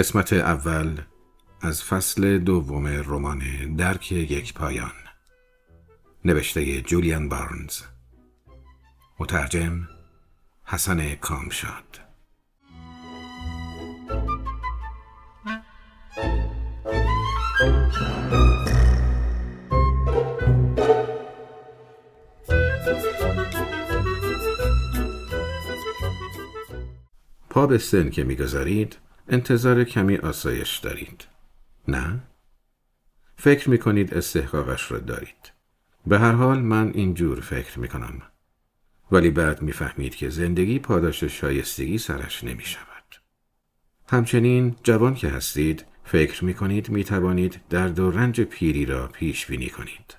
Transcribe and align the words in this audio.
قسمت 0.00 0.32
اول 0.32 1.00
از 1.60 1.82
فصل 1.82 2.38
دوم 2.38 2.86
رمان 2.86 3.42
درک 3.76 4.12
یک 4.12 4.54
پایان. 4.54 4.92
نوشته 6.24 6.80
جولیان 6.80 7.28
بارنز. 7.28 7.80
مترجم 9.20 9.88
حسن 10.64 11.14
کامشاد. 11.14 12.00
پا 27.50 27.66
به 27.66 27.78
سن 27.78 28.10
که 28.10 28.24
می‌گذارید 28.24 28.98
انتظار 29.28 29.84
کمی 29.84 30.16
آسایش 30.16 30.76
دارید. 30.76 31.26
نه؟ 31.88 32.20
فکر 33.36 33.70
می 33.70 33.78
کنید 33.78 34.14
استحقاقش 34.14 34.92
را 34.92 34.98
دارید. 34.98 35.52
به 36.06 36.18
هر 36.18 36.32
حال 36.32 36.60
من 36.60 36.90
اینجور 36.94 37.40
فکر 37.40 37.78
می 37.78 37.88
کنم 37.88 38.22
ولی 39.12 39.30
بعد 39.30 39.62
می‌فهمید 39.62 40.14
که 40.14 40.28
زندگی 40.28 40.78
پاداش 40.78 41.24
شایستگی 41.24 41.98
سرش 41.98 42.44
نمی 42.44 42.64
شود 42.64 42.86
همچنین 44.08 44.76
جوان 44.82 45.14
که 45.14 45.28
هستید 45.28 45.84
فکر 46.04 46.44
می 46.44 46.54
کنید 46.54 46.88
می 46.90 47.04
توانید 47.04 47.60
درد 47.70 47.98
و 47.98 48.10
رنج 48.10 48.40
پیری 48.40 48.84
را 48.86 49.08
پیش 49.08 49.46
بینی 49.46 49.68
کنید 49.68 50.16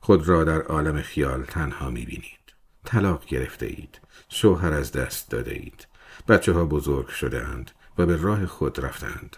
خود 0.00 0.28
را 0.28 0.44
در 0.44 0.62
عالم 0.62 1.02
خیال 1.02 1.44
تنها 1.44 1.90
می 1.90 2.04
بینید 2.04 2.54
طلاق 2.84 3.26
گرفته 3.26 3.66
اید 3.66 4.00
شوهر 4.28 4.72
از 4.72 4.92
دست 4.92 5.30
داده 5.30 5.52
اید 5.54 5.86
بچه 6.28 6.52
ها 6.52 6.64
بزرگ 6.64 7.08
شده 7.08 7.48
اند 7.48 7.70
و 7.98 8.06
به 8.06 8.16
راه 8.16 8.46
خود 8.46 8.80
رفتند. 8.80 9.36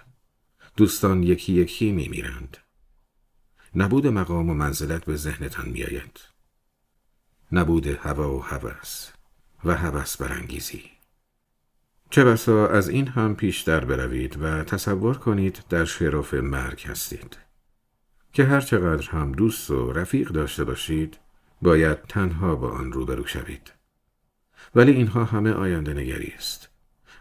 دوستان 0.77 1.23
یکی 1.23 1.53
یکی 1.53 1.93
می 1.93 2.09
میرند. 2.09 2.57
نبود 3.75 4.07
مقام 4.07 4.51
و 4.51 4.55
منزلت 4.55 5.05
به 5.05 5.17
ذهنتان 5.17 5.69
میآید. 5.69 6.32
نبود 7.53 7.87
هوا 7.87 8.37
و 8.37 8.43
هوس 8.43 9.11
و 9.65 9.77
هوس 9.77 10.17
برانگیزی. 10.17 10.83
چه 12.11 12.25
بسا 12.25 12.69
از 12.69 12.89
این 12.89 13.09
هم 13.09 13.37
پیشتر 13.37 13.85
بروید 13.85 14.37
و 14.43 14.65
تصور 14.65 15.17
کنید 15.17 15.65
در 15.69 15.85
شرف 15.85 16.35
مرگ 16.35 16.85
هستید. 16.87 17.37
که 18.33 18.45
هر 18.45 18.61
چقدر 18.61 19.11
هم 19.11 19.33
دوست 19.33 19.71
و 19.71 19.93
رفیق 19.93 20.29
داشته 20.29 20.65
باشید 20.65 21.19
باید 21.63 22.03
تنها 22.03 22.57
با 22.57 22.71
آن 22.71 22.93
روبرو 22.93 23.27
شوید. 23.27 23.73
ولی 24.75 24.93
اینها 24.93 25.25
همه 25.25 25.53
آینده 25.53 25.95
نگری 25.95 26.33
است. 26.37 26.69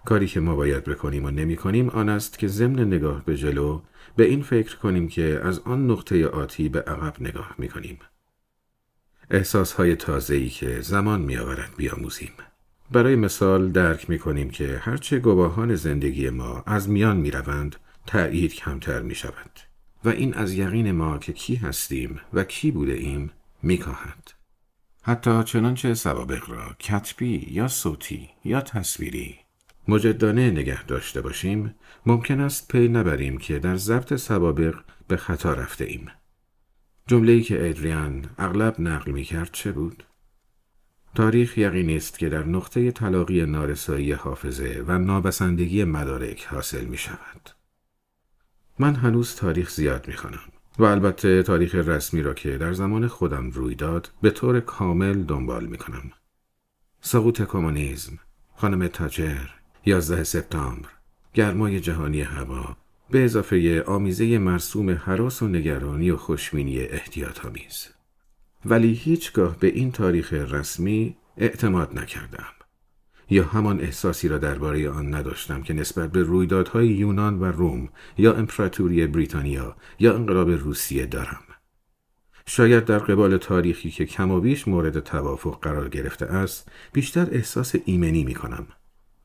کاری 0.06 0.28
که 0.28 0.40
ما 0.40 0.56
باید 0.56 0.84
بکنیم 0.84 1.26
و 1.26 1.32
نمی 1.32 1.56
کنیم 1.56 1.90
آن 1.90 2.10
است 2.10 2.40
که 2.40 2.48
ضمن 2.48 2.80
نگاه 2.80 3.26
به 3.26 3.38
جلو 3.38 3.82
به 4.16 4.24
این 4.24 4.42
فکر 4.42 4.78
کنیم 4.78 5.08
که 5.08 5.42
از 5.44 5.60
آن 5.60 5.92
نقطه 5.92 6.28
آتی 6.28 6.70
به 6.70 6.82
عقب 6.82 7.22
نگاه 7.22 7.56
می 7.58 7.70
کنیم. 7.70 8.00
احساس 9.32 9.74
های 9.74 9.96
تازه 9.96 10.36
ای 10.36 10.50
که 10.50 10.82
زمان 10.82 11.22
می 11.22 11.38
آورد 11.38 11.70
بیاموزیم. 11.78 12.32
برای 12.92 13.16
مثال 13.16 13.72
درک 13.72 14.10
می 14.10 14.20
کنیم 14.20 14.50
که 14.50 14.78
هرچه 14.82 15.20
گواهان 15.20 15.76
زندگی 15.76 16.30
ما 16.30 16.64
از 16.66 16.90
میان 16.90 17.18
می 17.18 17.32
روند 17.32 17.76
تأیید 18.08 18.54
کمتر 18.54 19.02
می. 19.02 19.16
و 20.06 20.10
این 20.10 20.34
از 20.34 20.54
یقین 20.54 20.92
ما 20.92 21.18
که 21.18 21.34
کی 21.34 21.56
هستیم 21.56 22.20
و 22.34 22.44
کی 22.44 22.72
بوده 22.72 22.94
ایم 22.94 23.32
می 23.64 23.78
کاهد. 23.78 24.32
حتی 25.04 25.44
چنانچه 25.44 25.94
سوابق 25.94 26.50
را 26.50 26.76
کتبی 26.80 27.48
یا 27.52 27.68
صوتی 27.68 28.30
یا 28.46 28.62
تصویری 28.62 29.40
مجدانه 29.88 30.52
نگه 30.52 30.84
داشته 30.84 31.22
باشیم 31.22 31.76
ممکن 32.06 32.40
است 32.40 32.72
پی 32.72 32.88
نبریم 32.88 33.38
که 33.38 33.60
در 33.60 33.76
ضبط 33.76 34.14
سوابق 34.14 34.76
به 35.08 35.18
خطا 35.18 35.54
رفته 35.54 35.86
ایم. 35.86 36.12
جمله‌ای 37.12 37.42
که 37.42 37.70
ادریان 37.70 38.26
اغلب 38.38 38.76
نقل 38.80 39.12
می 39.12 39.24
کرد 39.24 39.50
چه 39.52 39.72
بود؟ 39.72 40.04
تاریخ 41.16 41.58
یقینی 41.58 41.96
است 41.96 42.20
که 42.20 42.30
در 42.30 42.44
نقطه 42.44 42.92
تلاقی 42.92 43.46
نارسایی 43.46 44.12
حافظه 44.12 44.84
و 44.88 45.00
نابسندگی 45.00 45.84
مدارک 45.84 46.46
حاصل 46.46 46.86
می 46.86 46.98
شود. 46.98 47.50
من 48.80 48.96
هنوز 48.96 49.36
تاریخ 49.36 49.70
زیاد 49.70 50.08
می 50.08 50.14
خانم 50.14 50.40
و 50.80 50.84
البته 50.84 51.44
تاریخ 51.44 51.76
رسمی 51.76 52.22
را 52.22 52.34
که 52.34 52.58
در 52.58 52.74
زمان 52.74 53.08
خودم 53.08 53.50
روی 53.50 53.76
داد 53.76 54.12
به 54.22 54.30
طور 54.30 54.60
کامل 54.60 55.24
دنبال 55.24 55.66
می 55.66 55.78
کنم. 55.78 56.12
سقوط 57.02 57.42
کمونیسم، 57.42 58.20
خانم 58.56 58.88
تاجر، 58.88 59.48
11 59.86 60.24
سپتامبر 60.24 60.90
گرمای 61.34 61.80
جهانی 61.80 62.22
هوا 62.22 62.78
به 63.12 63.26
اضافه 63.26 63.84
آمیزه 63.88 64.38
مرسوم 64.38 64.90
حراس 64.90 65.42
و 65.42 65.48
نگرانی 65.48 66.12
و 66.12 66.18
خوشبینی 66.18 66.80
احتیاط 66.80 67.46
آمیز. 67.46 67.88
ولی 68.66 68.94
هیچگاه 68.94 69.58
به 69.60 69.68
این 69.68 69.92
تاریخ 69.92 70.34
رسمی 70.34 71.18
اعتماد 71.38 72.00
نکردم. 72.00 72.54
یا 73.30 73.44
همان 73.44 73.80
احساسی 73.80 74.28
را 74.28 74.38
درباره 74.38 74.90
آن 74.90 75.16
نداشتم 75.16 75.62
که 75.62 75.74
نسبت 75.74 76.12
به 76.12 76.24
رویدادهای 76.24 76.88
یونان 76.88 77.40
و 77.40 77.46
روم 77.46 77.90
یا 78.18 78.34
امپراتوری 78.34 79.08
بریتانیا 79.08 79.76
یا 80.00 80.16
انقلاب 80.16 80.50
روسیه 80.50 81.06
دارم. 81.06 81.44
شاید 82.46 82.86
در 82.86 83.00
قبال 83.00 83.38
تاریخی 83.38 83.92
که 83.92 84.06
کم 84.06 84.32
و 84.32 84.40
بیش 84.40 84.68
مورد 84.68 85.00
توافق 85.00 85.60
قرار 85.62 85.90
گرفته 85.90 86.26
است 86.26 86.72
بیشتر 86.94 87.28
احساس 87.32 87.76
ایمنی 87.86 88.24
می 88.24 88.34
کنم 88.34 88.68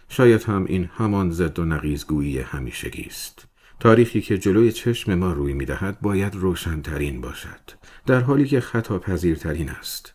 شاید 0.09 0.43
هم 0.43 0.65
این 0.65 0.85
همان 0.85 1.31
زد 1.31 1.59
و 1.59 1.65
نقیزگویی 1.65 2.39
همیشگی 2.39 3.03
است. 3.03 3.49
تاریخی 3.81 4.21
که 4.21 4.39
جلوی 4.39 4.73
چشم 4.73 5.15
ما 5.15 5.33
روی 5.33 5.53
می‌دهد 5.53 6.01
باید 6.01 6.35
روشنترین 6.35 7.21
باشد 7.21 7.61
در 8.07 8.21
حالی 8.21 8.47
که 8.47 8.61
خطا 8.61 8.99
پذیرترین 8.99 9.69
است. 9.69 10.15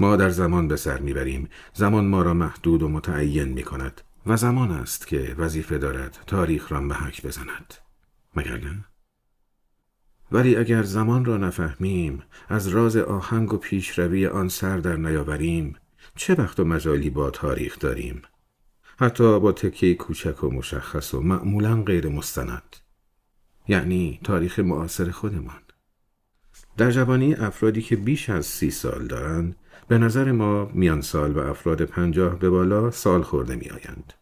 ما 0.00 0.16
در 0.16 0.30
زمان 0.30 0.68
به 0.68 0.76
سر 0.76 0.98
می‌بریم 0.98 1.48
زمان 1.72 2.06
ما 2.06 2.22
را 2.22 2.34
محدود 2.34 2.82
و 2.82 2.88
متعین 2.88 3.48
می 3.48 3.62
کند 3.62 4.00
و 4.26 4.36
زمان 4.36 4.70
است 4.70 5.06
که 5.06 5.34
وظیفه 5.38 5.78
دارد 5.78 6.18
تاریخ 6.26 6.72
را 6.72 6.80
محک 6.80 7.26
بزند. 7.26 7.74
مگر 8.36 8.56
نه؟ 8.56 8.84
ولی 10.32 10.56
اگر 10.56 10.82
زمان 10.82 11.24
را 11.24 11.36
نفهمیم 11.36 12.22
از 12.48 12.68
راز 12.68 12.96
آهنگ 12.96 13.52
و 13.52 13.56
پیشروی 13.56 14.26
آن 14.26 14.48
سر 14.48 14.78
در 14.78 14.96
نیاوریم 14.96 15.76
چه 16.16 16.34
وقت 16.34 16.60
و 16.60 16.64
مجالی 16.64 17.10
با 17.10 17.30
تاریخ 17.30 17.78
داریم؟ 17.78 18.22
حتی 19.02 19.40
با 19.40 19.52
تکه 19.52 19.94
کوچک 19.94 20.44
و 20.44 20.50
مشخص 20.50 21.14
و 21.14 21.20
معمولا 21.20 21.82
غیر 21.82 22.08
مستند 22.08 22.76
یعنی 23.68 24.20
تاریخ 24.24 24.58
معاصر 24.58 25.10
خودمان 25.10 25.60
در 26.76 26.90
جوانی 26.90 27.34
افرادی 27.34 27.82
که 27.82 27.96
بیش 27.96 28.30
از 28.30 28.46
سی 28.46 28.70
سال 28.70 29.06
دارند 29.06 29.56
به 29.88 29.98
نظر 29.98 30.32
ما 30.32 30.70
میان 30.74 31.00
سال 31.00 31.32
و 31.32 31.38
افراد 31.38 31.82
پنجاه 31.84 32.38
به 32.38 32.50
بالا 32.50 32.90
سال 32.90 33.22
خورده 33.22 33.56
می 33.56 33.70
آیند 33.70 34.14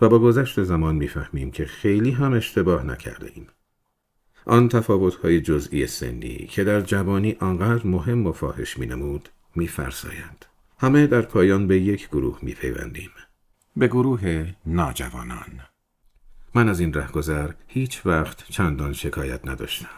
و 0.00 0.08
با 0.08 0.18
گذشت 0.18 0.62
زمان 0.62 0.94
می‌فهمیم 0.94 1.50
که 1.50 1.64
خیلی 1.64 2.10
هم 2.10 2.32
اشتباه 2.32 2.86
نکرده 2.86 3.30
ایم. 3.34 3.46
آن 4.46 4.68
تفاوت 4.68 5.14
های 5.14 5.40
جزئی 5.40 5.86
سنی 5.86 6.46
که 6.50 6.64
در 6.64 6.80
جوانی 6.80 7.36
آنقدر 7.40 7.86
مهم 7.86 8.26
و 8.26 8.32
فاحش 8.32 8.78
می 8.78 9.20
می 9.54 9.68
فرساید. 9.68 10.46
همه 10.78 11.06
در 11.06 11.22
پایان 11.22 11.66
به 11.66 11.80
یک 11.80 12.08
گروه 12.08 12.38
می 12.42 12.54
پیوندیم. 12.54 13.10
به 13.76 13.88
گروه 13.88 14.54
ناجوانان. 14.66 15.60
من 16.54 16.68
از 16.68 16.80
این 16.80 16.94
رهگذر 16.94 17.50
هیچ 17.66 18.06
وقت 18.06 18.44
چندان 18.50 18.92
شکایت 18.92 19.48
نداشتم. 19.48 19.88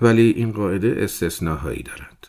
ولی 0.00 0.30
این 0.30 0.52
قاعده 0.52 0.96
استثناهایی 0.98 1.82
دارد. 1.82 2.28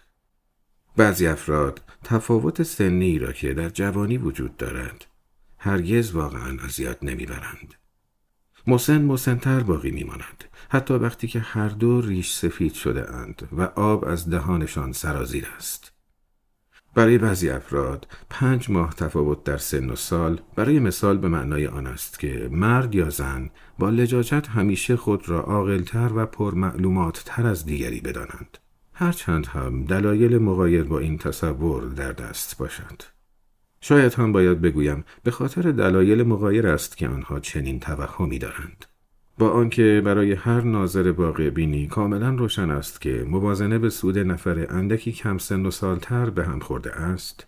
بعضی 0.97 1.27
افراد 1.27 1.81
تفاوت 2.03 2.63
سنی 2.63 3.19
را 3.19 3.31
که 3.31 3.53
در 3.53 3.69
جوانی 3.69 4.17
وجود 4.17 4.57
دارد 4.57 5.05
هرگز 5.57 6.11
واقعا 6.11 6.57
اذیت 6.63 7.03
نمی‌برند. 7.03 7.73
مسن 8.67 9.01
مسنتر 9.01 9.59
باقی 9.59 9.91
میماند. 9.91 10.43
حتی 10.69 10.93
وقتی 10.93 11.27
که 11.27 11.39
هر 11.39 11.69
دو 11.69 12.01
ریش 12.01 12.33
سفید 12.33 12.73
شده 12.73 13.11
اند 13.11 13.49
و 13.51 13.61
آب 13.61 14.05
از 14.05 14.29
دهانشان 14.29 14.91
سرازیر 14.91 15.47
است. 15.57 15.91
برای 16.97 17.17
بعضی 17.17 17.49
افراد 17.49 18.07
پنج 18.29 18.69
ماه 18.69 18.93
تفاوت 18.93 19.43
در 19.43 19.57
سن 19.57 19.89
و 19.89 19.95
سال 19.95 20.41
برای 20.55 20.79
مثال 20.79 21.17
به 21.17 21.27
معنای 21.27 21.67
آن 21.67 21.87
است 21.87 22.19
که 22.19 22.49
مرد 22.51 22.95
یا 22.95 23.09
زن 23.09 23.49
با 23.79 23.89
لجاجت 23.89 24.47
همیشه 24.47 24.95
خود 24.95 25.29
را 25.29 25.39
عاقلتر 25.39 26.11
و 26.15 26.25
پرمعلومات 26.25 27.23
تر 27.25 27.47
از 27.47 27.65
دیگری 27.65 28.01
بدانند. 28.01 28.57
هرچند 28.93 29.45
هم 29.45 29.85
دلایل 29.85 30.37
مغایر 30.37 30.83
با 30.83 30.99
این 30.99 31.17
تصور 31.17 31.83
در 31.83 32.11
دست 32.11 32.57
باشد. 32.57 33.01
شاید 33.81 34.13
هم 34.13 34.31
باید 34.31 34.61
بگویم 34.61 35.03
به 35.23 35.31
خاطر 35.31 35.71
دلایل 35.71 36.23
مغایر 36.23 36.67
است 36.67 36.97
که 36.97 37.07
آنها 37.07 37.39
چنین 37.39 37.79
توهمی 37.79 38.39
دارند. 38.39 38.85
با 39.37 39.49
آنکه 39.49 40.01
برای 40.05 40.33
هر 40.33 40.61
ناظر 40.61 41.11
واقع 41.11 41.49
بینی 41.49 41.87
کاملا 41.87 42.29
روشن 42.29 42.71
است 42.71 43.01
که 43.01 43.25
موازنه 43.27 43.79
به 43.79 43.89
سود 43.89 44.19
نفر 44.19 44.67
اندکی 44.69 45.11
کم 45.11 45.37
سن 45.37 45.65
و 45.65 45.71
سالتر 45.71 46.29
به 46.29 46.45
هم 46.45 46.59
خورده 46.59 46.91
است 46.91 47.47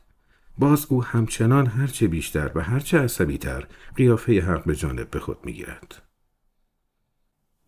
باز 0.57 0.85
او 0.89 1.03
همچنان 1.03 1.67
هرچه 1.67 2.07
بیشتر 2.07 2.51
و 2.55 2.61
هرچه 2.61 2.99
عصبی 2.99 3.37
تر 3.37 3.67
قیافه 3.95 4.41
حق 4.41 4.65
به 4.65 4.75
جانب 4.75 5.09
به 5.09 5.19
خود 5.19 5.37
می‌گیرد. 5.43 6.01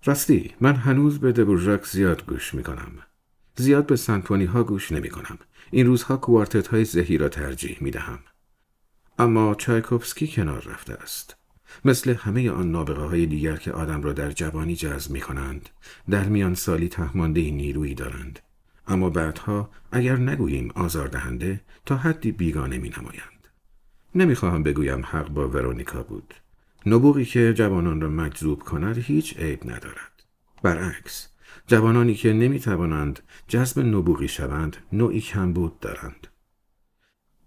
راستی 0.05 0.51
من 0.61 0.75
هنوز 0.75 1.19
به 1.19 1.31
دبورژاک 1.31 1.85
زیاد 1.85 2.25
گوش 2.25 2.53
می 2.53 2.63
کنم. 2.63 2.91
زیاد 3.55 3.85
به 3.85 3.95
سنفونی 3.95 4.45
ها 4.45 4.63
گوش 4.63 4.91
نمی 4.91 5.09
کنم. 5.09 5.37
این 5.71 5.85
روزها 5.87 6.17
کوارتت 6.17 6.67
های 6.67 6.85
زهی 6.85 7.17
را 7.17 7.29
ترجیح 7.29 7.77
می 7.81 7.91
دهم. 7.91 8.19
اما 9.19 9.55
چایکوفسکی 9.55 10.27
کنار 10.27 10.63
رفته 10.63 10.93
است. 10.93 11.40
مثل 11.85 12.13
همه 12.13 12.49
آن 12.49 12.71
نابغه 12.71 13.01
های 13.01 13.25
دیگر 13.25 13.55
که 13.55 13.71
آدم 13.71 14.01
را 14.01 14.13
در 14.13 14.31
جوانی 14.31 14.75
جذب 14.75 15.11
می 15.11 15.21
کنند. 15.21 15.69
در 16.09 16.23
میان 16.23 16.55
سالی 16.55 16.89
تهمانده 16.89 17.51
نیرویی 17.51 17.95
دارند. 17.95 18.39
اما 18.87 19.09
بعدها 19.09 19.69
اگر 19.91 20.15
نگوییم 20.15 20.71
آزاردهنده 20.75 21.61
تا 21.85 21.97
حدی 21.97 22.31
بیگانه 22.31 22.77
می 22.77 22.89
نمایند. 22.97 23.47
نمی‌خواهم 24.15 24.63
بگویم 24.63 25.05
حق 25.05 25.29
با 25.29 25.49
ورونیکا 25.49 26.03
بود. 26.03 26.33
نبوغی 26.85 27.25
که 27.25 27.53
جوانان 27.53 28.01
را 28.01 28.09
مجذوب 28.09 28.63
کند 28.63 28.97
هیچ 28.97 29.37
عیب 29.37 29.71
ندارد. 29.71 30.23
برعکس 30.63 31.27
جوانانی 31.67 32.13
که 32.13 32.33
نمی 32.33 32.59
توانند 32.59 33.19
جذب 33.47 33.79
نبوغی 33.79 34.27
شوند 34.27 34.77
نوعی 34.93 35.21
کمبود 35.21 35.79
دارند. 35.79 36.27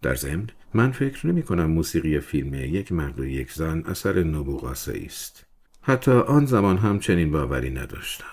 در 0.02 0.14
ضمن 0.14 0.46
من 0.74 0.90
فکر 0.90 1.26
نمی 1.26 1.42
کنم 1.42 1.70
موسیقی 1.70 2.20
فیلم 2.20 2.54
یک 2.54 2.92
مرد 2.92 3.20
و 3.20 3.24
یک 3.24 3.52
زن 3.52 3.82
اثر 3.86 4.22
نبوغ 4.22 4.64
است. 4.64 5.46
حتی 5.82 6.10
آن 6.10 6.46
زمان 6.46 6.76
هم 6.76 6.98
چنین 6.98 7.32
باوری 7.32 7.70
نداشتم. 7.70 8.26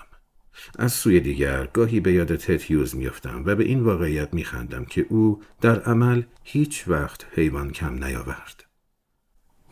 از 0.78 0.92
سوی 0.92 1.20
دیگر 1.20 1.68
گاهی 1.72 2.00
به 2.00 2.12
یاد 2.12 2.36
تت 2.36 2.70
هیوز 2.70 2.96
میافتم 2.96 3.42
و 3.46 3.54
به 3.54 3.64
این 3.64 3.80
واقعیت 3.80 4.34
میخندم 4.34 4.84
که 4.84 5.06
او 5.08 5.42
در 5.60 5.80
عمل 5.80 6.22
هیچ 6.42 6.88
وقت 6.88 7.26
حیوان 7.34 7.70
کم 7.70 8.04
نیاورد. 8.04 8.64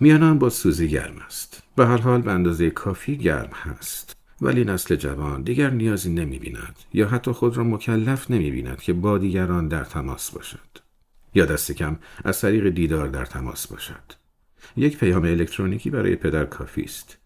میانم 0.01 0.39
با 0.39 0.51
سوزی 0.51 0.89
گرم 0.89 1.19
است. 1.27 1.63
به 1.77 1.87
هر 1.87 1.99
حال 1.99 2.23
به 2.23 2.33
اندازه 2.33 2.71
کافی 2.71 3.17
گرم 3.17 3.51
هست. 3.53 4.17
ولی 4.43 4.65
نسل 4.65 4.97
جوان 4.97 5.43
دیگر 5.43 5.71
نیازی 5.71 6.13
نمی 6.13 6.39
بیند 6.39 6.77
یا 6.93 7.09
حتی 7.09 7.33
خود 7.33 7.57
را 7.57 7.65
مکلف 7.65 8.31
نمی 8.31 8.51
بیند 8.51 8.81
که 8.81 8.93
با 8.93 9.19
دیگران 9.19 9.69
در 9.69 9.85
تماس 9.85 10.31
باشد. 10.31 10.80
یا 11.35 11.44
دست 11.44 11.73
کم 11.73 11.99
از 12.25 12.41
طریق 12.41 12.69
دیدار 12.69 13.09
در 13.09 13.25
تماس 13.25 13.67
باشد. 13.67 14.12
یک 14.77 14.99
پیام 14.99 15.25
الکترونیکی 15.25 15.91
برای 15.91 16.17
پدر 16.17 16.44
کافی 16.44 16.82
است. 16.82 17.19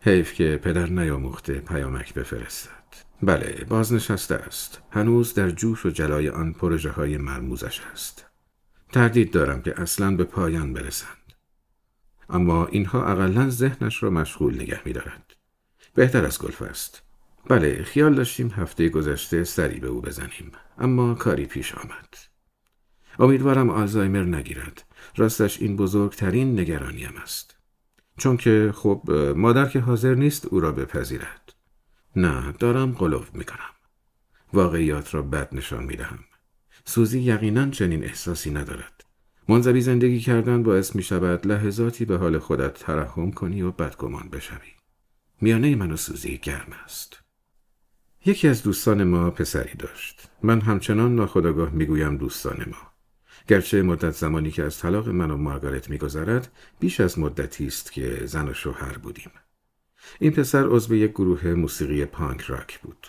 حیف 0.00 0.34
که 0.34 0.60
پدر 0.62 0.86
نیاموخته 0.86 1.54
پیامک 1.54 2.14
بفرستد. 2.14 2.70
بله 3.22 3.64
بازنشسته 3.68 4.34
است. 4.34 4.82
هنوز 4.90 5.34
در 5.34 5.50
جوش 5.50 5.86
و 5.86 5.90
جلای 5.90 6.28
آن 6.28 6.52
پروژه 6.52 6.90
های 6.90 7.16
مرموزش 7.16 7.80
است. 7.92 8.26
تردید 8.92 9.30
دارم 9.30 9.62
که 9.62 9.80
اصلا 9.80 10.16
به 10.16 10.24
پایان 10.24 10.72
برسند. 10.72 11.16
اما 12.28 12.66
اینها 12.66 13.04
اقلا 13.04 13.50
ذهنش 13.50 14.02
را 14.02 14.10
مشغول 14.10 14.54
نگه 14.54 14.80
می 14.84 14.92
دارد. 14.92 15.34
بهتر 15.94 16.24
از 16.24 16.38
گلف 16.38 16.62
است. 16.62 17.02
بله 17.48 17.82
خیال 17.82 18.14
داشتیم 18.14 18.48
هفته 18.48 18.88
گذشته 18.88 19.44
سری 19.44 19.80
به 19.80 19.88
او 19.88 20.00
بزنیم 20.00 20.52
اما 20.78 21.14
کاری 21.14 21.46
پیش 21.46 21.74
آمد. 21.74 22.29
امیدوارم 23.18 23.70
آلزایمر 23.70 24.24
نگیرد. 24.24 24.84
راستش 25.16 25.60
این 25.60 25.76
بزرگترین 25.76 26.60
نگرانیم 26.60 27.12
است. 27.22 27.56
چون 28.18 28.36
که 28.36 28.72
خب 28.74 29.10
مادر 29.36 29.66
که 29.66 29.80
حاضر 29.80 30.14
نیست 30.14 30.46
او 30.46 30.60
را 30.60 30.72
بپذیرد. 30.72 31.52
نه 32.16 32.52
دارم 32.52 32.92
قلوب 32.92 33.26
می 33.34 33.44
کنم. 33.44 33.74
واقعیات 34.52 35.14
را 35.14 35.22
بد 35.22 35.48
نشان 35.52 35.84
می 35.84 35.96
دهم. 35.96 36.18
سوزی 36.84 37.20
یقینا 37.20 37.70
چنین 37.70 38.04
احساسی 38.04 38.50
ندارد. 38.50 39.04
منظبی 39.48 39.80
زندگی 39.80 40.20
کردن 40.20 40.62
باعث 40.62 40.96
می 40.96 41.02
شود 41.02 41.46
لحظاتی 41.46 42.04
به 42.04 42.18
حال 42.18 42.38
خودت 42.38 42.74
ترحم 42.74 43.30
کنی 43.30 43.62
و 43.62 43.70
بدگمان 43.70 44.28
بشوی. 44.28 44.72
میانه 45.40 45.76
من 45.76 45.92
و 45.92 45.96
سوزی 45.96 46.38
گرم 46.38 46.72
است. 46.84 47.22
یکی 48.26 48.48
از 48.48 48.62
دوستان 48.62 49.04
ما 49.04 49.30
پسری 49.30 49.74
داشت. 49.74 50.30
من 50.42 50.60
همچنان 50.60 51.14
ناخداگاه 51.14 51.70
می‌گویم 51.70 52.16
دوستان 52.16 52.66
ما. 52.70 52.89
گرچه 53.50 53.82
مدت 53.82 54.10
زمانی 54.10 54.50
که 54.50 54.62
از 54.62 54.78
طلاق 54.78 55.08
من 55.08 55.30
و 55.30 55.36
مارگارت 55.36 55.90
میگذرد 55.90 56.52
بیش 56.80 57.00
از 57.00 57.18
مدتی 57.18 57.66
است 57.66 57.92
که 57.92 58.20
زن 58.24 58.48
و 58.48 58.54
شوهر 58.54 58.98
بودیم. 58.98 59.30
این 60.18 60.30
پسر 60.30 60.66
عضو 60.66 60.94
یک 60.94 61.10
گروه 61.10 61.46
موسیقی 61.46 62.04
پانک 62.04 62.40
راک 62.40 62.80
بود. 62.80 63.06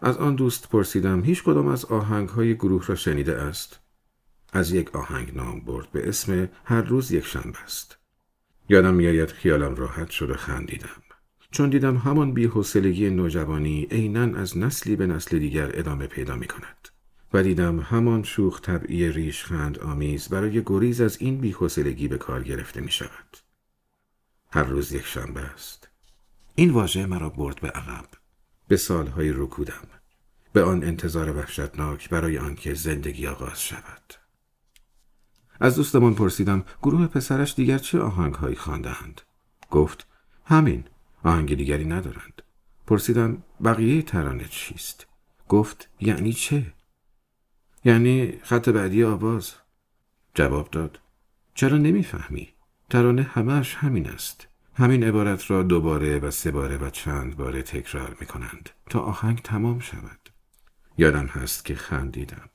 از 0.00 0.16
آن 0.16 0.34
دوست 0.34 0.68
پرسیدم 0.68 1.24
هیچ 1.24 1.42
کدام 1.42 1.66
از 1.66 1.84
آهنگ 1.84 2.28
های 2.28 2.54
گروه 2.54 2.86
را 2.86 2.94
شنیده 2.94 3.36
است؟ 3.36 3.80
از 4.52 4.72
یک 4.72 4.96
آهنگ 4.96 5.36
نام 5.36 5.60
برد 5.60 5.92
به 5.92 6.08
اسم 6.08 6.48
هر 6.64 6.82
روز 6.82 7.12
یک 7.12 7.26
شنبه 7.26 7.62
است. 7.64 7.98
یادم 8.68 8.94
میآید 8.94 9.28
خیالم 9.28 9.74
راحت 9.74 10.10
شد 10.10 10.30
و 10.30 10.34
خندیدم. 10.34 11.02
چون 11.50 11.70
دیدم 11.70 11.96
همان 11.96 12.32
بیحوصلگی 12.34 13.10
نوجوانی 13.10 13.88
عینا 13.90 14.38
از 14.38 14.58
نسلی 14.58 14.96
به 14.96 15.06
نسل 15.06 15.38
دیگر 15.38 15.70
ادامه 15.74 16.06
پیدا 16.06 16.36
می 16.36 16.46
کند. 16.46 16.89
و 17.32 17.42
دیدم 17.42 17.80
همان 17.80 18.22
شوخ 18.22 18.60
طبعی 18.60 19.12
ریشخند 19.12 19.78
آمیز 19.78 20.28
برای 20.28 20.62
گریز 20.66 21.00
از 21.00 21.16
این 21.20 21.38
بیحوصلگی 21.38 22.08
به 22.08 22.18
کار 22.18 22.42
گرفته 22.42 22.80
می 22.80 22.90
شود. 22.90 23.36
هر 24.52 24.62
روز 24.64 24.92
یک 24.92 25.06
شنبه 25.06 25.40
است. 25.40 25.88
این 26.54 26.70
واژه 26.70 27.06
مرا 27.06 27.28
برد 27.28 27.60
به 27.60 27.68
عقب. 27.68 28.06
به 28.68 28.76
سالهای 28.76 29.32
رکودم. 29.32 29.88
به 30.52 30.62
آن 30.62 30.84
انتظار 30.84 31.36
وحشتناک 31.36 32.08
برای 32.08 32.38
آنکه 32.38 32.74
زندگی 32.74 33.26
آغاز 33.26 33.62
شود. 33.62 34.14
از 35.60 35.76
دوستمان 35.76 36.14
پرسیدم 36.14 36.64
گروه 36.82 37.06
پسرش 37.06 37.54
دیگر 37.54 37.78
چه 37.78 38.00
آهنگهایی 38.00 38.56
خواندند. 38.56 39.20
گفت 39.70 40.06
همین 40.44 40.84
آهنگ 41.24 41.54
دیگری 41.54 41.84
ندارند. 41.84 42.42
پرسیدم 42.86 43.42
بقیه 43.64 44.02
ترانه 44.02 44.44
چیست؟ 44.50 45.06
گفت 45.48 45.88
یعنی 46.00 46.32
چه؟ 46.32 46.72
یعنی 47.84 48.38
خط 48.42 48.68
بعدی 48.68 49.04
آواز. 49.04 49.54
جواب 50.34 50.70
داد. 50.70 51.00
چرا 51.54 51.78
نمی‌فهمی؟ 51.78 52.48
ترانه 52.90 53.22
همهش 53.22 53.74
همین 53.74 54.10
است. 54.10 54.48
همین 54.74 55.04
عبارت 55.04 55.50
را 55.50 55.62
دوباره 55.62 56.18
و 56.18 56.30
سه 56.30 56.50
باره 56.50 56.76
و 56.76 56.90
چند 56.90 57.36
باره 57.36 57.62
تکرار 57.62 58.16
می 58.20 58.26
کنند 58.26 58.70
تا 58.90 59.00
آهنگ 59.00 59.42
تمام 59.42 59.78
شود. 59.78 60.30
یادم 60.98 61.26
هست 61.26 61.64
که 61.64 61.74
خندیدم. 61.74 62.50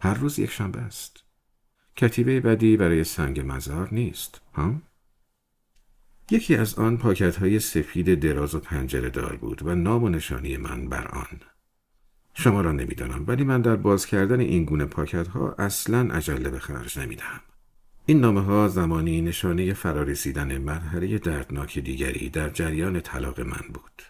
هر 0.00 0.14
روز 0.14 0.38
یک 0.38 0.50
شنبه 0.50 0.80
است. 0.80 1.24
کتیبه 1.96 2.40
بدی 2.40 2.76
برای 2.76 3.04
سنگ 3.04 3.40
مزار 3.46 3.88
نیست 3.92 4.40
ها؟ 4.54 4.74
یکی 6.30 6.56
از 6.56 6.74
آن 6.74 6.96
پاکت 6.96 7.36
های 7.36 7.58
سفید 7.58 8.20
دراز 8.20 8.54
و 8.54 8.60
پنجره 8.60 9.10
دار 9.10 9.36
بود 9.36 9.66
و 9.66 9.74
نام 9.74 10.04
و 10.04 10.08
نشانی 10.08 10.56
من 10.56 10.88
بر 10.88 11.08
آن. 11.08 11.40
شما 12.34 12.60
را 12.60 12.72
نمی‌دانم 12.72 13.24
ولی 13.26 13.44
من 13.44 13.60
در 13.60 13.76
باز 13.76 14.06
کردن 14.06 14.40
این 14.40 14.64
گونه 14.64 14.84
پاکت 14.84 15.28
ها 15.28 15.54
اصلا 15.58 16.14
عجله 16.14 16.50
به 16.50 16.58
خرج 16.58 16.98
نمی‌دهم. 16.98 17.40
این 18.06 18.20
نامه 18.20 18.40
ها 18.40 18.68
زمانی 18.68 19.20
نشانه 19.20 19.72
فرارسیدن 19.72 20.58
مرحله 20.58 21.18
دردناک 21.18 21.78
دیگری 21.78 22.28
در 22.28 22.48
جریان 22.48 23.00
طلاق 23.00 23.40
من 23.40 23.68
بود. 23.74 24.02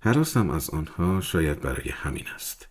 حراسم 0.00 0.50
از 0.50 0.70
آنها 0.70 1.20
شاید 1.20 1.60
برای 1.60 1.90
همین 1.90 2.24
است. 2.34 2.68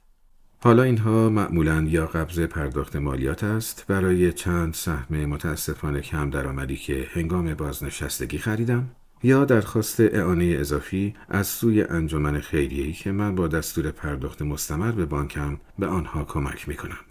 حالا 0.59 0.83
اینها 0.83 1.29
معمولا 1.29 1.81
یا 1.89 2.05
قبض 2.05 2.39
پرداخت 2.39 2.95
مالیات 2.95 3.43
است 3.43 3.85
برای 3.87 4.33
چند 4.33 4.73
سهم 4.73 5.25
متاسفانه 5.25 6.01
کم 6.01 6.29
درآمدی 6.29 6.77
که 6.77 7.07
هنگام 7.11 7.53
بازنشستگی 7.53 8.37
خریدم 8.37 8.89
یا 9.27 9.45
درخواست 9.45 9.99
اعانه 9.99 10.55
اضافی 10.59 11.15
از 11.29 11.47
سوی 11.47 11.83
انجمن 11.83 12.39
خیریه‌ای 12.39 12.93
که 12.93 13.11
من 13.11 13.35
با 13.35 13.47
دستور 13.47 13.91
پرداخت 13.91 14.41
مستمر 14.41 14.91
به 14.91 15.05
بانکم 15.05 15.59
به 15.79 15.87
آنها 15.87 16.23
کمک 16.23 16.69
می 16.69 16.75
کنم. 16.75 17.05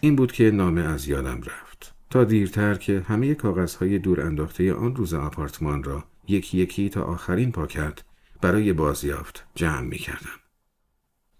این 0.00 0.16
بود 0.16 0.32
که 0.32 0.50
نامه 0.50 0.80
از 0.80 1.08
یادم 1.08 1.40
رفت 1.40 1.94
تا 2.10 2.24
دیرتر 2.24 2.74
که 2.74 3.04
همه 3.08 3.34
کاغذهای 3.34 3.98
دور 3.98 4.20
انداخته 4.20 4.72
آن 4.72 4.96
روز 4.96 5.14
آپارتمان 5.14 5.82
را 5.82 6.04
یکی 6.28 6.58
یکی 6.58 6.88
تا 6.88 7.02
آخرین 7.02 7.52
پاکت 7.52 7.98
برای 8.40 8.72
بازیافت 8.72 9.46
جمع 9.54 9.80
می 9.80 9.98
کردم. 9.98 10.38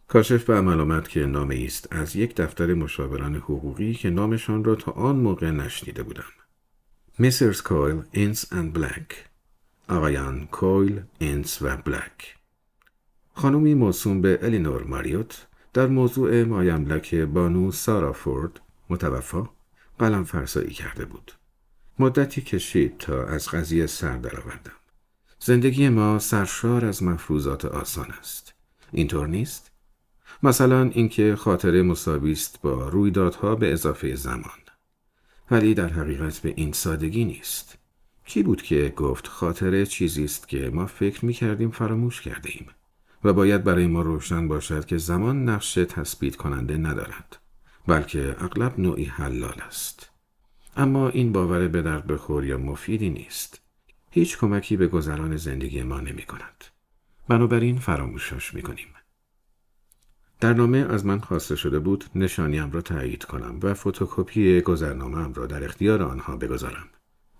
کاشف 0.08 0.44
به 0.44 0.54
عمل 0.54 0.80
آمد 0.80 1.08
که 1.08 1.26
نامه 1.26 1.62
است 1.66 1.88
از 1.90 2.16
یک 2.16 2.34
دفتر 2.34 2.74
مشاوران 2.74 3.36
حقوقی 3.36 3.94
که 3.94 4.10
نامشان 4.10 4.64
را 4.64 4.74
تا 4.74 4.92
آن 4.92 5.16
موقع 5.16 5.50
نشنیده 5.50 6.02
بودم. 6.02 6.24
Messrs. 7.20 7.60
Coyle, 7.62 8.04
Ince 8.14 8.44
and 8.52 8.72
Black 8.78 9.28
آقایان 9.88 10.46
کویل، 10.46 11.02
اینس 11.18 11.62
و 11.62 11.76
بلک 11.76 12.36
خانمی 13.34 13.74
موسوم 13.74 14.20
به 14.20 14.38
الینور 14.42 14.84
ماریوت 14.84 15.46
در 15.72 15.86
موضوع 15.86 16.44
مایملک 16.44 17.14
بانو 17.14 17.72
سارا 17.72 18.12
فورد 18.12 18.60
متوفا 18.90 19.48
قلم 19.98 20.24
فرسایی 20.24 20.70
کرده 20.70 21.04
بود. 21.04 21.32
مدتی 21.98 22.40
کشید 22.40 22.98
تا 22.98 23.24
از 23.24 23.48
قضیه 23.48 23.86
سر 23.86 24.16
درآوردم. 24.16 24.72
زندگی 25.38 25.88
ما 25.88 26.18
سرشار 26.18 26.84
از 26.84 27.02
مفروضات 27.02 27.64
آسان 27.64 28.10
است. 28.10 28.54
اینطور 28.92 29.26
نیست؟ 29.26 29.70
مثلا 30.42 30.82
اینکه 30.82 31.36
خاطره 31.36 31.82
مساوی 31.82 32.32
است 32.32 32.62
با 32.62 32.88
رویدادها 32.88 33.54
به 33.54 33.72
اضافه 33.72 34.14
زمان. 34.14 34.58
ولی 35.50 35.74
در 35.74 35.88
حقیقت 35.88 36.38
به 36.38 36.52
این 36.56 36.72
سادگی 36.72 37.24
نیست. 37.24 37.77
کی 38.28 38.42
بود 38.42 38.62
که 38.62 38.92
گفت 38.96 39.26
خاطره 39.26 39.86
چیزی 39.86 40.24
است 40.24 40.48
که 40.48 40.70
ما 40.74 40.86
فکر 40.86 41.24
می 41.24 41.32
کردیم 41.32 41.70
فراموش 41.70 42.20
کرده 42.20 42.50
ایم 42.52 42.66
و 43.24 43.32
باید 43.32 43.64
برای 43.64 43.86
ما 43.86 44.02
روشن 44.02 44.48
باشد 44.48 44.84
که 44.84 44.98
زمان 44.98 45.48
نقش 45.48 45.74
تثبیت 45.74 46.36
کننده 46.36 46.76
ندارد 46.76 47.38
بلکه 47.86 48.36
اغلب 48.38 48.80
نوعی 48.80 49.04
حلال 49.04 49.60
است. 49.66 50.10
اما 50.76 51.08
این 51.08 51.32
باور 51.32 51.68
به 51.68 51.82
درد 51.82 52.06
بخور 52.06 52.44
یا 52.44 52.58
مفیدی 52.58 53.10
نیست. 53.10 53.60
هیچ 54.10 54.38
کمکی 54.38 54.76
به 54.76 54.86
گذران 54.86 55.36
زندگی 55.36 55.82
ما 55.82 56.00
نمی 56.00 56.22
کند. 56.22 56.64
بنابراین 57.28 57.78
فراموشش 57.78 58.54
می 58.54 58.62
کنیم. 58.62 58.88
در 60.40 60.52
نامه 60.52 60.78
از 60.78 61.06
من 61.06 61.18
خواسته 61.18 61.56
شده 61.56 61.78
بود 61.78 62.04
نشانیم 62.14 62.70
را 62.70 62.80
تایید 62.80 63.24
کنم 63.24 63.58
و 63.62 63.74
فتوکپی 63.74 64.60
گذرنامه 64.60 65.34
را 65.34 65.46
در 65.46 65.64
اختیار 65.64 66.02
آنها 66.02 66.36
بگذارم 66.36 66.88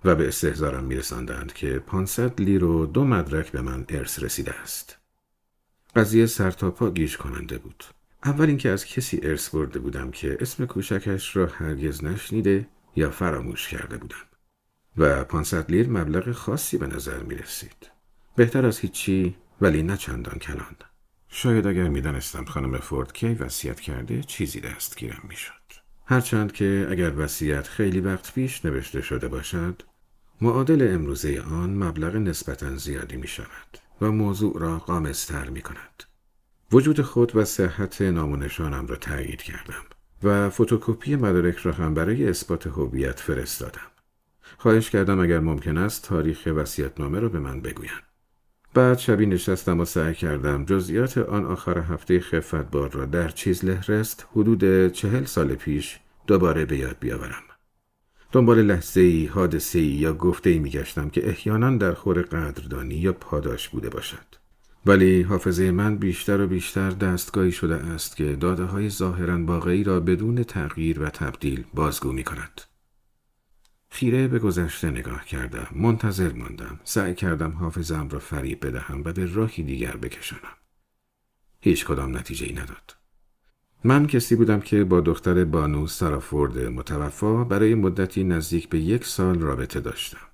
و 0.05 0.15
به 0.15 0.29
استهزارم 0.29 0.85
میرساندند 0.85 1.53
که 1.53 1.79
500 1.79 2.41
لیر 2.41 2.65
و 2.65 2.87
دو 2.87 3.05
مدرک 3.05 3.53
به 3.53 3.61
من 3.61 3.85
ارث 3.89 4.23
رسیده 4.23 4.61
است. 4.61 4.99
قضیه 5.97 6.27
سرتاپا 6.27 6.91
گیج 6.91 7.17
کننده 7.17 7.59
بود. 7.59 7.85
اول 8.25 8.47
اینکه 8.47 8.69
از 8.69 8.87
کسی 8.87 9.21
ارث 9.23 9.49
برده 9.49 9.79
بودم 9.79 10.11
که 10.11 10.39
اسم 10.41 10.67
کوچکش 10.67 11.37
را 11.37 11.47
هرگز 11.47 12.05
نشنیده 12.05 12.67
یا 12.97 13.11
فراموش 13.11 13.69
کرده 13.69 13.97
بودم 13.97 14.17
و 14.97 15.25
500 15.25 15.71
لیر 15.71 15.89
مبلغ 15.89 16.33
خاصی 16.33 16.79
به 16.79 16.87
نظر 16.87 17.23
می 17.23 17.35
رسید. 17.35 17.91
بهتر 18.37 18.67
از 18.67 18.79
هیچی 18.79 19.37
ولی 19.61 19.83
نه 19.83 19.97
چندان 19.97 20.39
کلان. 20.39 20.77
شاید 21.29 21.67
اگر 21.67 21.89
می‌دانستم 21.89 22.45
خانم 22.45 22.79
فورد 22.79 23.13
کی 23.13 23.35
وصیت 23.35 23.81
کرده 23.81 24.23
چیزی 24.23 24.61
دستگیرم 24.61 25.23
می‌شد. 25.29 25.58
هرچند 26.11 26.53
که 26.53 26.87
اگر 26.91 27.13
وصیت 27.17 27.69
خیلی 27.69 28.01
وقت 28.01 28.35
پیش 28.35 28.65
نوشته 28.65 29.03
شده 29.03 29.29
باشد 29.29 29.83
معادل 30.41 30.95
امروزه 30.95 31.41
آن 31.41 31.75
مبلغ 31.75 32.17
نسبتا 32.17 32.77
زیادی 32.77 33.17
می 33.17 33.29
شود 33.29 33.79
و 34.01 34.13
موضوع 34.13 34.61
را 34.61 34.79
قامزتر 34.79 35.51
می 35.51 35.63
کند. 35.63 36.05
وجود 36.73 37.03
خود 37.03 37.37
و 37.37 37.45
صحت 37.45 38.03
نامونشانم 38.03 38.87
را 38.87 38.97
تایید 38.97 39.43
کردم 39.43 39.85
و 40.23 40.51
فتوکپی 40.51 41.17
مدارک 41.17 41.57
را 41.57 41.73
هم 41.73 41.95
برای 41.95 42.29
اثبات 42.29 42.67
هویت 42.67 43.21
فرستادم. 43.21 43.91
خواهش 44.59 44.91
کردم 44.91 45.21
اگر 45.21 45.41
ممکن 45.41 45.79
است 45.79 46.05
تاریخ 46.05 46.49
وصیت‌نامه 46.57 47.21
را 47.21 47.29
به 47.29 47.39
من 47.39 47.61
بگویند. 47.61 48.08
بعد 48.75 48.99
شبی 48.99 49.27
نشستم 49.27 49.81
و 49.81 49.85
سعی 49.85 50.15
کردم 50.15 50.65
جزئیات 50.65 51.19
آن 51.19 51.45
آخر 51.45 51.79
هفته 51.79 52.21
خفتبار 52.21 52.91
را 52.91 53.05
در 53.05 53.29
چیز 53.29 53.65
لهرست 53.65 54.27
حدود 54.33 54.93
چهل 54.93 55.25
سال 55.25 55.55
پیش 55.55 55.99
دوباره 56.27 56.65
به 56.65 56.79
یاد 56.79 56.97
بیاورم. 57.01 57.43
دنبال 58.33 58.63
لحظه 58.63 59.01
ای، 59.01 59.27
حادثه 59.27 59.79
ای 59.79 59.87
یا 59.87 60.15
گفته 60.15 60.51
ای 60.51 60.59
می 60.59 60.71
که 61.13 61.29
احیانا 61.29 61.77
در 61.77 61.95
خور 61.95 62.23
قدردانی 62.23 62.95
یا 62.95 63.13
پاداش 63.13 63.69
بوده 63.69 63.89
باشد. 63.89 64.39
ولی 64.87 65.23
حافظه 65.23 65.71
من 65.71 65.97
بیشتر 65.97 66.41
و 66.41 66.47
بیشتر 66.47 66.91
دستگاهی 66.91 67.53
شده 67.53 67.75
است 67.75 68.17
که 68.17 68.37
داده 68.37 68.65
های 68.65 68.91
ظاهرا 68.91 69.45
واقعی 69.45 69.85
را 69.85 70.01
بدون 70.01 70.43
تغییر 70.43 71.03
و 71.03 71.09
تبدیل 71.09 71.65
بازگو 71.75 72.13
می 72.13 72.25
کند. 72.25 72.61
خیره 73.99 74.29
به 74.29 74.39
گذشته 74.39 74.91
نگاه 74.91 75.25
کردم. 75.25 75.67
منتظر 75.73 76.33
ماندم. 76.33 76.81
سعی 76.85 77.15
کردم 77.15 77.51
حافظم 77.51 78.09
را 78.09 78.19
فریب 78.19 78.67
بدهم 78.67 79.03
و 79.05 79.13
به 79.13 79.35
راهی 79.35 79.63
دیگر 79.63 79.97
بکشانم. 79.97 80.57
هیچ 81.61 81.85
کدام 81.85 82.17
نتیجه 82.17 82.47
ای 82.47 82.53
نداد. 82.53 82.97
من 83.85 84.07
کسی 84.07 84.37
بودم 84.37 84.61
که 84.61 84.85
با 84.85 85.01
دختر 85.01 85.45
بانو 85.45 85.87
سرافورد 85.87 86.59
متوفا 86.59 87.45
برای 87.45 87.75
مدتی 87.75 88.25
نزدیک 88.25 88.69
به 88.69 88.79
یک 88.79 89.05
سال 89.05 89.39
رابطه 89.39 89.81
داشتم. 89.81 90.29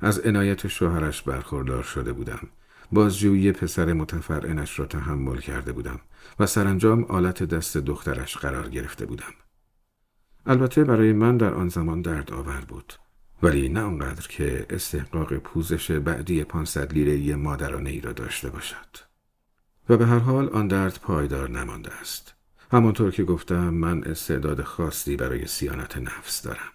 از 0.00 0.18
عنایت 0.18 0.68
شوهرش 0.68 1.22
برخوردار 1.22 1.82
شده 1.82 2.12
بودم. 2.12 2.48
بازجویی 2.92 3.52
پسر 3.52 3.92
متفرعنش 3.92 4.78
را 4.78 4.86
تحمل 4.86 5.38
کرده 5.38 5.72
بودم 5.72 6.00
و 6.40 6.46
سرانجام 6.46 7.04
آلت 7.04 7.42
دست 7.42 7.76
دخترش 7.76 8.36
قرار 8.36 8.68
گرفته 8.68 9.06
بودم. 9.06 9.32
البته 10.46 10.84
برای 10.84 11.12
من 11.12 11.36
در 11.36 11.54
آن 11.54 11.68
زمان 11.68 12.02
درد 12.02 12.32
آور 12.32 12.64
بود. 12.68 12.92
ولی 13.42 13.68
نه 13.68 13.80
آنقدر 13.80 14.26
که 14.28 14.66
استحقاق 14.70 15.34
پوزش 15.34 15.90
بعدی 15.90 16.44
پانصد 16.44 16.92
لیره 16.92 17.36
مادرانه 17.36 17.90
ای 17.90 18.00
را 18.00 18.12
داشته 18.12 18.50
باشد. 18.50 18.96
و 19.88 19.96
به 19.96 20.06
هر 20.06 20.18
حال 20.18 20.48
آن 20.48 20.68
درد 20.68 20.98
پایدار 21.02 21.50
نمانده 21.50 21.92
است. 21.92 22.34
همانطور 22.72 23.10
که 23.10 23.24
گفتم 23.24 23.68
من 23.74 24.04
استعداد 24.04 24.62
خاصی 24.62 25.16
برای 25.16 25.46
سیانت 25.46 25.98
نفس 25.98 26.42
دارم. 26.42 26.72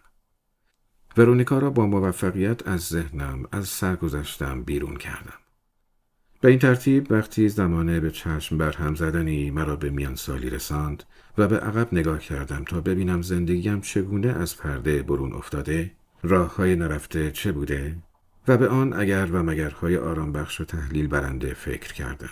ورونیکا 1.18 1.60
را 1.60 1.70
با 1.70 1.86
موفقیت 1.86 2.68
از 2.68 2.82
ذهنم 2.82 3.46
از 3.52 3.68
سرگذشتم 3.68 4.64
بیرون 4.64 4.96
کردم. 4.96 5.40
به 6.42 6.50
این 6.50 6.60
ترتیب 6.60 7.12
وقتی 7.12 7.50
زمانه 7.50 8.00
به 8.00 8.12
چشم 8.12 8.58
بر 8.58 8.72
هم 8.72 8.96
زدنی 8.96 9.52
مرا 9.52 9.76
به 9.76 9.90
میان 9.90 10.16
سالی 10.16 10.50
رساند 10.50 11.04
و 11.40 11.48
به 11.48 11.60
عقب 11.60 11.88
نگاه 11.92 12.20
کردم 12.20 12.64
تا 12.64 12.82
ببینم 12.82 13.22
زندگیم 13.22 13.82
چگونه 13.82 14.28
از 14.28 14.58
پرده 14.58 15.04
برون 15.04 15.34
افتاده 15.34 15.92
راه 16.24 16.56
های 16.56 16.76
نرفته 16.76 17.32
چه 17.32 17.52
بوده 17.52 17.96
و 18.48 18.58
به 18.58 18.68
آن 18.68 18.94
اگر 18.94 19.26
و 19.32 19.44
مگرهای 19.44 19.98
آرام 19.98 20.32
بخش 20.32 20.62
و 20.62 20.66
تحلیل 20.66 21.08
برنده 21.08 21.54
فکر 21.54 21.94
کردم. 21.94 22.30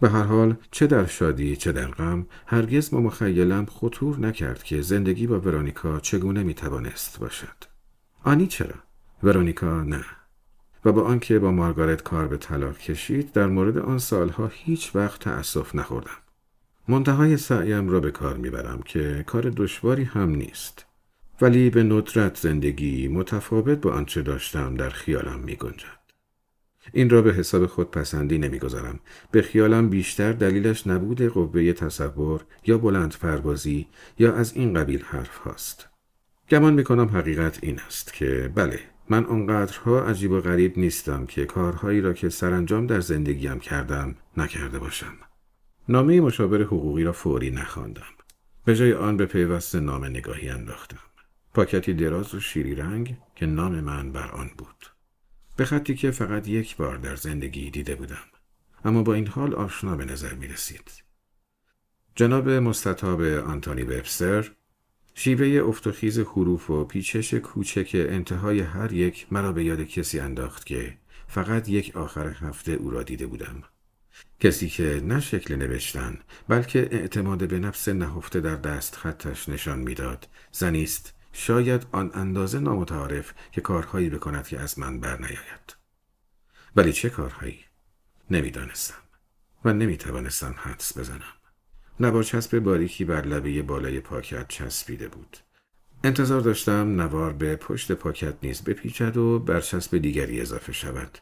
به 0.00 0.08
هر 0.10 0.22
حال 0.22 0.56
چه 0.70 0.86
در 0.86 1.06
شادی 1.06 1.56
چه 1.56 1.72
در 1.72 1.86
غم 1.86 2.26
هرگز 2.46 2.90
با 2.90 3.00
مخیلم 3.00 3.66
خطور 3.66 4.20
نکرد 4.20 4.62
که 4.62 4.80
زندگی 4.80 5.26
با 5.26 5.40
ورونیکا 5.40 6.00
چگونه 6.00 6.42
می‌توانست 6.42 7.18
باشد. 7.18 7.64
آنی 8.24 8.46
چرا؟ 8.46 8.76
ورونیکا 9.22 9.82
نه. 9.82 10.04
و 10.84 10.92
با 10.92 11.02
آنکه 11.02 11.38
با 11.38 11.50
مارگارت 11.50 12.02
کار 12.02 12.28
به 12.28 12.36
طلاق 12.36 12.78
کشید 12.78 13.32
در 13.32 13.46
مورد 13.46 13.78
آن 13.78 13.98
سالها 13.98 14.46
هیچ 14.46 14.96
وقت 14.96 15.20
تأسف 15.20 15.74
نخوردم. 15.74 16.29
منتهای 16.90 17.36
سعیم 17.36 17.88
را 17.88 18.00
به 18.00 18.10
کار 18.10 18.36
می‌برم 18.36 18.80
که 18.84 19.24
کار 19.26 19.42
دشواری 19.42 20.04
هم 20.04 20.30
نیست 20.30 20.86
ولی 21.40 21.70
به 21.70 21.82
ندرت 21.82 22.36
زندگی 22.36 23.08
متفاوت 23.08 23.78
با 23.78 23.92
آنچه 23.92 24.22
داشتم 24.22 24.74
در 24.74 24.90
خیالم 24.90 25.40
می 25.40 25.56
گنجد. 25.56 26.00
این 26.92 27.10
را 27.10 27.22
به 27.22 27.32
حساب 27.32 27.66
خود 27.66 27.90
پسندی 27.90 28.38
نمی‌گذارم. 28.38 29.00
به 29.30 29.42
خیالم 29.42 29.88
بیشتر 29.88 30.32
دلیلش 30.32 30.86
نبود 30.86 31.22
قوه 31.22 31.72
تصور 31.72 32.44
یا 32.66 32.78
بلند 32.78 33.16
پروازی 33.20 33.86
یا 34.18 34.34
از 34.34 34.56
این 34.56 34.74
قبیل 34.74 35.02
حرف 35.02 35.36
هاست. 35.36 35.88
گمان 36.48 36.74
می 36.74 36.84
کنم 36.84 37.08
حقیقت 37.08 37.58
این 37.62 37.78
است 37.86 38.12
که 38.12 38.52
بله 38.54 38.80
من 39.08 39.24
آنقدرها 39.24 40.02
عجیب 40.02 40.30
و 40.30 40.40
غریب 40.40 40.78
نیستم 40.78 41.26
که 41.26 41.44
کارهایی 41.44 42.00
را 42.00 42.12
که 42.12 42.28
سرانجام 42.28 42.86
در 42.86 43.00
زندگیم 43.00 43.58
کردم 43.60 44.14
نکرده 44.36 44.78
باشم. 44.78 45.29
نامه 45.90 46.20
مشاور 46.20 46.62
حقوقی 46.62 47.04
را 47.04 47.12
فوری 47.12 47.50
نخواندم. 47.50 48.02
به 48.64 48.76
جای 48.76 48.92
آن 48.92 49.16
به 49.16 49.26
پیوست 49.26 49.74
نامه 49.74 50.08
نگاهی 50.08 50.48
انداختم. 50.48 50.98
پاکتی 51.54 51.94
دراز 51.94 52.34
و 52.34 52.40
شیری 52.40 52.74
رنگ 52.74 53.16
که 53.34 53.46
نام 53.46 53.80
من 53.80 54.12
بر 54.12 54.30
آن 54.30 54.50
بود. 54.58 54.86
به 55.56 55.64
خطی 55.64 55.94
که 55.94 56.10
فقط 56.10 56.48
یک 56.48 56.76
بار 56.76 56.96
در 56.96 57.16
زندگی 57.16 57.70
دیده 57.70 57.94
بودم. 57.94 58.24
اما 58.84 59.02
با 59.02 59.14
این 59.14 59.26
حال 59.26 59.54
آشنا 59.54 59.96
به 59.96 60.04
نظر 60.04 60.34
می 60.34 60.48
رسید. 60.48 60.90
جناب 62.14 62.48
مستطاب 62.48 63.22
آنتونی 63.22 63.82
وبستر 63.82 64.50
شیوه 65.14 65.68
افتخیز 65.68 66.18
حروف 66.18 66.70
و 66.70 66.84
پیچش 66.84 67.34
کوچک 67.34 67.90
انتهای 67.94 68.60
هر 68.60 68.92
یک 68.92 69.26
مرا 69.30 69.52
به 69.52 69.64
یاد 69.64 69.80
کسی 69.80 70.20
انداخت 70.20 70.66
که 70.66 70.98
فقط 71.28 71.68
یک 71.68 71.96
آخر 71.96 72.26
هفته 72.26 72.72
او 72.72 72.90
را 72.90 73.02
دیده 73.02 73.26
بودم. 73.26 73.62
کسی 74.40 74.68
که 74.68 75.00
نه 75.04 75.20
شکل 75.20 75.56
نوشتن 75.56 76.18
بلکه 76.48 76.88
اعتماد 76.92 77.48
به 77.48 77.58
نفس 77.58 77.88
نهفته 77.88 78.40
در 78.40 78.56
دست 78.56 78.96
خطش 78.96 79.48
نشان 79.48 79.78
می‌داد 79.78 80.28
زنیست 80.52 81.14
شاید 81.32 81.86
آن 81.92 82.10
اندازه 82.14 82.60
نامتعارف 82.60 83.32
که 83.52 83.60
کارهایی 83.60 84.10
بکند 84.10 84.46
که 84.46 84.60
از 84.60 84.78
من 84.78 85.00
بر 85.00 85.18
نیاید. 85.18 85.76
ولی 86.76 86.92
چه 86.92 87.10
کارهایی؟ 87.10 87.64
نمی‌دانستم 88.30 88.94
و 89.64 89.72
نمی‌توانستم 89.72 90.54
حدس 90.58 90.98
بزنم. 90.98 91.34
نوار 92.00 92.22
چسب 92.22 92.58
باریکی 92.58 93.04
بر 93.04 93.22
لبه 93.26 93.62
بالای 93.62 94.00
پاکت 94.00 94.48
چسبیده 94.48 95.08
بود. 95.08 95.36
انتظار 96.04 96.40
داشتم 96.40 97.00
نوار 97.00 97.32
به 97.32 97.56
پشت 97.56 97.92
پاکت 97.92 98.34
نیز 98.42 98.62
بپیچد 98.64 99.16
و 99.16 99.38
بر 99.38 99.60
چسب 99.60 99.98
دیگری 99.98 100.40
اضافه 100.40 100.72
شود. 100.72 101.18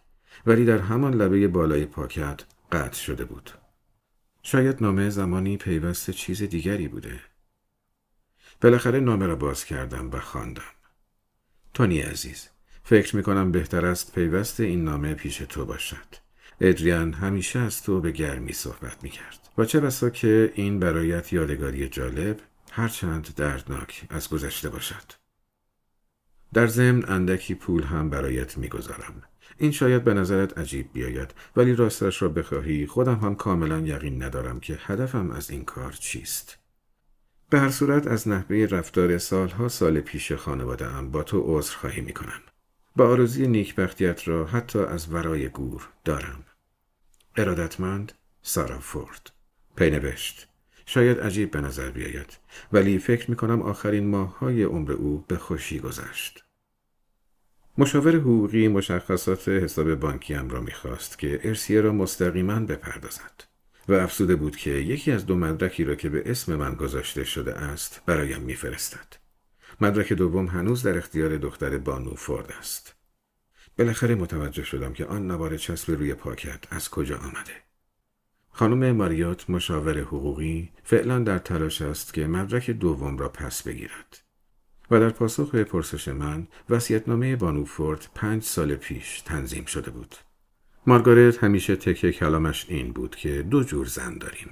ولی 0.47 0.65
در 0.65 0.79
همان 0.79 1.15
لبه 1.15 1.49
بالای 1.49 1.87
پاکت 1.87 2.45
قطع 2.73 2.99
شده 2.99 3.25
بود. 3.25 3.51
شاید 4.43 4.83
نامه 4.83 5.11
زمانی 5.11 5.57
پیوست 5.57 6.11
چیز 6.11 6.43
دیگری 6.43 6.89
بوده. 6.89 7.21
بالاخره 8.61 9.01
نامه 9.01 9.27
را 9.27 9.37
باز 9.37 9.65
کردم 9.65 10.11
و 10.11 10.21
خواندم. 10.21 10.63
تونی 11.75 12.01
عزیز 12.01 12.49
فکر 12.85 13.17
می 13.17 13.23
کنم 13.23 13.53
بهتر 13.53 13.87
است 13.87 14.13
پیوست 14.13 14.61
این 14.61 14.85
نامه 14.85 15.15
پیش 15.15 15.37
تو 15.37 15.65
باشد. 15.65 16.17
ادریان 16.61 17.13
همیشه 17.13 17.59
از 17.59 17.83
تو 17.83 18.01
به 18.01 18.11
گرمی 18.11 18.53
صحبت 18.53 19.05
می 19.05 19.11
کرد. 19.11 19.49
چه 19.67 19.81
بسا 19.81 20.11
که 20.11 20.53
این 20.55 20.79
برایت 20.79 21.33
یادگاری 21.33 21.89
جالب 21.89 22.41
هرچند 22.73 23.35
دردناک 23.35 24.05
از 24.11 24.29
گذشته 24.29 24.69
باشد. 24.69 25.13
در 26.53 26.67
ضمن 26.67 27.05
اندکی 27.09 27.55
پول 27.55 27.83
هم 27.83 28.11
برایت 28.11 28.59
می‌گذارم. 28.59 29.23
این 29.59 29.71
شاید 29.71 30.05
به 30.05 30.15
نظرت 30.15 30.59
عجیب 30.59 30.93
بیاید 30.93 31.35
ولی 31.57 31.75
راستش 31.75 32.23
را 32.23 32.29
بخواهی 32.29 32.87
خودم 32.87 33.15
هم 33.15 33.35
کاملا 33.35 33.79
یقین 33.79 34.23
ندارم 34.23 34.61
که 34.61 34.79
هدفم 34.81 35.31
از 35.31 35.51
این 35.51 35.65
کار 35.65 35.93
چیست. 35.93 36.59
به 37.51 37.61
هر 37.61 37.71
صورت 37.71 38.07
از 38.07 38.29
نحوه 38.29 38.67
رفتار 38.71 39.19
سالها 39.19 39.69
سال 39.69 40.01
پیش 40.01 40.33
خانواده 40.33 40.87
ام 40.87 41.11
با 41.11 41.23
تو 41.23 41.43
عذرخواهی 41.47 42.01
می 42.01 42.13
کنم. 42.13 42.41
با 42.97 43.09
آرزوی 43.09 43.47
نیکبختیت 43.47 44.29
را 44.29 44.45
حتی 44.45 44.79
از 44.79 45.13
ورای 45.13 45.49
گور 45.49 45.89
دارم. 46.05 46.45
ارادتمند 47.37 48.13
سارا 48.43 48.79
فورد 48.79 49.31
پینوشت 49.77 50.49
شاید 50.87 51.21
عجیب 51.21 51.51
به 51.51 51.61
نظر 51.61 51.91
بیاید 51.91 52.39
ولی 52.73 52.99
فکر 52.99 53.31
می 53.31 53.37
کنم 53.37 53.63
آخرین 53.63 54.07
ماههای 54.11 54.63
عمر 54.63 54.93
او 54.93 55.25
به 55.29 55.37
خوشی 55.37 55.79
گذشت. 55.79 56.45
مشاور 57.81 58.17
حقوقی 58.17 58.69
مشخصات 58.69 59.49
حساب 59.49 59.95
بانکیم 59.95 60.49
را 60.49 60.61
می‌خواست 60.61 61.19
که 61.19 61.41
ارسیه 61.45 61.81
را 61.81 61.93
مستقیما 61.93 62.61
بپردازد 62.61 63.45
و 63.89 63.93
افسوده 63.93 64.37
بود 64.37 64.57
که 64.57 64.71
یکی 64.71 65.13
از 65.13 65.27
دو 65.27 65.37
مدرکی 65.37 65.85
را 65.85 65.95
که 65.95 66.09
به 66.09 66.23
اسم 66.31 66.57
من 66.57 66.75
گذاشته 66.75 67.25
شده 67.25 67.55
است 67.55 68.03
برایم 68.07 68.43
میفرستد. 68.43 69.17
مدرک 69.81 70.13
دوم 70.13 70.47
هنوز 70.47 70.83
در 70.83 70.99
اختیار 70.99 71.37
دختر 71.37 71.79
بانو 71.79 72.15
فورد 72.15 72.53
است. 72.59 72.95
بالاخره 73.79 74.15
متوجه 74.15 74.65
شدم 74.65 74.93
که 74.93 75.05
آن 75.07 75.27
نوار 75.27 75.57
چسب 75.57 75.91
روی 75.93 76.15
پاکت 76.15 76.65
از 76.71 76.91
کجا 76.91 77.19
آمده. 77.19 77.63
خانم 78.51 78.93
ماریات 78.93 79.51
مشاور 79.51 79.99
حقوقی 79.99 80.73
فعلا 80.85 81.19
در 81.19 81.39
تلاش 81.39 81.83
است 81.83 82.15
که 82.15 82.27
مدرک 82.27 82.71
دوم 82.71 83.19
را 83.19 83.29
پس 83.29 83.63
بگیرد. 83.63 84.28
و 84.91 85.01
در 85.01 85.11
پاسخ 85.11 85.51
به 85.51 85.65
پرسش 85.65 86.09
من 86.09 86.47
وسیعتنامه 86.71 87.37
بانوفورد 87.37 88.09
پنج 88.15 88.43
سال 88.43 88.75
پیش 88.75 89.21
تنظیم 89.21 89.65
شده 89.65 89.91
بود. 89.91 90.15
مارگارت 90.87 91.45
همیشه 91.45 91.77
تکه 91.77 92.13
کلامش 92.13 92.67
این 92.69 92.93
بود 92.93 93.17
که 93.17 93.43
دو 93.43 93.63
جور 93.65 93.87
زن 93.87 94.19
داریم. 94.19 94.51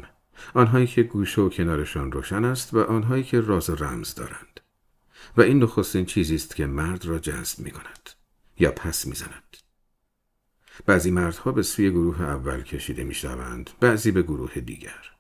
آنهایی 0.55 0.87
که 0.87 1.03
گوشه 1.03 1.43
و 1.43 1.49
کنارشان 1.49 2.13
روشن 2.13 2.45
است 2.45 2.75
و 2.75 2.83
آنهایی 2.83 3.25
که 3.25 3.41
راز 3.41 3.71
و 3.71 3.75
رمز 3.75 4.15
دارند. 4.15 4.61
و 5.37 5.43
این 5.43 5.63
نخستین 5.63 6.05
چیزی 6.05 6.35
است 6.35 6.57
که 6.57 6.67
مرد 6.67 7.05
را 7.07 7.19
جذب 7.19 7.59
می 7.65 7.71
کند 7.71 8.11
یا 8.59 8.73
پس 8.73 9.07
می 9.07 9.15
زند. 9.15 9.57
بعضی 10.87 11.11
مردها 11.11 11.53
به 11.53 11.63
سوی 11.63 11.91
گروه 11.91 12.23
اول 12.23 12.63
کشیده 12.63 13.05
می 13.05 13.15
شوند، 13.15 13.71
بعضی 13.81 14.11
به 14.11 14.23
گروه 14.23 14.61
دیگر. 14.61 15.11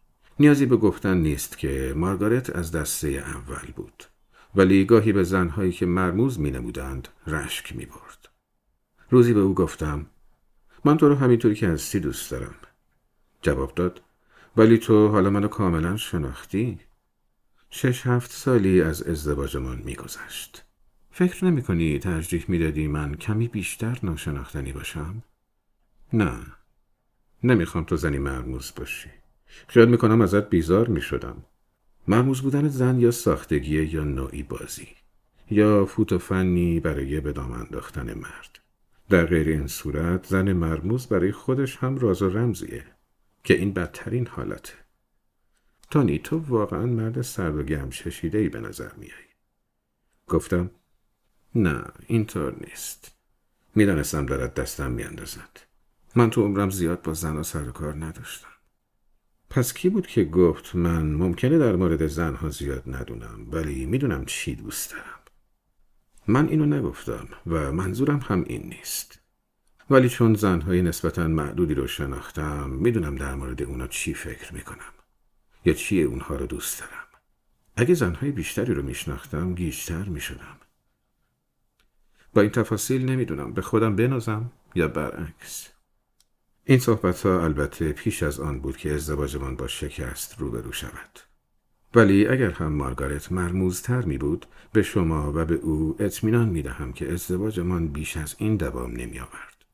نیازی 0.41 0.67
به 0.67 0.77
گفتن 0.77 1.17
نیست 1.17 1.59
که 1.59 1.93
مارگارت 1.97 2.57
از 2.57 2.73
دسته 2.73 3.09
اول 3.09 3.73
بود. 3.77 4.05
ولی 4.57 4.85
گاهی 4.85 5.13
به 5.13 5.25
زنهایی 5.25 5.73
که 5.73 5.87
مرموز 5.87 6.41
می 6.41 6.51
نمودند 6.51 7.09
رشک 7.27 7.77
می 7.77 7.87
برد. 7.87 8.29
روزی 9.11 9.35
به 9.35 9.41
او 9.41 9.55
گفتم 9.55 10.07
من 10.85 10.97
تو 10.97 11.09
رو 11.09 11.15
همینطوری 11.15 11.55
که 11.55 11.69
هستی 11.69 12.01
دوست 12.01 12.31
دارم. 12.31 12.55
جواب 13.43 13.75
داد 13.75 14.03
ولی 14.57 14.79
تو 14.79 15.09
حالا 15.09 15.31
منو 15.31 15.49
کاملا 15.49 15.97
شناختی؟ 15.97 16.79
شش 17.71 18.07
هفت 18.07 18.31
سالی 18.31 18.83
از 18.83 19.03
ازدواجمان 19.03 19.83
میگذشت. 19.85 20.65
فکر 21.11 21.45
نمی 21.45 21.63
کنی 21.63 21.99
ترجیح 21.99 22.45
می‌دادی 22.49 22.89
من 22.89 23.15
کمی 23.15 23.49
بیشتر 23.49 23.99
ناشناختنی 24.03 24.73
باشم؟ 24.73 25.23
نه. 26.13 26.39
نمی‌خوام 27.43 27.85
تو 27.85 27.97
زنی 27.97 28.19
مرموز 28.19 28.73
باشی. 28.77 29.11
خیال 29.69 29.89
می‌کنم 29.89 30.21
ازت 30.21 30.51
بیزار 30.51 30.89
می‌شدم. 30.89 31.45
مرموز 32.09 32.43
بودن 32.43 32.69
زن 32.69 33.01
یا 33.01 33.11
ساختگی 33.11 33.83
یا 33.83 34.05
نوعی 34.05 34.43
بازی 34.43 34.89
یا 35.51 35.87
فوت 35.87 36.13
و 36.13 36.19
فنی 36.19 36.81
برای 36.81 37.21
به 37.21 37.33
دام 37.33 37.53
انداختن 37.53 38.15
مرد. 38.15 38.59
در 39.09 39.27
غیر 39.27 39.49
این 39.49 39.67
صورت 39.67 40.27
زن 40.27 40.53
مرموز 40.53 41.07
برای 41.07 41.33
خودش 41.33 41.77
هم 41.77 41.99
راز 41.99 42.23
و 42.23 42.29
رمزیه 42.29 42.85
که 43.45 43.55
این 43.55 43.73
بدترین 43.73 44.27
حالته. 44.27 44.73
تانی 45.91 46.19
تو 46.19 46.39
واقعا 46.39 46.87
مرد 46.87 47.23
سرد 47.23 47.57
و 47.57 47.63
گم 47.63 47.91
ششیده 47.91 48.39
ای 48.39 48.49
به 48.49 48.61
نظر 48.61 48.93
میایی 48.97 49.27
گفتم 50.27 50.71
نه 51.55 51.85
اینطور 52.07 52.57
نیست. 52.61 53.17
می‌دانستم 53.75 54.27
دارد 54.27 54.55
دستم 54.55 54.93
میاندازد. 54.93 55.61
من 56.17 56.31
تو 56.31 56.43
عمرم 56.43 56.71
زیاد 56.71 57.03
با 57.03 57.15
زن 57.15 57.43
سر 57.43 57.69
و 57.69 57.73
کار 57.73 58.05
نداشتم. 58.05 58.56
پس 59.51 59.75
کی 59.75 59.89
بود 59.89 60.07
که 60.07 60.25
گفت 60.25 60.75
من 60.75 61.13
ممکنه 61.13 61.59
در 61.59 61.77
مورد 61.77 62.07
زنها 62.07 62.51
زیاد 62.51 62.83
ندونم 62.87 63.47
ولی 63.51 63.87
می‌دونم 63.87 64.25
چی 64.25 64.55
دوست 64.55 64.91
دارم. 64.91 65.21
من 66.29 66.49
اینو 66.49 66.67
نگفتم 66.67 67.29
و 67.47 67.73
منظورم 67.73 68.21
هم 68.29 68.45
این 68.47 68.63
نیست. 68.63 69.21
ولی 69.91 70.09
چون 70.09 70.35
زنهای 70.35 70.83
نسبتا 70.83 71.29
معدودی 71.29 71.75
رو 71.75 71.87
شناختم 71.87 72.71
می‌دونم 72.71 73.17
در 73.17 73.35
مورد 73.35 73.63
اونا 73.63 73.87
چی 73.87 74.15
فکر 74.15 74.55
می‌کنم 74.55 74.93
یا 75.65 75.73
چی 75.73 76.03
اونها 76.03 76.37
رو 76.37 76.47
دوست 76.47 76.81
دارم. 76.81 77.07
اگه 77.77 77.95
زنهای 77.95 78.31
بیشتری 78.31 78.75
رو 78.75 78.83
میشناختم 78.83 79.55
گیجتر 79.55 80.05
می‌شدم. 80.05 80.57
با 82.35 82.43
این 82.43 82.51
تفاصیل 82.51 83.05
نمی‌دونم 83.05 83.53
به 83.53 83.63
خودم 83.63 83.97
بنازم 83.97 84.53
یا 84.75 84.89
برعکس. 84.89 85.69
این 86.69 86.79
صحبت 86.79 87.27
ها 87.27 87.45
البته 87.45 87.93
پیش 87.93 88.23
از 88.23 88.41
آن 88.41 88.61
بود 88.61 88.77
که 88.77 88.95
ازدواجمان 88.95 89.57
با 89.57 89.67
شکست 89.67 90.39
روبرو 90.39 90.73
شود. 90.73 91.19
ولی 91.95 92.27
اگر 92.27 92.51
هم 92.51 92.73
مارگارت 92.73 93.33
مرموزتر 93.33 94.01
می 94.01 94.19
بود 94.19 94.47
به 94.73 94.83
شما 94.83 95.33
و 95.35 95.45
به 95.45 95.55
او 95.55 95.97
اطمینان 95.99 96.49
می 96.49 96.63
دهم 96.63 96.93
که 96.93 97.13
ازدواجمان 97.13 97.89
بیش 97.89 98.17
از 98.17 98.35
این 98.39 98.57
دوام 98.57 98.91
نمی 98.91 99.19
آورد. 99.19 99.65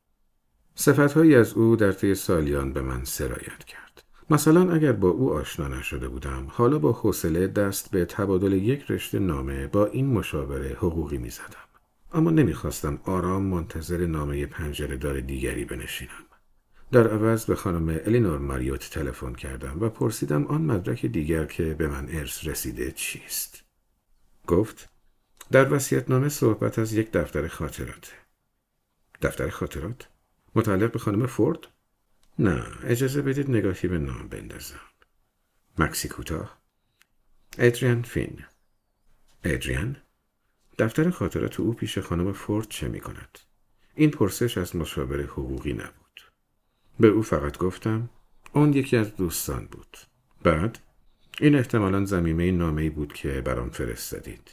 صفتهایی 0.75 1.35
از 1.35 1.53
او 1.53 1.75
در 1.75 1.91
طی 1.91 2.15
سالیان 2.15 2.73
به 2.73 2.81
من 2.81 3.03
سرایت 3.03 3.63
کرد. 3.63 4.03
مثلا 4.29 4.73
اگر 4.73 4.91
با 4.91 5.09
او 5.09 5.33
آشنا 5.33 5.67
نشده 5.67 6.07
بودم 6.07 6.47
حالا 6.49 6.79
با 6.79 6.91
حوصله 6.91 7.47
دست 7.47 7.91
به 7.91 8.05
تبادل 8.05 8.53
یک 8.53 8.91
رشته 8.91 9.19
نامه 9.19 9.67
با 9.67 9.85
این 9.85 10.07
مشاوره 10.07 10.69
حقوقی 10.69 11.17
می 11.17 11.29
زدم. 11.29 11.69
اما 12.13 12.31
نمی‌خواستم 12.31 12.99
آرام 13.03 13.43
منتظر 13.43 14.05
نامه 14.05 14.45
پنجره 14.45 14.97
دار 14.97 15.19
دیگری 15.19 15.65
بنشینم. 15.65 16.23
در 16.93 17.07
عوض 17.07 17.45
به 17.45 17.55
خانم 17.55 17.89
الینور 17.89 18.37
ماریوت 18.37 18.89
تلفن 18.89 19.33
کردم 19.33 19.77
و 19.81 19.89
پرسیدم 19.89 20.47
آن 20.47 20.61
مدرک 20.61 21.05
دیگر 21.05 21.45
که 21.45 21.73
به 21.73 21.87
من 21.87 22.09
ارث 22.09 22.47
رسیده 22.47 22.91
چیست. 22.91 23.63
گفت 24.47 24.89
در 25.51 25.81
نامه 26.07 26.29
صحبت 26.29 26.79
از 26.79 26.93
یک 26.93 27.11
دفتر 27.11 27.47
خاطرات. 27.47 28.11
دفتر 29.21 29.49
خاطرات؟ 29.49 30.07
متعلق 30.55 30.91
به 30.91 30.99
خانم 30.99 31.25
فورد؟ 31.25 31.59
نه، 32.39 32.65
اجازه 32.83 33.21
بدید 33.21 33.49
نگاهی 33.49 33.87
به 33.87 33.97
نام 33.97 34.27
بندازم. 34.27 34.79
مکسی 35.77 36.07
کوتاه. 36.07 36.61
ادریان 37.57 38.01
فین. 38.01 38.45
ادریان؟ 39.43 39.97
دفتر 40.79 41.09
خاطرات 41.09 41.59
او 41.59 41.73
پیش 41.73 41.97
خانم 41.97 42.33
فورد 42.33 42.67
چه 42.67 42.87
می 42.87 42.99
کند؟ 42.99 43.39
این 43.95 44.11
پرسش 44.11 44.57
از 44.57 44.75
مشاور 44.75 45.21
حقوقی 45.21 45.73
نبود. 45.73 46.02
به 46.99 47.07
او 47.07 47.21
فقط 47.21 47.57
گفتم 47.57 48.09
اون 48.53 48.73
یکی 48.73 48.97
از 48.97 49.15
دوستان 49.15 49.67
بود. 49.71 49.97
بعد 50.43 50.79
این 51.39 51.55
احتمالا 51.55 52.05
زمیمه 52.05 52.51
نامه 52.51 52.89
بود 52.89 53.13
که 53.13 53.41
برام 53.41 53.69
فرستادید. 53.69 54.51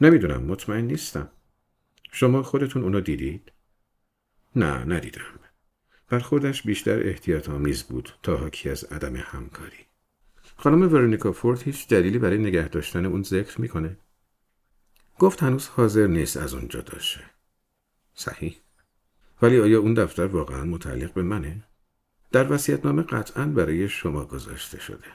نمی‌دونم 0.00 0.42
مطمئن 0.42 0.84
نیستم. 0.84 1.30
شما 2.12 2.42
خودتون 2.42 2.82
اونو 2.82 3.00
دیدید؟ 3.00 3.52
نه 4.56 4.84
ندیدم. 4.84 5.38
خودش 6.22 6.62
بیشتر 6.62 7.08
احتیاط 7.08 7.48
آمیز 7.48 7.82
بود 7.82 8.12
تا 8.22 8.36
حاکی 8.36 8.70
از 8.70 8.84
عدم 8.84 9.16
همکاری. 9.16 9.86
خانم 10.56 10.82
ورونیکا 10.82 11.32
فورد 11.32 11.62
هیچ 11.62 11.88
دلیلی 11.88 12.18
برای 12.18 12.38
نگه 12.38 12.68
داشتن 12.68 13.06
اون 13.06 13.22
ذکر 13.22 13.60
می‌کنه؟ 13.60 13.96
گفت 15.18 15.42
هنوز 15.42 15.68
حاضر 15.68 16.06
نیست 16.06 16.36
از 16.36 16.54
اونجا 16.54 16.80
داشته 16.80 17.24
صحیح. 18.14 18.56
ولی 19.42 19.60
آیا 19.60 19.80
اون 19.80 19.94
دفتر 19.94 20.26
واقعا 20.26 20.64
متعلق 20.64 21.12
به 21.12 21.22
منه؟ 21.22 21.64
در 22.32 22.52
وسیعتنامه 22.52 23.02
قطعا 23.02 23.46
برای 23.46 23.88
شما 23.88 24.24
گذاشته 24.24 24.80
شده. 24.80 25.08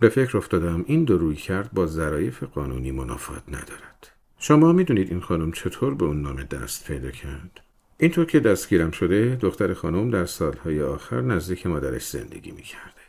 به 0.00 0.08
فکر 0.08 0.36
افتادم 0.36 0.84
این 0.86 1.04
دو 1.04 1.18
روی 1.18 1.36
کرد 1.36 1.72
با 1.72 1.86
ظرایف 1.86 2.42
قانونی 2.42 2.90
منافات 2.90 3.42
ندارد. 3.48 4.10
شما 4.38 4.72
می‌دونید 4.72 5.10
این 5.10 5.20
خانم 5.20 5.52
چطور 5.52 5.94
به 5.94 6.04
اون 6.04 6.22
نامه 6.22 6.44
دست 6.44 6.86
پیدا 6.86 7.10
کرد؟ 7.10 7.60
اینطور 7.98 8.24
که 8.24 8.40
دستگیرم 8.40 8.90
شده 8.90 9.38
دختر 9.40 9.74
خانم 9.74 10.10
در 10.10 10.24
سالهای 10.24 10.82
آخر 10.82 11.20
نزدیک 11.20 11.66
مادرش 11.66 12.06
زندگی 12.06 12.50
می‌کرده. 12.50 13.00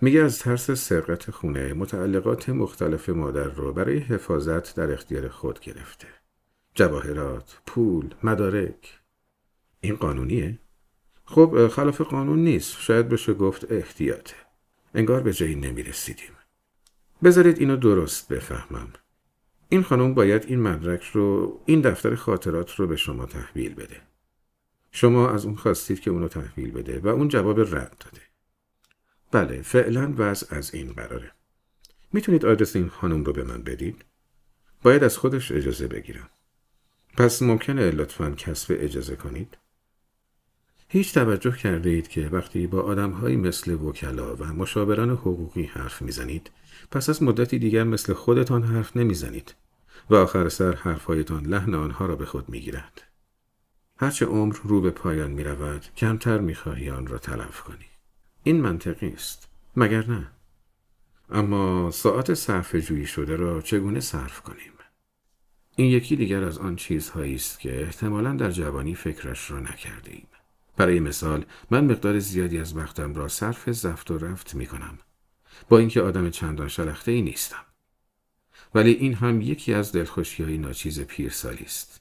میگه 0.00 0.20
از 0.20 0.38
ترس 0.38 0.70
سرقت 0.70 1.30
خونه 1.30 1.72
متعلقات 1.72 2.48
مختلف 2.48 3.08
مادر 3.08 3.48
رو 3.48 3.72
برای 3.72 3.98
حفاظت 3.98 4.76
در 4.76 4.92
اختیار 4.92 5.28
خود 5.28 5.60
گرفته. 5.60 6.06
جواهرات، 6.74 7.58
پول، 7.66 8.14
مدارک. 8.22 8.98
این 9.80 9.96
قانونیه؟ 9.96 10.58
خب 11.24 11.68
خلاف 11.68 12.00
قانون 12.00 12.38
نیست. 12.38 12.76
شاید 12.80 13.08
بشه 13.08 13.34
گفت 13.34 13.72
احتیاطه. 13.72 14.34
انگار 14.94 15.20
به 15.20 15.32
جایی 15.32 15.54
نمی‌رسیدیم. 15.54 16.30
بذارید 17.24 17.58
اینو 17.58 17.76
درست 17.76 18.28
بفهمم. 18.28 18.92
این 19.68 19.82
خانم 19.82 20.14
باید 20.14 20.44
این 20.44 20.60
مدرک 20.60 21.04
رو 21.04 21.60
این 21.66 21.80
دفتر 21.80 22.14
خاطرات 22.14 22.74
رو 22.74 22.86
به 22.86 22.96
شما 22.96 23.26
تحویل 23.26 23.74
بده. 23.74 24.00
شما 24.92 25.30
از 25.30 25.44
اون 25.44 25.56
خواستید 25.56 26.00
که 26.00 26.10
اونو 26.10 26.28
تحویل 26.28 26.70
بده 26.70 27.00
و 27.00 27.08
اون 27.08 27.28
جواب 27.28 27.60
رد 27.60 27.96
داده. 28.00 28.22
بله 29.32 29.62
فعلا 29.62 30.14
وضع 30.18 30.56
از 30.56 30.74
این 30.74 30.92
قراره. 30.92 31.32
می‌تونید 32.12 32.46
آدرس 32.46 32.76
این 32.76 32.88
خانم 32.88 33.24
رو 33.24 33.32
به 33.32 33.44
من 33.44 33.62
بدید؟ 33.62 34.04
باید 34.82 35.04
از 35.04 35.18
خودش 35.18 35.52
اجازه 35.52 35.86
بگیرم. 35.88 36.30
پس 37.16 37.42
ممکنه 37.42 37.90
لطفا 37.90 38.30
کسب 38.30 38.76
اجازه 38.78 39.16
کنید؟ 39.16 39.58
هیچ 40.88 41.14
توجه 41.14 41.56
کرده 41.56 41.90
اید 41.90 42.08
که 42.08 42.28
وقتی 42.28 42.66
با 42.66 42.80
آدمهایی 42.80 43.36
مثل 43.36 43.72
وکلا 43.72 44.36
و 44.36 44.44
مشاوران 44.44 45.10
حقوقی 45.10 45.62
حرف 45.62 46.02
می‌زنید 46.02 46.50
پس 46.90 47.08
از 47.08 47.22
مدتی 47.22 47.58
دیگر 47.58 47.84
مثل 47.84 48.12
خودتان 48.12 48.62
حرف 48.62 48.96
نمی‌زنید 48.96 49.54
و 50.10 50.14
آخر 50.14 50.48
سر 50.48 50.74
حرفهایتان 50.74 51.46
لحن 51.46 51.74
آنها 51.74 52.06
را 52.06 52.16
به 52.16 52.26
خود 52.26 52.48
می‌گیرد. 52.48 53.02
هرچه 53.96 54.26
عمر 54.26 54.56
رو 54.64 54.80
به 54.80 54.90
پایان 54.90 55.30
می 55.30 55.44
رود 55.44 55.86
کمتر 55.96 56.38
می 56.38 56.54
خواهی 56.54 56.90
آن 56.90 57.06
را 57.06 57.18
تلف 57.18 57.60
کنی. 57.60 57.86
این 58.42 58.60
منطقی 58.60 59.08
است. 59.08 59.48
مگر 59.76 60.06
نه؟ 60.06 60.26
اما 61.30 61.90
ساعت 61.90 62.34
صرف 62.34 62.74
جویی 62.74 63.06
شده 63.06 63.36
را 63.36 63.60
چگونه 63.60 64.00
صرف 64.00 64.40
کنیم؟ 64.40 64.72
این 65.80 65.90
یکی 65.90 66.16
دیگر 66.16 66.44
از 66.44 66.58
آن 66.58 66.76
چیزهایی 66.76 67.34
است 67.34 67.60
که 67.60 67.82
احتمالا 67.82 68.32
در 68.32 68.50
جوانی 68.50 68.94
فکرش 68.94 69.50
را 69.50 69.60
نکرده. 69.60 70.22
برای 70.76 71.00
مثال 71.00 71.44
من 71.70 71.84
مقدار 71.84 72.18
زیادی 72.18 72.58
از 72.58 72.76
وقتم 72.76 73.14
را 73.14 73.28
صرف 73.28 73.70
زفت 73.70 74.10
و 74.10 74.18
رفت 74.18 74.54
می 74.54 74.66
کنم. 74.66 74.98
با 75.68 75.78
اینکه 75.78 76.02
آدم 76.02 76.30
چندان 76.30 76.68
شلخته 76.68 77.12
ای 77.12 77.22
نیستم. 77.22 77.64
ولی 78.74 78.90
این 78.90 79.14
هم 79.14 79.40
یکی 79.40 79.74
از 79.74 79.92
دلخوشی 79.92 80.42
های 80.42 80.58
ناچیز 80.58 81.00
پیرسالی 81.00 81.64
است. 81.64 82.00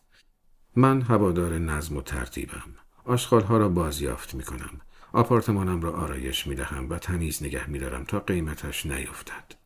من 0.75 1.01
هوادار 1.01 1.59
نظم 1.59 1.97
و 1.97 2.01
ترتیبم. 2.01 2.75
آشغالها 3.05 3.57
را 3.57 3.69
بازیافت 3.69 4.35
می 4.35 4.43
کنم. 4.43 4.81
آپارتمانم 5.13 5.81
را 5.81 5.91
آرایش 5.91 6.47
می 6.47 6.55
دهم 6.55 6.89
و 6.89 6.97
تمیز 6.97 7.43
نگه 7.43 7.69
می 7.69 7.79
دارم 7.79 8.03
تا 8.03 8.19
قیمتش 8.19 8.85
نیفتد. 8.85 9.59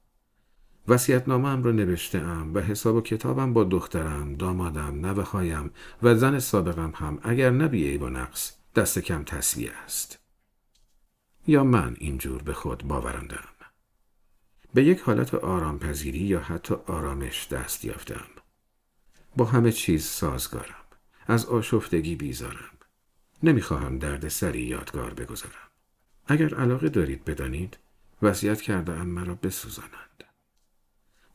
وسیعتنامه 0.88 1.64
را 1.64 1.72
نوشته 1.72 2.20
ام 2.20 2.54
و 2.54 2.60
حساب 2.60 2.96
و 2.96 3.02
کتابم 3.02 3.54
با 3.54 3.64
دخترم، 3.64 4.36
دامادم، 4.36 5.06
نوههایم 5.06 5.72
و 6.04 6.16
زن 6.16 6.40
سابقم 6.40 6.94
هم 6.96 7.20
اگر 7.24 7.50
نبیه 7.50 7.98
با 7.98 8.10
نقص 8.10 8.54
دست 8.76 9.00
کم 9.00 9.24
تصویه 9.24 9.72
است. 9.72 10.20
یا 11.48 11.64
من 11.64 11.96
اینجور 12.00 12.42
به 12.42 12.54
خود 12.54 12.84
باورندم. 12.84 13.48
به 14.74 14.84
یک 14.84 15.00
حالت 15.00 15.34
آرامپذیری 15.34 16.20
یا 16.20 16.40
حتی 16.40 16.76
آرامش 16.88 17.48
دست 17.48 17.86
یافتم. 17.86 18.26
با 19.38 19.46
همه 19.46 19.72
چیز 19.72 20.06
سازگارم. 20.06 20.76
از 21.28 21.46
آشفتگی 21.46 22.16
بیزارم. 22.16 22.78
نمی‌خواهم 23.44 24.00
درد 24.00 24.28
سری 24.28 24.62
یادگار 24.62 25.14
بگذارم. 25.14 25.70
اگر 26.28 26.56
علاقه 26.56 26.90
دارید 26.90 27.26
بدانید 27.26 27.78
وصیت 28.22 28.62
کرده 28.62 28.92
ام 28.92 29.08
مرا 29.08 29.36
بسوزانند. 29.36 30.24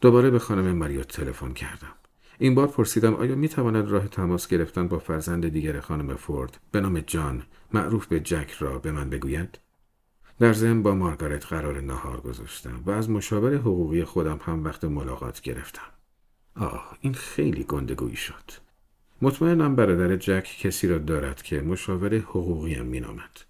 دوباره 0.01 0.31
به 0.31 0.39
خانم 0.39 0.77
مریوت 0.77 1.09
تلفن 1.09 1.53
کردم. 1.53 1.93
این 2.39 2.55
بار 2.55 2.67
پرسیدم 2.67 3.15
آیا 3.15 3.35
می 3.35 3.49
تواند 3.49 3.89
راه 3.89 4.09
تماس 4.09 4.49
گرفتن 4.49 4.89
با 4.89 4.99
فرزند 4.99 5.49
دیگر 5.49 5.81
خانم 5.81 6.17
فورد 6.17 6.61
به 6.73 6.81
نام 6.81 7.01
جان 7.01 7.43
معروف 7.73 8.07
به 8.07 8.21
جک 8.21 8.51
را 8.51 8.79
به 8.79 8.93
من 8.93 9.11
بگوید؟ 9.11 9.59
در 10.39 10.53
ضمن 10.53 10.83
با 10.83 10.95
مارگارت 10.95 11.47
قرار 11.47 11.81
نهار 11.81 12.21
گذاشتم 12.21 12.83
و 12.87 12.91
از 12.91 13.11
مشاور 13.11 13.55
حقوقی 13.55 14.05
خودم 14.05 14.41
هم 14.45 14.65
وقت 14.65 14.85
ملاقات 14.85 15.41
گرفتم. 15.41 15.93
آه 16.57 16.99
این 17.01 17.15
خیلی 17.15 17.65
گندگویی 17.65 18.17
شد. 18.17 18.51
مطمئنم 19.23 19.77
برادر 19.77 20.17
جک 20.17 20.59
کسی 20.61 20.89
را 20.89 20.99
دارد 20.99 21.43
که 21.43 21.61
مشاور 21.61 22.15
حقوقیم 22.15 22.87
مینامد. 22.87 23.41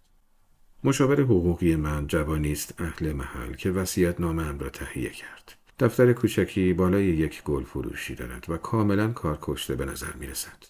مشاور 0.84 1.20
حقوقی 1.20 1.76
من 1.76 2.06
جوانی 2.06 2.52
است 2.52 2.80
اهل 2.80 3.12
محل 3.12 3.52
که 3.52 3.70
وصیت 3.70 4.20
نامه 4.20 4.58
را 4.58 4.68
تهیه 4.68 5.10
کرد. 5.10 5.57
دفتر 5.78 6.12
کوچکی 6.12 6.72
بالای 6.72 7.04
یک 7.04 7.42
گل 7.42 7.64
فروشی 7.64 8.14
دارد 8.14 8.46
و 8.48 8.56
کاملا 8.56 9.12
کار 9.12 9.38
کشته 9.42 9.74
به 9.74 9.84
نظر 9.84 10.12
می 10.12 10.26
رسد. 10.26 10.64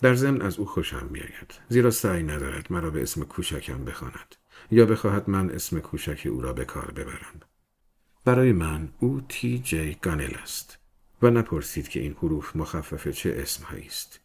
در 0.00 0.14
ضمن 0.14 0.42
از 0.42 0.58
او 0.58 0.66
خوشم 0.66 1.08
میآید. 1.10 1.54
زیرا 1.68 1.90
سعی 1.90 2.22
ندارد 2.22 2.72
مرا 2.72 2.90
به 2.90 3.02
اسم 3.02 3.24
کوچکم 3.24 3.84
بخواند 3.84 4.34
یا 4.70 4.86
بخواهد 4.86 5.30
من 5.30 5.50
اسم 5.50 5.80
کوچک 5.80 6.26
او 6.30 6.40
را 6.40 6.52
به 6.52 6.64
کار 6.64 6.90
ببرم. 6.90 7.40
برای 8.24 8.52
من 8.52 8.88
او 8.98 9.20
تی 9.28 9.58
جی 9.58 9.96
گانل 10.02 10.34
است 10.42 10.78
و 11.22 11.30
نپرسید 11.30 11.88
که 11.88 12.00
این 12.00 12.12
حروف 12.12 12.56
مخفف 12.56 13.08
چه 13.08 13.34
اسمهایی 13.38 13.86
است. 13.86 14.20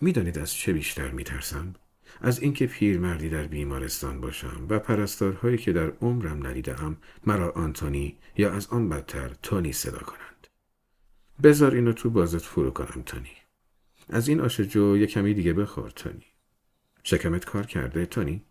می‌دانید 0.00 0.38
از 0.38 0.54
چه 0.54 0.72
بیشتر 0.72 1.10
میترسم؟ 1.10 1.74
از 2.20 2.40
اینکه 2.40 2.66
پیرمردی 2.66 3.28
در 3.28 3.46
بیمارستان 3.46 4.20
باشم 4.20 4.66
و 4.68 4.78
پرستارهایی 4.78 5.58
که 5.58 5.72
در 5.72 5.90
عمرم 5.90 6.46
ندیدم 6.46 6.96
مرا 7.26 7.50
آنتونی 7.50 8.16
یا 8.36 8.52
از 8.52 8.66
آن 8.66 8.88
بدتر 8.88 9.30
تونی 9.42 9.72
صدا 9.72 9.98
کنند. 9.98 10.46
بذار 11.42 11.74
اینو 11.74 11.92
تو 11.92 12.10
بازت 12.10 12.42
فرو 12.42 12.70
کنم 12.70 13.02
تونی. 13.06 13.32
از 14.08 14.28
این 14.28 14.40
آش 14.40 14.60
جو 14.60 14.96
یه 14.96 15.06
کمی 15.06 15.34
دیگه 15.34 15.52
بخور 15.52 15.90
تونی. 15.90 16.26
شکمت 17.02 17.44
کار 17.44 17.66
کرده 17.66 18.06
تونی. 18.06 18.42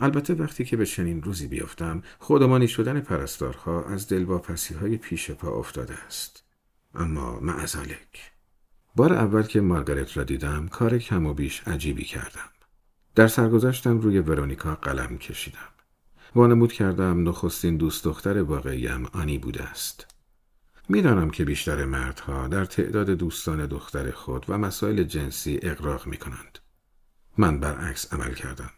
البته 0.00 0.34
وقتی 0.34 0.64
که 0.64 0.76
به 0.76 0.86
چنین 0.86 1.22
روزی 1.22 1.46
بیفتم 1.46 2.02
خودمانی 2.18 2.68
شدن 2.68 3.00
پرستارها 3.00 3.84
از 3.84 4.08
دلواپسی 4.08 4.74
های 4.74 4.96
پیش 4.96 5.30
پا 5.30 5.50
افتاده 5.50 5.94
است. 5.94 6.44
اما 6.94 7.40
معزالک 7.40 8.32
بار 8.96 9.12
اول 9.12 9.42
که 9.42 9.60
مارگارت 9.60 10.16
را 10.16 10.24
دیدم 10.24 10.68
کار 10.68 10.98
کم 10.98 11.26
و 11.26 11.34
بیش 11.34 11.68
عجیبی 11.68 12.04
کردم. 12.04 12.50
در 13.18 13.28
سرگذشتم 13.28 14.00
روی 14.00 14.18
ورونیکا 14.18 14.74
قلم 14.74 15.18
کشیدم 15.18 15.68
وانمود 16.34 16.72
کردم 16.72 17.28
نخستین 17.28 17.76
دوست 17.76 18.04
دختر 18.04 18.42
واقعیم 18.42 19.06
آنی 19.06 19.38
بوده 19.38 19.62
است 19.62 20.06
می‌دانم 20.88 21.30
که 21.30 21.44
بیشتر 21.44 21.84
مردها 21.84 22.48
در 22.48 22.64
تعداد 22.64 23.10
دوستان 23.10 23.66
دختر 23.66 24.10
خود 24.10 24.44
و 24.48 24.58
مسائل 24.58 25.02
جنسی 25.02 25.58
اقراق 25.62 26.06
می 26.06 26.16
کنند. 26.16 26.58
من 27.38 27.60
برعکس 27.60 28.12
عمل 28.12 28.34
کردم. 28.34 28.70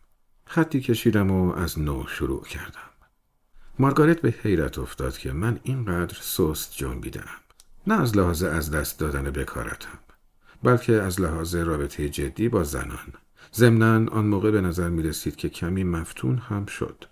خطی 0.47 0.81
کشیدم 0.81 1.31
و 1.31 1.53
از 1.53 1.79
نو 1.79 2.07
شروع 2.07 2.45
کردم. 2.45 2.91
مارگارت 3.79 4.21
به 4.21 4.35
حیرت 4.43 4.79
افتاد 4.79 5.19
که 5.19 5.33
من 5.33 5.61
اینقدر 5.63 6.19
سست 6.21 6.77
جنبیدم. 6.77 7.41
نه 7.87 8.01
از 8.01 8.17
لحاظ 8.17 8.43
از 8.43 8.71
دست 8.71 8.99
دادن 8.99 9.31
بکارتم. 9.31 9.99
بلکه 10.63 10.93
از 10.93 11.21
لحاظ 11.21 11.55
رابطه 11.55 12.09
جدی 12.09 12.49
با 12.49 12.65
زنان. 12.65 13.13
ضمنا 13.55 14.11
آن 14.11 14.27
موقع 14.27 14.51
به 14.51 14.61
نظر 14.61 14.89
می 14.89 15.03
رسید 15.03 15.37
که 15.37 15.49
کمی 15.49 15.85
مفتون 15.85 16.39
هم 16.39 16.67
شد. 16.67 17.05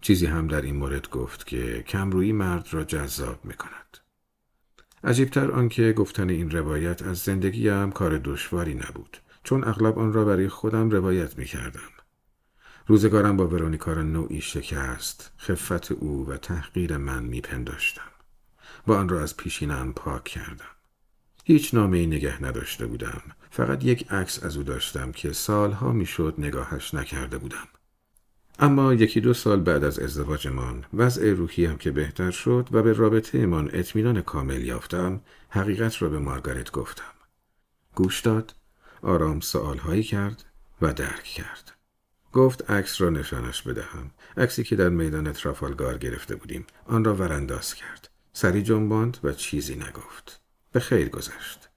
چیزی 0.00 0.26
هم 0.26 0.46
در 0.46 0.62
این 0.62 0.76
مورد 0.76 1.10
گفت 1.10 1.46
که 1.46 1.82
کمرویی 1.82 2.32
مرد 2.32 2.68
را 2.70 2.84
جذاب 2.84 3.44
می 3.44 3.54
کند. 3.54 3.98
عجیبتر 5.04 5.50
آنکه 5.50 5.92
گفتن 5.92 6.30
این 6.30 6.50
روایت 6.50 7.02
از 7.02 7.18
زندگیم 7.18 7.90
کار 7.90 8.18
دشواری 8.18 8.74
نبود 8.74 9.16
چون 9.44 9.64
اغلب 9.64 9.98
آن 9.98 10.12
را 10.12 10.24
برای 10.24 10.48
خودم 10.48 10.90
روایت 10.90 11.38
می 11.38 11.44
کردم. 11.44 11.90
روزگارم 12.86 13.36
با 13.36 13.46
ورونیکا 13.46 13.92
را 13.92 14.02
نوعی 14.02 14.40
شکست 14.40 15.32
خفت 15.38 15.92
او 15.92 16.26
و 16.28 16.36
تحقیر 16.36 16.96
من 16.96 17.22
می 17.22 17.40
پنداشتم 17.40 18.10
و 18.86 18.92
آن 18.92 19.08
را 19.08 19.22
از 19.22 19.36
پیشینم 19.36 19.92
پاک 19.92 20.24
کردم. 20.24 20.64
هیچ 21.44 21.74
نامه 21.74 21.98
ای 21.98 22.06
نگه 22.06 22.42
نداشته 22.42 22.86
بودم. 22.86 23.22
فقط 23.50 23.84
یک 23.84 24.12
عکس 24.12 24.42
از 24.42 24.56
او 24.56 24.62
داشتم 24.62 25.12
که 25.12 25.32
سالها 25.32 25.92
می‌شد 25.92 26.34
نگاهش 26.38 26.94
نکرده 26.94 27.38
بودم. 27.38 27.68
اما 28.58 28.94
یکی 28.94 29.20
دو 29.20 29.34
سال 29.34 29.60
بعد 29.60 29.84
از 29.84 29.98
ازدواجمان 29.98 30.84
وضع 30.94 31.30
روحی 31.32 31.66
هم 31.66 31.76
که 31.76 31.90
بهتر 31.90 32.30
شد 32.30 32.68
و 32.72 32.82
به 32.82 32.92
رابطه 32.92 33.46
من 33.46 33.68
اطمینان 33.72 34.22
کامل 34.22 34.64
یافتم 34.64 35.20
حقیقت 35.48 36.02
را 36.02 36.08
به 36.08 36.18
مارگارت 36.18 36.70
گفتم. 36.70 37.12
گوش 37.94 38.20
داد، 38.20 38.54
آرام 39.02 39.40
سوالهایی 39.40 40.02
کرد 40.02 40.44
و 40.82 40.92
درک 40.92 41.24
کرد. 41.24 41.72
گفت 42.32 42.70
عکس 42.70 43.00
را 43.00 43.10
نشانش 43.10 43.62
بدهم. 43.62 44.10
عکسی 44.36 44.64
که 44.64 44.76
در 44.76 44.88
میدان 44.88 45.32
ترافالگار 45.32 45.98
گرفته 45.98 46.36
بودیم. 46.36 46.66
آن 46.86 47.04
را 47.04 47.14
ورانداز 47.14 47.74
کرد. 47.74 48.10
سری 48.32 48.62
جنباند 48.62 49.18
و 49.24 49.32
چیزی 49.32 49.74
نگفت. 49.74 50.40
به 50.72 50.80
خیر 50.80 51.08
گذشت. 51.08 51.69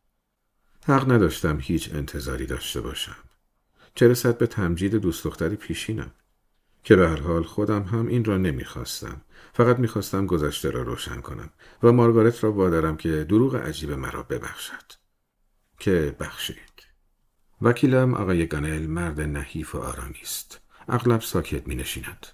حق 0.85 1.11
نداشتم 1.11 1.59
هیچ 1.61 1.89
انتظاری 1.93 2.45
داشته 2.45 2.81
باشم. 2.81 3.15
چه 3.95 4.07
رسد 4.07 4.37
به 4.37 4.47
تمجید 4.47 4.95
دوست 4.95 5.23
دختری 5.23 5.55
پیشینم. 5.55 6.11
که 6.83 6.95
به 6.95 7.09
هر 7.09 7.21
حال 7.21 7.43
خودم 7.43 7.83
هم 7.83 8.07
این 8.07 8.25
را 8.25 8.37
نمی‌خواستم 8.37 9.21
فقط 9.53 9.79
می‌خواستم 9.79 10.25
گذشته 10.25 10.69
را 10.69 10.81
روشن 10.81 11.21
کنم 11.21 11.49
و 11.83 11.91
مارگارت 11.91 12.43
را 12.43 12.51
وادارم 12.51 12.97
که 12.97 13.23
دروغ 13.23 13.55
عجیب 13.55 13.91
مرا 13.91 14.23
ببخشد 14.23 14.93
که 15.79 16.15
بخشید 16.19 16.87
وکیلم 17.61 18.13
آقای 18.13 18.47
گانل 18.47 18.87
مرد 18.87 19.21
نحیف 19.21 19.75
و 19.75 19.77
آرامی 19.77 20.21
است 20.21 20.61
اغلب 20.89 21.21
ساکت 21.21 21.67
می 21.67 21.75
نشیند. 21.75 22.27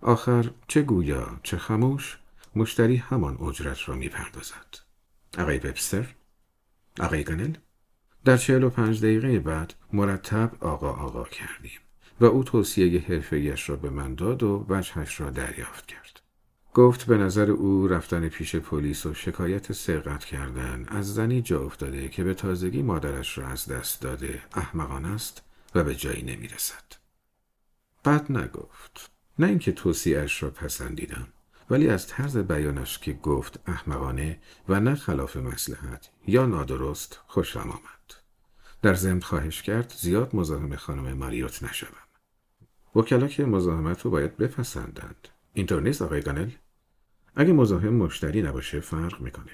آخر 0.00 0.50
چه 0.68 0.82
گویا 0.82 1.40
چه 1.42 1.56
خموش 1.58 2.18
مشتری 2.56 2.96
همان 2.96 3.36
اجرت 3.36 3.88
را 3.88 3.94
می 3.94 4.08
پردازد. 4.08 4.76
آقای 5.38 5.58
وبستر؟ 5.58 6.14
آقای 7.00 7.24
گانل؟ 7.24 7.54
در 8.24 8.36
چهل 8.36 8.64
و 8.64 8.70
پنج 8.70 9.00
دقیقه 9.00 9.38
بعد 9.38 9.74
مرتب 9.92 10.50
آقا 10.60 10.90
آقا 10.90 11.24
کردیم 11.24 11.80
و 12.20 12.24
او 12.24 12.44
توصیه 12.44 13.00
حرفیش 13.00 13.68
را 13.68 13.76
به 13.76 13.90
من 13.90 14.14
داد 14.14 14.42
و 14.42 14.66
وجهش 14.68 15.20
را 15.20 15.30
دریافت 15.30 15.86
کرد. 15.86 16.20
گفت 16.74 17.06
به 17.06 17.18
نظر 17.18 17.50
او 17.50 17.88
رفتن 17.88 18.28
پیش 18.28 18.56
پلیس 18.56 19.06
و 19.06 19.14
شکایت 19.14 19.72
سرقت 19.72 20.24
کردن 20.24 20.84
از 20.88 21.14
زنی 21.14 21.42
جا 21.42 21.60
افتاده 21.60 22.08
که 22.08 22.24
به 22.24 22.34
تازگی 22.34 22.82
مادرش 22.82 23.38
را 23.38 23.46
از 23.46 23.66
دست 23.66 24.02
داده 24.02 24.42
احمقان 24.54 25.04
است 25.04 25.42
و 25.74 25.84
به 25.84 25.94
جایی 25.94 26.22
نمی 26.22 26.48
رسد. 26.48 26.84
بد 28.04 28.32
نگفت. 28.32 29.10
نه 29.38 29.46
اینکه 29.46 29.72
توصیهش 29.72 30.42
را 30.42 30.50
پسندیدم 30.50 31.28
ولی 31.70 31.88
از 31.88 32.06
طرز 32.06 32.36
بیانش 32.36 32.98
که 32.98 33.12
گفت 33.12 33.60
احمقانه 33.66 34.38
و 34.68 34.80
نه 34.80 34.94
خلاف 34.94 35.36
مسلحت 35.36 36.10
یا 36.26 36.46
نادرست 36.46 37.20
خوشم 37.26 37.60
آمد. 37.60 38.14
در 38.82 38.94
ضمن 38.94 39.20
خواهش 39.20 39.62
کرد 39.62 39.92
زیاد 39.96 40.36
مزاحم 40.36 40.76
خانم 40.76 41.12
ماریوت 41.12 41.62
نشوم. 41.62 41.98
وکلا 42.96 43.28
که 43.28 43.44
مزاحمت 43.44 44.02
رو 44.02 44.10
باید 44.10 44.36
بپسندند. 44.36 45.28
اینطور 45.54 45.82
نیست 45.82 46.02
آقای 46.02 46.20
گانل؟ 46.20 46.50
اگه 47.36 47.52
مزاحم 47.52 47.94
مشتری 47.94 48.42
نباشه 48.42 48.80
فرق 48.80 49.20
می‌کنه. 49.20 49.52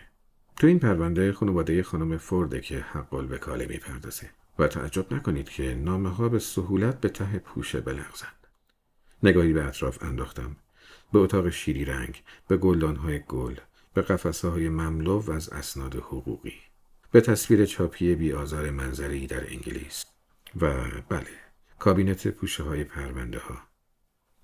تو 0.57 0.67
این 0.67 0.79
پرونده 0.79 1.33
خانواده 1.33 1.83
خانم 1.83 2.19
فورده 2.19 2.61
که 2.61 2.79
حق 2.79 3.15
الوکاله 3.15 3.67
می‌پردازه 3.67 4.31
و 4.59 4.67
تعجب 4.67 5.15
نکنید 5.15 5.49
که 5.49 5.75
نامه 5.75 6.09
ها 6.09 6.29
به 6.29 6.39
سهولت 6.39 7.01
به 7.01 7.09
ته 7.09 7.39
پوشه 7.39 7.81
بلغزند. 7.81 8.47
نگاهی 9.23 9.53
به 9.53 9.65
اطراف 9.65 10.03
انداختم. 10.03 10.57
به 11.13 11.19
اتاق 11.19 11.51
شیری 11.51 11.85
رنگ، 11.85 12.23
به 12.49 12.57
های 13.03 13.21
گل، 13.29 13.55
به 13.95 14.03
قفسه 14.03 14.49
های 14.49 14.69
مملو 14.69 15.31
از 15.31 15.49
اسناد 15.49 15.95
حقوقی. 15.95 16.55
به 17.13 17.21
تصویر 17.21 17.67
چاپی 17.67 18.15
بیآزار 18.15 18.71
منظری 18.71 19.27
در 19.27 19.51
انگلیس 19.51 20.05
و 20.61 20.73
بله 21.09 21.27
کابینت 21.79 22.29
پوشه 22.29 22.63
های 22.63 22.85
پرونده 22.85 23.39
ها. 23.39 23.59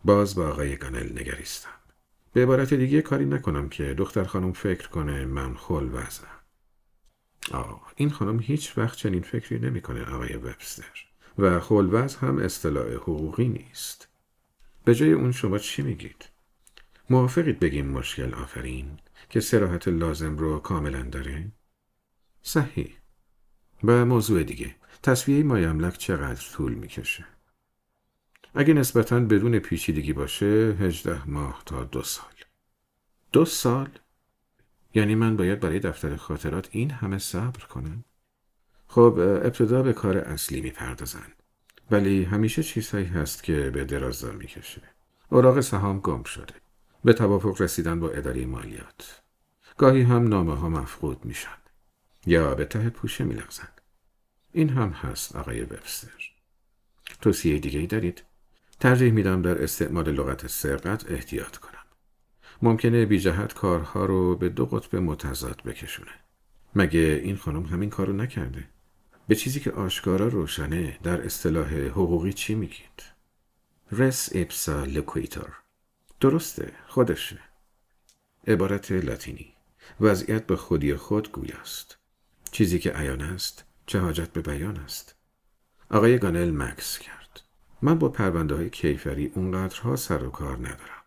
باز 0.05 0.35
با 0.35 0.49
آقای 0.49 0.77
گانل 0.77 1.13
نگریستم. 1.13 1.71
به 2.33 2.43
عبارت 2.43 2.75
دیگه 2.75 3.03
کاری 3.03 3.25
نکنم 3.25 3.69
که 3.69 3.95
دختر 3.95 4.25
خانم 4.25 4.53
فکر 4.53 4.89
کنه 4.89 5.25
من 5.25 5.55
خل 5.55 5.89
وزم. 5.93 6.29
آه 7.51 7.93
این 7.97 8.11
خانم 8.11 8.41
هیچ 8.41 8.79
وقت 8.79 8.99
چنین 8.99 9.23
فکری 9.23 9.59
نمی‌کنه 9.59 10.05
آقای 10.05 10.37
وبستر 10.37 11.05
و 11.39 11.61
خلوز 11.61 12.17
هم 12.17 12.39
اصطلاح 12.39 12.93
حقوقی 12.93 13.49
نیست. 13.49 14.09
به 14.85 14.95
جای 14.95 15.13
اون 15.13 15.33
شما 15.33 15.59
چی 15.59 15.83
میگید؟ 15.83 16.25
موافقید 17.11 17.61
بگیم 17.61 17.87
مشکل 17.87 18.35
آفرین 18.35 18.99
که 19.31 19.41
سراحت 19.41 19.89
لازم 19.89 20.37
رو 20.37 20.59
کاملا 20.59 21.03
داره؟ 21.03 21.53
صحیح. 22.43 22.97
و 23.85 24.05
موضوع 24.05 24.43
دیگه 24.43 24.75
تصویه 25.03 25.43
مایملک 25.43 25.99
چقدر 25.99 26.45
طول 26.53 26.75
می‌کشه؟ 26.75 27.25
اگه 28.55 28.75
نسبتا 28.75 29.21
بدون 29.21 29.59
پیچیدگی 29.59 30.13
باشه 30.13 30.77
هجده 30.81 31.31
ماه 31.31 31.63
تا 31.67 31.85
دو 31.85 32.03
سال 32.03 32.35
دو 33.33 33.45
سال؟ 33.45 33.89
یعنی 34.95 35.15
من 35.15 35.37
باید 35.37 35.61
برای 35.61 35.79
دفتر 35.79 36.17
خاطرات 36.17 36.69
این 36.71 36.91
همه 36.91 37.19
صبر 37.19 37.65
کنم؟ 37.65 38.05
خب 38.89 39.19
ابتدا 39.19 39.83
به 39.83 39.93
کار 39.93 40.19
اصلی 40.19 40.61
می‌پردازن 40.61 41.33
ولی 41.91 42.25
همیشه 42.25 42.63
چیزهایی 42.63 43.07
هست 43.07 43.43
که 43.43 43.71
به 43.71 43.85
درازا 43.85 44.33
می‌کشه 44.33 44.83
اوراق 45.29 45.61
سهام 45.61 46.01
گم 46.01 46.23
شده 46.23 46.55
به 47.07 47.13
توافق 47.13 47.63
رسیدن 47.63 48.01
با 48.01 48.11
اداره 48.11 48.47
مالیات 48.47 49.23
گاهی 49.79 50.03
هم 50.03 50.29
نامه 50.29 50.55
ها 50.55 50.69
مفقود 50.69 51.25
میشن 51.25 51.59
یا 52.27 52.55
به 52.55 52.65
ته 52.65 52.91
پوشه 52.91 53.25
میلغزن 53.25 53.69
این 54.53 54.69
هم 54.69 54.89
هست 54.89 55.37
آقای 55.37 55.63
وبستر 55.63 56.33
توصیه 57.21 57.59
دیگه 57.59 57.81
ای 57.81 57.87
دارید؟ 57.87 58.23
ترجیح 58.81 59.13
میدم 59.13 59.43
در 59.43 59.63
استعمال 59.63 60.11
لغت 60.11 60.47
سرقت 60.47 61.11
احتیاط 61.11 61.57
کنم. 61.57 61.85
ممکنه 62.63 63.07
بی 63.07 63.19
جهت 63.19 63.55
کارها 63.55 64.05
رو 64.05 64.37
به 64.37 64.49
دو 64.49 64.67
قطب 64.67 64.97
متضاد 64.97 65.63
بکشونه. 65.63 66.13
مگه 66.75 67.21
این 67.25 67.37
خانم 67.37 67.63
همین 67.63 67.91
کارو 67.91 68.13
نکرده؟ 68.13 68.65
به 69.29 69.35
چیزی 69.35 69.61
که 69.61 69.71
آشکارا 69.71 70.29
روشنه 70.29 70.99
در 71.03 71.23
اصطلاح 71.23 71.75
حقوقی 71.75 72.33
چی 72.33 72.55
میگید؟ 72.55 73.03
رس 73.93 74.31
اپسا 74.35 74.85
لکویتور 74.85 75.66
درسته 76.21 76.73
خودشه 76.89 77.39
عبارت 78.47 78.93
لاتینی 78.93 79.55
وضعیت 80.01 80.47
به 80.47 80.57
خودی 80.57 80.97
خود 80.97 81.33
گویاست 81.33 81.99
چیزی 82.53 82.79
که 82.79 82.91
عیان 82.91 83.21
است 83.21 83.65
چه 83.87 83.99
حاجت 83.99 84.33
به 84.33 84.41
بیان 84.41 84.77
است 84.77 85.15
آقای 85.91 86.19
گانل 86.19 86.51
مکس 86.51 86.99
کرد 86.99 87.41
من 87.83 87.99
با 87.99 88.09
پرونده 88.09 88.55
های 88.55 88.71
کیفری 88.71 89.33
اونقدرها 89.35 89.97
سر 89.97 90.25
و 90.25 90.31
کار 90.31 90.57
ندارم. 90.57 91.03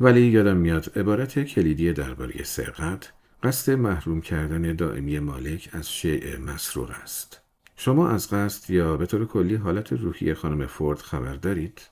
ولی 0.00 0.20
یادم 0.20 0.56
میاد 0.56 0.98
عبارت 0.98 1.44
کلیدی 1.44 1.92
درباره 1.92 2.44
سرقت 2.44 3.12
قصد 3.42 3.72
محروم 3.72 4.20
کردن 4.20 4.76
دائمی 4.76 5.18
مالک 5.18 5.70
از 5.72 5.90
شیء 5.92 6.38
مسروق 6.38 6.90
است. 6.90 7.40
شما 7.76 8.08
از 8.08 8.30
قصد 8.30 8.70
یا 8.70 8.96
به 8.96 9.06
طور 9.06 9.26
کلی 9.26 9.54
حالت 9.54 9.92
روحی 9.92 10.34
خانم 10.34 10.66
فورد 10.66 10.98
خبر 10.98 11.34
دارید؟ 11.34 11.82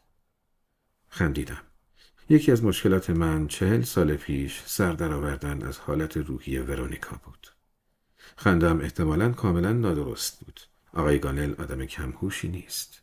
خندیدم. 1.09 1.63
یکی 2.29 2.53
از 2.53 2.65
مشکلات 2.65 3.11
من 3.11 3.47
چهل 3.47 3.83
سال 3.83 4.17
پیش 4.17 4.63
سر 4.67 4.93
درآوردن 4.93 5.63
از 5.63 5.79
حالت 5.79 6.17
روحی 6.17 6.59
ورونیکا 6.59 7.21
بود. 7.25 7.47
خندم 8.37 8.81
احتمالا 8.81 9.31
کاملا 9.33 9.73
نادرست 9.73 10.41
بود. 10.41 10.61
آقای 10.93 11.19
گانل 11.19 11.55
آدم 11.59 11.85
کمهوشی 11.85 12.49
نیست. 12.49 13.03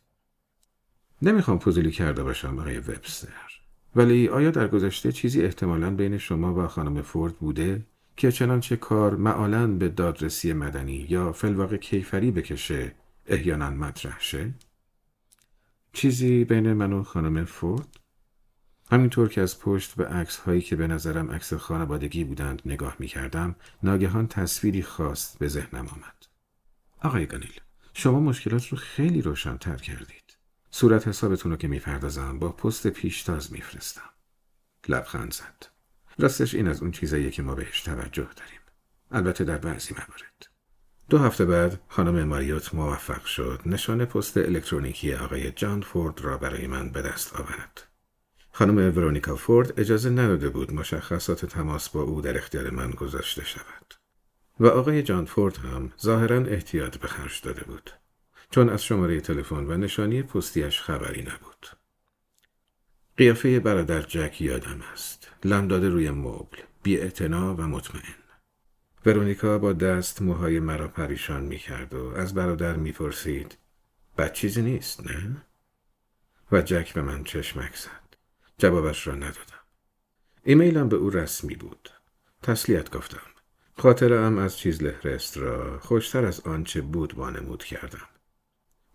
نمی‌خوام 1.22 1.58
فضولی 1.58 1.90
کرده 1.90 2.22
باشم 2.22 2.58
آقای 2.58 2.78
وبستر 2.78 3.62
ولی 3.96 4.28
آیا 4.28 4.50
در 4.50 4.68
گذشته 4.68 5.12
چیزی 5.12 5.42
احتمالا 5.42 5.90
بین 5.90 6.18
شما 6.18 6.54
و 6.54 6.66
خانم 6.66 7.02
فورد 7.02 7.36
بوده 7.36 7.86
که 8.16 8.32
چنانچه 8.32 8.76
کار 8.76 9.16
معالا 9.16 9.66
به 9.66 9.88
دادرسی 9.88 10.52
مدنی 10.52 11.06
یا 11.08 11.32
فلواقع 11.32 11.76
کیفری 11.76 12.30
بکشه 12.30 12.94
احیانا 13.26 13.70
مطرح 13.70 14.20
شه؟ 14.20 14.54
چیزی 15.92 16.44
بین 16.44 16.72
من 16.72 16.92
و 16.92 17.02
خانم 17.02 17.44
فورد؟ 17.44 18.01
همینطور 18.92 19.28
که 19.28 19.40
از 19.40 19.60
پشت 19.60 19.94
به 19.94 20.06
عکس 20.06 20.36
هایی 20.36 20.60
که 20.60 20.76
به 20.76 20.86
نظرم 20.86 21.30
عکس 21.30 21.54
خانوادگی 21.54 22.24
بودند 22.24 22.62
نگاه 22.66 22.96
می 22.98 23.06
کردم 23.06 23.54
ناگهان 23.82 24.26
تصویری 24.28 24.82
خاص 24.82 25.36
به 25.36 25.48
ذهنم 25.48 25.86
آمد. 25.86 26.26
آقای 27.02 27.26
گانیل 27.26 27.60
شما 27.94 28.20
مشکلات 28.20 28.68
رو 28.68 28.78
خیلی 28.78 29.22
روشن 29.22 29.56
تر 29.56 29.76
کردید. 29.76 30.36
صورت 30.70 31.08
حسابتون 31.08 31.52
رو 31.52 31.58
که 31.58 31.68
می‌پردازم 31.68 32.38
با 32.38 32.48
پست 32.48 32.86
پیشتاز 32.86 33.52
میفرستم. 33.52 34.10
لبخند 34.88 35.32
زد. 35.32 35.66
راستش 36.18 36.54
این 36.54 36.68
از 36.68 36.82
اون 36.82 36.90
چیزاییه 36.90 37.30
که 37.30 37.42
ما 37.42 37.54
بهش 37.54 37.82
توجه 37.82 38.28
داریم. 38.36 38.60
البته 39.10 39.44
در 39.44 39.58
بعضی 39.58 39.94
موارد. 39.94 40.46
دو 41.10 41.18
هفته 41.18 41.44
بعد 41.44 41.80
خانم 41.88 42.24
ماریوت 42.24 42.74
موفق 42.74 43.24
شد 43.24 43.60
نشان 43.66 44.04
پست 44.04 44.36
الکترونیکی 44.36 45.14
آقای 45.14 45.52
جان 45.52 45.80
فورد 45.80 46.20
را 46.20 46.38
برای 46.38 46.66
من 46.66 46.90
به 46.90 47.02
دست 47.02 47.34
آورد. 47.36 47.91
خانم 48.52 48.76
ورونیکا 48.76 49.36
فورد 49.36 49.80
اجازه 49.80 50.10
نداده 50.10 50.48
بود 50.48 50.72
مشخصات 50.72 51.46
تماس 51.46 51.88
با 51.88 52.02
او 52.02 52.20
در 52.20 52.36
اختیار 52.36 52.70
من 52.70 52.90
گذاشته 52.90 53.44
شود. 53.44 53.94
و 54.60 54.66
آقای 54.66 55.02
جان 55.02 55.24
فورد 55.24 55.56
هم 55.56 55.92
ظاهرا 56.02 56.36
احتیاط 56.36 56.96
به 56.96 57.08
خرج 57.08 57.40
داده 57.42 57.64
بود. 57.64 57.90
چون 58.50 58.68
از 58.68 58.84
شماره 58.84 59.20
تلفن 59.20 59.66
و 59.66 59.76
نشانی 59.76 60.22
پستیش 60.22 60.80
خبری 60.80 61.22
نبود. 61.22 61.66
قیافه 63.16 63.60
برادر 63.60 64.02
جک 64.02 64.40
یادم 64.40 64.80
است. 64.92 65.28
لم 65.44 65.68
داده 65.68 65.88
روی 65.88 66.10
مبل، 66.10 66.58
بی 66.82 66.96
و 66.96 67.52
مطمئن. 67.52 68.14
ورونیکا 69.06 69.58
با 69.58 69.72
دست 69.72 70.22
موهای 70.22 70.60
مرا 70.60 70.88
پریشان 70.88 71.42
می 71.42 71.58
کرد 71.58 71.94
و 71.94 72.14
از 72.16 72.34
برادر 72.34 72.76
می 72.76 72.92
پرسید 72.92 73.58
بد 74.18 74.32
چیزی 74.32 74.62
نیست 74.62 75.06
نه؟ 75.06 75.36
و 76.52 76.62
جک 76.62 76.94
به 76.94 77.02
من 77.02 77.24
چشمک 77.24 77.76
زد. 77.76 78.01
جوابش 78.62 79.06
را 79.06 79.14
ندادم. 79.14 79.62
ایمیلم 80.44 80.88
به 80.88 80.96
او 80.96 81.10
رسمی 81.10 81.54
بود. 81.54 81.88
تسلیت 82.42 82.96
گفتم. 82.96 83.30
خاطرم 83.78 84.38
از 84.38 84.58
چیز 84.58 84.82
لهرست 84.82 85.38
را 85.38 85.78
خوشتر 85.78 86.24
از 86.24 86.40
آنچه 86.40 86.80
بود 86.80 87.14
وانمود 87.14 87.64
کردم. 87.64 88.08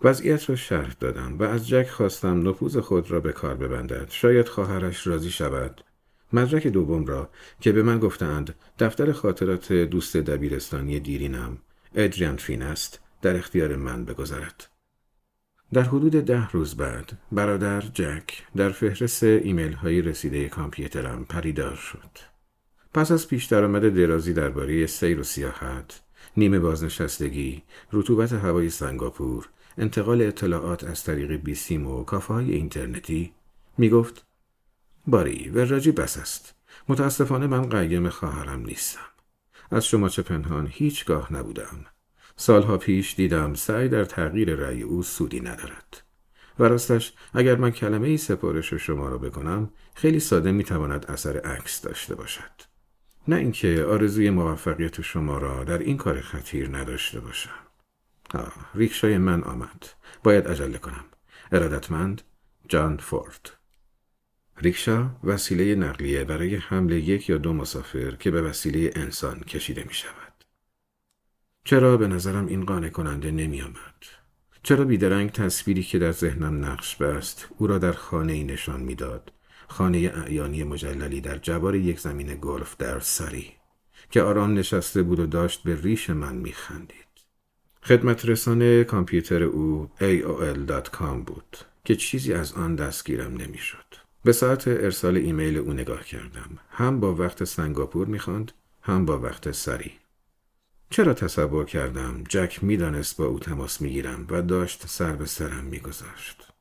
وضعیت 0.01 0.49
را 0.49 0.56
شرح 0.56 0.95
دادم 0.99 1.38
و 1.38 1.43
از 1.43 1.67
جک 1.67 1.88
خواستم 1.89 2.49
نفوذ 2.49 2.77
خود 2.77 3.12
را 3.12 3.19
به 3.19 3.32
کار 3.32 3.56
ببندد 3.56 4.10
شاید 4.10 4.47
خواهرش 4.47 5.08
راضی 5.08 5.32
شود 5.32 5.84
مدرک 6.34 6.67
دوم 6.67 7.06
را 7.06 7.30
که 7.62 7.71
به 7.71 7.84
من 7.84 7.99
گفتند 7.99 8.56
دفتر 8.80 9.12
خاطرات 9.12 9.73
دوست 9.73 10.17
دبیرستانی 10.17 10.99
دیرینم 10.99 11.58
ادریان 11.95 12.36
فین 12.38 12.62
است 12.62 12.99
در 13.21 13.38
اختیار 13.38 13.75
من 13.75 14.06
بگذارد 14.06 14.76
در 15.73 15.82
حدود 15.82 16.12
ده 16.12 16.49
روز 16.49 16.75
بعد 16.75 17.17
برادر 17.32 17.82
جک 17.82 18.43
در 18.56 18.69
فهرست 18.69 19.23
ایمیل 19.23 19.73
های 19.73 20.01
رسیده 20.01 20.49
کامپیوترم 20.49 21.25
پریدار 21.25 21.75
شد. 21.75 22.17
پس 22.93 23.12
از 23.12 23.27
پیش 23.27 23.45
درآمد 23.45 23.89
درازی 23.89 24.34
درباره 24.34 24.86
سیر 24.86 25.19
و 25.19 25.23
سیاحت 25.23 26.01
نیمه 26.38 26.60
بازنشستگی 26.60 27.63
رطوبت 27.93 28.34
هوای 28.34 28.69
سنگاپور 28.69 29.49
انتقال 29.77 30.21
اطلاعات 30.21 30.84
از 30.84 31.03
طریق 31.03 31.32
بیسیم 31.32 31.88
و 31.88 32.03
کافه 32.03 32.34
های 32.34 32.51
اینترنتی 32.51 33.32
می 33.77 33.89
گفت 33.89 34.25
باری 35.08 35.49
وراجی 35.49 35.91
بس 35.91 36.17
است. 36.17 36.56
متاسفانه 36.89 37.47
من 37.47 37.69
قیم 37.69 38.10
خواهرم 38.10 38.62
نیستم. 38.65 39.01
از 39.71 39.86
شما 39.86 40.10
چه 40.10 40.21
پنهان 40.21 40.67
هیچگاه 40.71 41.34
نبودم. 41.34 41.86
سالها 42.38 42.78
پیش 42.78 43.15
دیدم 43.15 43.54
سعی 43.54 43.89
در 43.89 44.04
تغییر 44.04 44.56
رأی 44.56 44.82
او 44.82 45.04
سودی 45.04 45.39
ندارد. 45.39 46.04
و 46.60 46.63
راستش 46.63 47.13
اگر 47.34 47.56
من 47.56 47.71
کلمه 47.71 48.08
ای 48.08 48.17
سپارش 48.17 48.73
شما 48.73 49.10
را 49.10 49.17
بکنم 49.17 49.69
خیلی 49.95 50.19
ساده 50.19 50.52
می‌تواند 50.52 51.06
اثر 51.06 51.38
عکس 51.38 51.82
داشته 51.82 52.15
باشد. 52.15 52.67
نه 53.28 53.36
اینکه 53.36 53.84
آرزوی 53.84 54.30
موفقیت 54.30 55.02
شما 55.02 55.38
را 55.38 55.63
در 55.63 55.78
این 55.78 55.97
کار 55.97 56.21
خطیر 56.21 56.78
نداشته 56.78 57.19
باشم. 57.19 57.60
آه 58.34 58.54
ریکشای 58.76 59.17
من 59.17 59.43
آمد. 59.43 59.86
باید 60.23 60.47
عجله 60.47 60.78
کنم. 60.78 61.06
ارادتمند 61.52 62.21
جان 62.69 62.97
فورد. 62.97 63.50
ریکشا 64.62 65.10
وسیله 65.23 65.76
نقلیه 65.76 66.23
برای 66.23 66.56
حمل 66.56 66.91
یک 66.91 67.30
یا 67.30 67.38
دو 67.38 67.54
مسافر 67.54 68.12
که 68.12 68.32
به 68.32 68.41
وسیله 68.41 68.91
انسان 68.95 69.39
کشیده 69.39 69.84
می 69.88 69.93
شود. 69.93 70.26
چرا 71.67 71.97
به 71.97 72.08
نظرم 72.08 72.47
این 72.47 72.65
قانع 72.65 72.89
کننده 72.89 73.32
نمی 73.32 73.62
آمد؟ 73.62 73.95
چرا 74.63 74.86
بیدرنگ 74.86 75.32
تصویری 75.32 75.84
که 75.84 75.99
در 75.99 76.12
ذهنم 76.12 76.65
نقش 76.65 76.95
بست 76.95 77.47
او 77.58 77.67
را 77.67 77.77
در 77.77 77.91
خانه 77.91 78.34
ای 78.34 78.43
نشان 78.43 78.80
می‌داد 78.80 79.32
خانه 79.67 79.97
اعیانی 79.97 80.63
مجللی 80.63 81.21
در 81.21 81.38
جوار 81.38 81.75
یک 81.75 81.99
زمین 81.99 82.38
گلف 82.41 82.77
در 82.77 82.99
سری 82.99 83.51
که 84.12 84.21
آرام 84.21 84.53
نشسته 84.53 85.03
بود 85.03 85.19
و 85.19 85.25
داشت 85.25 85.63
به 85.63 85.82
ریش 85.82 86.10
من 86.10 86.36
میخندید 86.36 87.08
خدمت 87.84 88.25
رسانه 88.25 88.84
کامپیوتر 88.84 89.43
او 89.43 89.89
AOL.com 89.99 91.23
بود 91.25 91.58
که 91.86 91.95
چیزی 91.95 92.34
از 92.34 92.53
آن 92.53 92.75
دستگیرم 92.75 93.38
نمی‌شد. 93.38 93.86
به 94.23 94.32
ساعت 94.32 94.67
ارسال 94.67 95.17
ایمیل 95.17 95.58
او 95.58 95.73
نگاه 95.73 96.03
کردم. 96.03 96.58
هم 96.69 96.99
با 96.99 97.15
وقت 97.15 97.43
سنگاپور 97.43 98.08
می‌خواند 98.08 98.51
هم 98.82 99.06
با 99.06 99.19
وقت 99.19 99.51
سری. 99.51 99.91
چرا 100.89 101.13
تصور 101.13 101.65
کردم 101.65 102.23
جک 102.30 102.63
می‌دانست 102.63 103.17
با 103.17 103.26
او 103.26 103.39
تماس 103.39 103.82
می‌گیرم 103.82 104.28
و 104.30 104.41
داشت 104.41 104.88
سر 104.88 105.12
به 105.12 105.26
سرم 105.26 105.63
میگذاشت. 105.63 106.54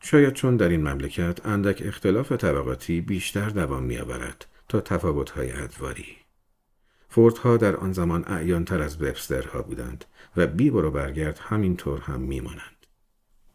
شاید 0.00 0.32
چون 0.32 0.56
در 0.56 0.68
این 0.68 0.88
مملکت 0.88 1.46
اندک 1.46 1.82
اختلاف 1.84 2.32
طبقاتی 2.32 3.00
بیشتر 3.00 3.48
دوام 3.48 3.82
میآورد 3.82 4.46
تا 4.68 4.80
تفاوتهای 4.80 5.52
ادواری. 5.52 6.16
فوردها 7.08 7.56
در 7.56 7.76
آن 7.76 7.92
زمان 7.92 8.24
اعیان 8.26 8.64
تر 8.64 8.82
از 8.82 9.02
وبسترها 9.02 9.62
بودند 9.62 10.04
و 10.36 10.46
بی 10.46 10.70
برو 10.70 10.90
برگرد 10.90 11.38
همینطور 11.38 12.00
هم 12.00 12.20
میمانند. 12.20 12.86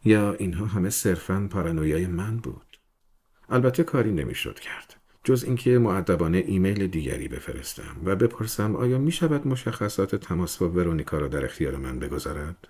یا 0.06 0.34
اینها 0.34 0.66
همه 0.66 0.90
صرفا 0.90 1.48
پارانویای 1.52 2.08
من 2.08 2.38
بود. 2.38 2.78
البته 3.50 3.84
کاری 3.84 4.12
نمی‌شد 4.12 4.60
کرد. 4.60 4.97
جز 5.28 5.44
اینکه 5.44 5.80
معدبانه 5.80 6.38
ایمیل 6.38 6.88
دیگری 6.88 7.28
بفرستم 7.28 8.02
و 8.06 8.16
بپرسم 8.16 8.76
آیا 8.76 8.98
می 8.98 9.12
شود 9.12 9.48
مشخصات 9.48 10.16
تماس 10.16 10.58
با 10.58 10.70
ورونیکا 10.70 11.18
را 11.18 11.28
در 11.28 11.46
اختیار 11.46 11.76
من 11.76 12.00
بگذارد؟ 12.00 12.68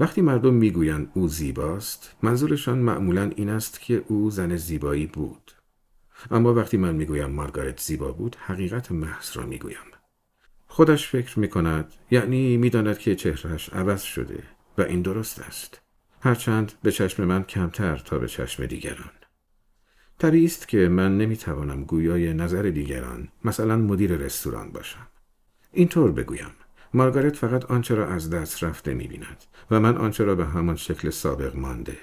وقتی 0.00 0.22
مردم 0.22 0.54
می‌گویند 0.54 1.10
او 1.14 1.28
زیباست 1.28 2.16
منظورشان 2.22 2.78
معمولا 2.78 3.30
این 3.36 3.48
است 3.48 3.80
که 3.80 4.04
او 4.08 4.30
زن 4.30 4.56
زیبایی 4.56 5.06
بود. 5.06 5.52
اما 6.30 6.54
وقتی 6.54 6.76
من 6.76 6.94
می‌گویم 6.94 7.30
مارگارت 7.30 7.80
زیبا 7.80 8.12
بود 8.12 8.36
حقیقت 8.40 8.92
محض 8.92 9.36
را 9.36 9.46
می‌گویم. 9.46 9.86
خودش 10.66 11.08
فکر 11.08 11.38
می 11.38 11.48
کند 11.48 11.92
یعنی 12.10 12.56
می‌داند 12.56 12.98
که 12.98 13.14
چهرهش 13.14 13.68
عوض 13.68 14.02
شده 14.02 14.42
و 14.78 14.82
این 14.82 15.02
درست 15.02 15.38
است. 15.38 15.80
هرچند 16.20 16.72
به 16.82 16.92
چشم 16.92 17.24
من 17.24 17.42
کمتر 17.42 17.96
تا 17.96 18.18
به 18.18 18.28
چشم 18.28 18.66
دیگران. 18.66 19.10
طبیعی 20.18 20.44
است 20.44 20.68
که 20.68 20.88
من 20.88 21.18
نمی‌توانم 21.18 21.84
گویای 21.84 22.34
نظر 22.34 22.62
دیگران 22.62 23.28
مثلا 23.44 23.76
مدیر 23.76 24.16
رستوران 24.16 24.70
باشم 24.70 25.06
اینطور 25.72 26.12
بگویم 26.12 26.50
مارگارت 26.94 27.36
فقط 27.36 27.64
آنچه 27.64 27.94
را 27.94 28.08
از 28.08 28.30
دست 28.30 28.64
رفته 28.64 28.94
می‌بیند 28.94 29.44
و 29.70 29.80
من 29.80 29.96
آنچه 29.96 30.24
را 30.24 30.34
به 30.34 30.46
همان 30.46 30.76
شکل 30.76 31.10
سابق 31.10 31.56
مانده 31.56 31.96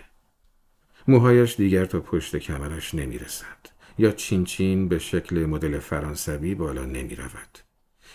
موهایش 1.07 1.55
دیگر 1.55 1.85
تا 1.85 1.99
پشت 1.99 2.37
کمرش 2.37 2.95
نمی‌رسد 2.95 3.57
یا 3.97 4.11
چین 4.11 4.43
چین 4.43 4.87
به 4.87 4.99
شکل 4.99 5.45
مدل 5.45 5.79
فرانسوی 5.79 6.55
بالا 6.55 6.85
نمی 6.85 7.15
رود. 7.15 7.59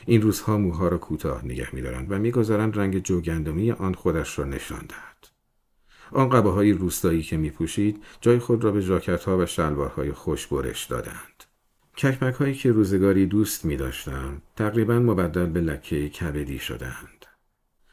این 0.06 0.22
روزها 0.22 0.58
موها 0.58 0.88
را 0.88 0.98
کوتاه 0.98 1.44
نگه 1.44 1.74
میدارند 1.74 2.12
و 2.12 2.18
می‌گذارند 2.18 2.78
رنگ 2.78 3.02
جوگندمی 3.02 3.72
آن 3.72 3.94
خودش 3.94 4.38
را 4.38 4.44
نشان 4.44 4.86
دهد. 4.88 5.35
آن 6.12 6.28
قبه 6.28 6.50
های 6.50 6.72
روستایی 6.72 7.22
که 7.22 7.36
می 7.36 7.50
پوشید 7.50 8.04
جای 8.20 8.38
خود 8.38 8.64
را 8.64 8.72
به 8.72 8.82
جاکت 8.82 9.24
ها 9.24 9.38
و 9.38 9.46
شلوارهای 9.46 10.12
خوش 10.12 10.46
برش 10.46 10.84
دادند. 10.84 11.44
ککمک 11.96 12.34
هایی 12.34 12.54
که 12.54 12.72
روزگاری 12.72 13.26
دوست 13.26 13.64
می 13.64 13.76
داشتم 13.76 14.42
تقریبا 14.56 14.98
مبدل 14.98 15.46
به 15.46 15.60
لکه 15.60 16.08
کبدی 16.08 16.58
شدند. 16.58 17.26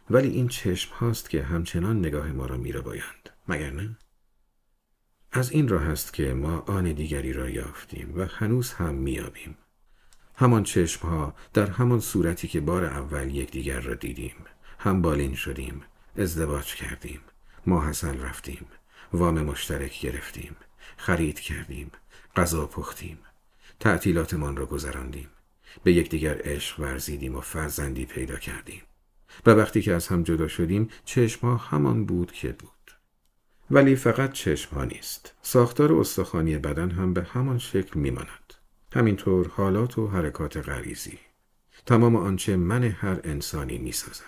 ولی 0.09 0.27
این 0.27 0.47
چشم 0.47 0.95
هاست 0.95 1.29
که 1.29 1.43
همچنان 1.43 1.99
نگاه 1.99 2.31
ما 2.31 2.45
را 2.45 2.57
می 2.57 2.71
را 2.71 2.81
بایند. 2.81 3.29
مگر 3.47 3.71
نه؟ 3.71 3.97
از 5.31 5.51
این 5.51 5.67
راه 5.67 5.83
است 5.83 6.13
که 6.13 6.33
ما 6.33 6.57
آن 6.57 6.93
دیگری 6.93 7.33
را 7.33 7.49
یافتیم 7.49 8.13
و 8.15 8.25
هنوز 8.25 8.73
هم 8.73 8.95
میابیم. 8.95 9.57
همان 10.35 10.63
چشم 10.63 11.07
ها 11.07 11.35
در 11.53 11.69
همان 11.69 11.99
صورتی 11.99 12.47
که 12.47 12.61
بار 12.61 12.85
اول 12.85 13.35
یکدیگر 13.35 13.79
را 13.79 13.93
دیدیم 13.93 14.35
هم 14.79 15.01
بالین 15.01 15.35
شدیم 15.35 15.81
ازدواج 16.17 16.75
کردیم 16.75 17.19
ماحصل 17.65 18.21
رفتیم 18.21 18.65
وام 19.13 19.41
مشترک 19.41 20.01
گرفتیم 20.01 20.55
خرید 20.97 21.39
کردیم 21.39 21.91
غذا 22.35 22.65
پختیم 22.65 23.17
تعطیلاتمان 23.79 24.57
را 24.57 24.65
گذراندیم 24.65 25.29
به 25.83 25.93
یکدیگر 25.93 26.41
عشق 26.43 26.79
ورزیدیم 26.79 27.35
و 27.35 27.41
فرزندی 27.41 28.05
پیدا 28.05 28.35
کردیم 28.35 28.81
و 29.45 29.51
وقتی 29.51 29.81
که 29.81 29.93
از 29.93 30.07
هم 30.07 30.23
جدا 30.23 30.47
شدیم 30.47 30.89
چشم 31.05 31.47
ها 31.47 31.57
همان 31.57 32.05
بود 32.05 32.31
که 32.31 32.51
بود 32.51 32.73
ولی 33.71 33.95
فقط 33.95 34.31
چشم 34.31 34.75
ها 34.75 34.85
نیست. 34.85 35.33
ساختار 35.41 35.93
استخوانی 35.93 36.57
بدن 36.57 36.91
هم 36.91 37.13
به 37.13 37.23
همان 37.23 37.57
شکل 37.57 37.99
میماند. 37.99 38.53
همینطور 38.93 39.47
حالات 39.47 39.97
و 39.97 40.07
حرکات 40.07 40.57
غریزی. 40.69 41.19
تمام 41.85 42.15
آنچه 42.15 42.55
من 42.55 42.83
هر 42.83 43.19
انسانی 43.23 43.77
می‌سازد. 43.77 44.23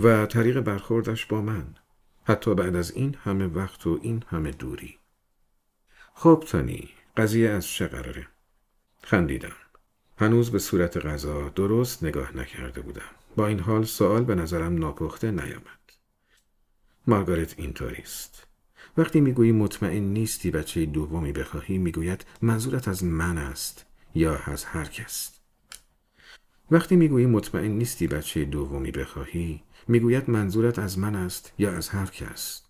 و 0.00 0.26
طریق 0.26 0.60
برخوردش 0.60 1.26
با 1.26 1.42
من. 1.42 1.74
حتی 2.24 2.54
بعد 2.54 2.76
از 2.76 2.90
این 2.90 3.16
همه 3.24 3.46
وقت 3.46 3.86
و 3.86 3.98
این 4.02 4.24
همه 4.28 4.50
دوری. 4.50 4.98
خب 6.14 6.44
تانی، 6.48 6.88
قضیه 7.16 7.50
از 7.50 7.66
چه 7.66 7.86
قراره؟ 7.86 8.26
خندیدم. 9.02 9.56
هنوز 10.18 10.50
به 10.50 10.58
صورت 10.58 11.06
غذا 11.06 11.48
درست 11.48 12.04
نگاه 12.04 12.36
نکرده 12.36 12.80
بودم. 12.80 13.10
با 13.36 13.46
این 13.46 13.60
حال 13.60 13.84
سوال 13.84 14.24
به 14.24 14.34
نظرم 14.34 14.78
ناپخته 14.78 15.30
نیامد. 15.30 15.84
مارگارت 17.06 17.54
اینطوری 17.58 18.02
است 18.02 18.46
وقتی 18.96 19.20
می‌گویی 19.20 19.52
مطمئن 19.52 20.02
نیستی 20.02 20.50
بچه 20.50 20.86
دومی 20.86 21.32
بخواهی 21.32 21.78
می‌گوید 21.78 22.26
منظورت 22.42 22.88
از 22.88 23.04
من 23.04 23.38
است 23.38 23.86
یا 24.14 24.36
از 24.36 24.64
هر 24.64 24.84
کس 24.84 25.40
وقتی 26.70 26.96
می‌گویی 26.96 27.26
مطمئن 27.26 27.70
نیستی 27.70 28.06
بچه 28.06 28.44
دومی 28.44 28.90
بخواهی 28.90 29.62
می‌گوید 29.88 30.30
منظورت 30.30 30.78
از 30.78 30.98
من 30.98 31.14
است 31.14 31.52
یا 31.58 31.72
از 31.72 31.88
هر 31.88 32.06
کس 32.06 32.62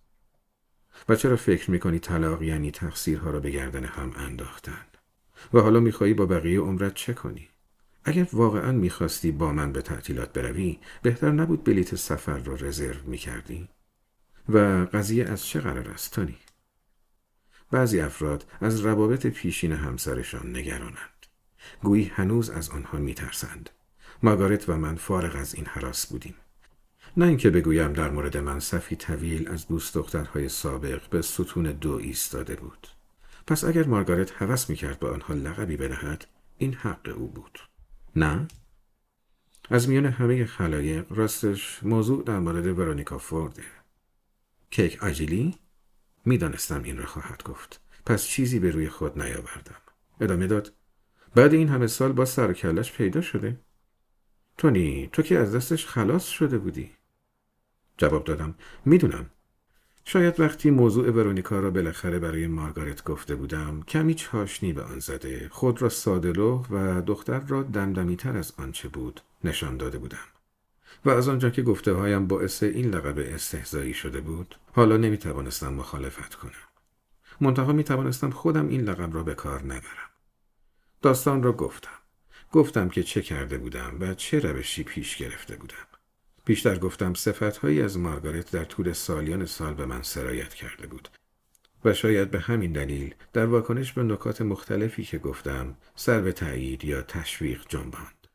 و 1.09 1.17
چرا 1.17 1.37
فکر 1.37 1.71
می‌کنی 1.71 1.99
طلاق 1.99 2.43
یعنی 2.43 2.71
تقصیرها 2.71 3.31
را 3.31 3.41
به 3.41 3.51
گردن 3.51 3.85
هم 3.85 4.13
انداختن 4.17 4.87
و 5.55 5.61
حالا 5.61 5.81
می‌خواهی 5.81 6.15
با 6.15 6.27
بقیه 6.27 6.61
عمرت 6.61 6.95
چه 6.95 7.15
کنی 7.15 7.49
اگر 8.05 8.29
واقعا 8.33 8.73
می‌خواستی 8.73 9.33
با 9.33 9.53
من 9.53 9.73
به 9.73 9.83
تعطیلات 9.83 10.33
بروی 10.33 10.79
بهتر 11.03 11.31
نبود 11.31 11.65
بلیت 11.65 11.95
سفر 11.95 12.39
را 12.39 12.55
رزرو 12.55 13.07
می‌کردی 13.07 13.69
و 14.49 14.59
قضیه 14.93 15.25
از 15.25 15.47
چه 15.47 15.61
قرار 15.61 15.89
است 15.89 16.13
تانی؟ 16.13 16.37
بعضی 17.71 18.01
افراد 18.01 18.47
از 18.61 18.81
روابط 18.81 19.27
پیشین 19.27 19.73
همسرشان 19.73 20.57
نگرانند. 20.57 21.27
گویی 21.83 22.05
هنوز 22.15 22.51
از 22.51 22.71
آنها 22.71 22.99
میترسند. 22.99 23.71
ماگارت 24.23 24.69
و 24.69 24.77
من 24.77 24.95
فارغ 24.95 25.37
از 25.37 25.55
این 25.55 25.67
حراس 25.67 26.07
بودیم. 26.07 26.35
نه 27.17 27.27
اینکه 27.27 27.51
بگویم 27.51 27.93
در 27.93 28.11
مورد 28.11 28.37
من 28.37 28.61
صفی 28.61 28.97
طویل 28.97 29.49
از 29.49 29.67
دوست 29.67 29.95
دخترهای 29.95 30.49
سابق 30.49 31.09
به 31.11 31.23
ستون 31.23 31.65
دو 31.73 31.93
ایستاده 31.93 32.57
بود. 32.57 32.89
پس 33.47 33.65
اگر 33.65 33.87
مارگارت 33.87 34.43
هوس 34.43 34.71
می‌کرد 34.71 34.99
به 34.99 35.09
آنها 35.09 35.35
لقبی 35.35 35.77
بدهد 35.77 36.27
این 36.59 36.75
حق 36.75 37.15
او 37.17 37.29
بود. 37.29 37.59
نه؟ 38.17 38.49
از 39.71 39.89
میان 39.89 40.07
همه 40.07 40.47
خلایق 40.47 41.13
راستش 41.13 41.81
موضوع 41.83 42.25
در 42.25 42.39
مورد 42.39 42.67
ورونیکا 42.67 43.19
فورده 43.19 43.63
کیک 44.71 45.03
آجیلی؟ 45.03 45.55
می‌دانستم 46.25 46.83
این 46.83 46.99
را 46.99 47.07
خواهد 47.07 47.43
گفت. 47.43 47.81
پس 48.07 48.25
چیزی 48.25 48.59
به 48.59 48.71
روی 48.71 48.89
خود 48.89 49.23
نیاوردم. 49.23 49.81
ادامه 50.21 50.47
داد. 50.47 50.73
بعد 51.35 51.55
این 51.55 51.69
همه 51.69 51.87
سال 51.87 52.13
با 52.13 52.25
سر 52.25 52.53
کلش 52.53 52.93
پیدا 52.93 53.21
شده. 53.21 53.61
تونی 54.59 55.09
تو 55.13 55.23
که 55.23 55.39
از 55.39 55.55
دستش 55.55 55.87
خلاص 55.87 56.25
شده 56.25 56.59
بودی. 56.59 56.91
جواب 57.99 58.25
دادم. 58.25 58.55
می‌دونم. 58.85 59.27
شاید 60.05 60.41
وقتی 60.41 60.71
موضوع 60.71 61.11
ورونیکا 61.11 61.61
را 61.61 61.71
بالاخره 61.71 62.19
برای 62.19 62.47
مارگارت 62.47 63.05
گفته 63.05 63.35
بودم 63.35 63.83
کمی 63.83 64.15
چاشنی 64.15 64.73
به 64.73 64.83
آن 64.83 64.99
زده. 64.99 65.49
خود 65.53 65.83
را 65.83 65.89
سادلو 65.89 66.63
و 66.71 67.03
دختر 67.03 67.41
را 67.41 67.63
دمدمیتر 67.63 68.37
از 68.37 68.53
آنچه 68.59 68.89
بود 68.89 69.21
نشان 69.45 69.77
داده 69.77 69.99
بودم. 69.99 70.19
و 71.05 71.11
از 71.11 71.29
آنجا 71.29 71.51
که 71.51 71.63
گفته 71.63 71.93
هایم 71.93 72.27
باعث 72.27 72.63
این 72.63 72.95
لقب 72.95 73.19
استهزایی 73.19 73.95
شده 73.95 74.21
بود 74.21 74.57
حالا 74.73 74.97
نمی 74.97 75.19
توانستم 75.19 75.73
مخالفت 75.73 76.35
کنم. 76.35 76.53
منتها 77.41 77.73
می 77.73 77.85
توانستم 77.85 78.31
خودم 78.31 78.69
این 78.69 78.81
لقب 78.81 79.15
را 79.15 79.23
به 79.23 79.35
کار 79.35 79.63
نبرم. 79.63 80.11
داستان 81.03 81.43
را 81.43 81.53
گفتم. 81.53 81.99
گفتم 82.53 82.89
که 82.89 83.03
چه 83.03 83.23
کرده 83.23 83.59
بودم 83.59 83.97
و 84.01 84.15
چه 84.15 84.39
روشی 84.39 84.83
پیش 84.83 85.17
گرفته 85.17 85.57
بودم. 85.57 85.94
بیشتر 86.45 86.79
گفتم 86.79 87.15
صفتهایی 87.15 87.83
از 87.83 87.99
مارگارت 87.99 88.53
در 88.53 88.65
طول 88.65 88.93
سالیان 88.93 89.47
سال 89.47 89.75
به 89.75 89.87
من 89.87 90.03
سرایت 90.03 90.55
کرده 90.55 90.87
بود 90.87 91.09
و 91.85 91.95
شاید 91.95 92.31
به 92.31 92.41
همین 92.41 92.73
دلیل 92.73 93.15
در 93.33 93.47
واکنش 93.47 93.93
به 93.93 94.03
نکات 94.03 94.43
مختلفی 94.43 95.05
که 95.05 95.19
گفتم 95.19 95.77
سر 95.95 96.21
به 96.21 96.33
تایید 96.33 96.85
یا 96.85 97.03
تشویق 97.03 97.65
جنباند. 97.69 98.27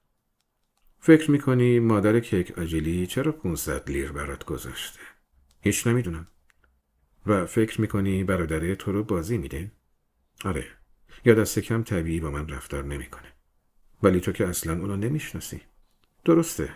فکر 1.00 1.32
می‌کنی 1.32 1.80
مادر 1.80 2.20
کیک 2.20 2.60
آجیلی 2.60 3.08
چرا 3.08 3.32
500 3.32 3.90
لیر 3.90 4.12
برات 4.12 4.46
گذاشته؟ 4.46 5.00
هیچ 5.62 5.88
نمی‌دونم. 5.88 6.28
و 7.26 7.46
فکر 7.46 7.82
می‌کنی 7.82 8.24
برادره 8.24 8.76
تو 8.76 8.92
رو 8.92 9.04
بازی 9.04 9.38
میده؟ 9.38 9.72
آره. 10.46 10.66
یا 11.26 11.34
دست 11.34 11.60
کم 11.60 11.84
طبیعی 11.84 12.20
با 12.20 12.32
من 12.32 12.48
رفتار 12.48 12.84
نمی‌کنه. 12.84 13.34
ولی 14.04 14.20
تو 14.20 14.32
که 14.32 14.48
اصلا 14.48 14.74
اونو 14.74 14.96
نمی‌شناسی. 14.96 15.62
درسته. 16.26 16.70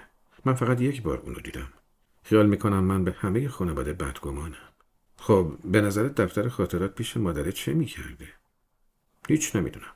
من 0.45 0.53
فقط 0.53 0.81
یک 0.81 1.01
بار 1.01 1.17
اونو 1.17 1.39
دیدم. 1.39 1.73
خیال 2.23 2.45
می‌کنم 2.45 2.83
من 2.83 3.03
به 3.03 3.11
همه 3.11 3.47
خانواده 3.47 3.93
بدگمانم. 3.93 4.73
خب 5.17 5.53
به 5.65 5.81
نظرت 5.81 6.15
دفتر 6.15 6.47
خاطرات 6.47 6.95
پیش 6.95 7.17
مادره 7.17 7.51
چه 7.51 7.73
می‌کرده؟ 7.73 8.27
هیچ 9.27 9.55
نمی‌دونم. 9.55 9.93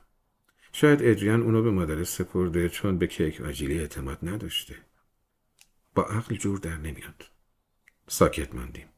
شاید 0.72 1.02
ادریان 1.02 1.42
اونو 1.42 1.62
به 1.62 1.70
مادره 1.70 2.04
سپرده 2.04 2.68
چون 2.68 2.98
به 2.98 3.06
کیک 3.06 3.40
آجیلی 3.40 3.78
اعتماد 3.78 4.18
نداشته. 4.22 4.76
با 5.94 6.02
عقل 6.02 6.36
جور 6.36 6.58
در 6.58 6.76
نمیاد. 6.76 7.24
ساکت 8.06 8.54
ماندیم. 8.54 8.88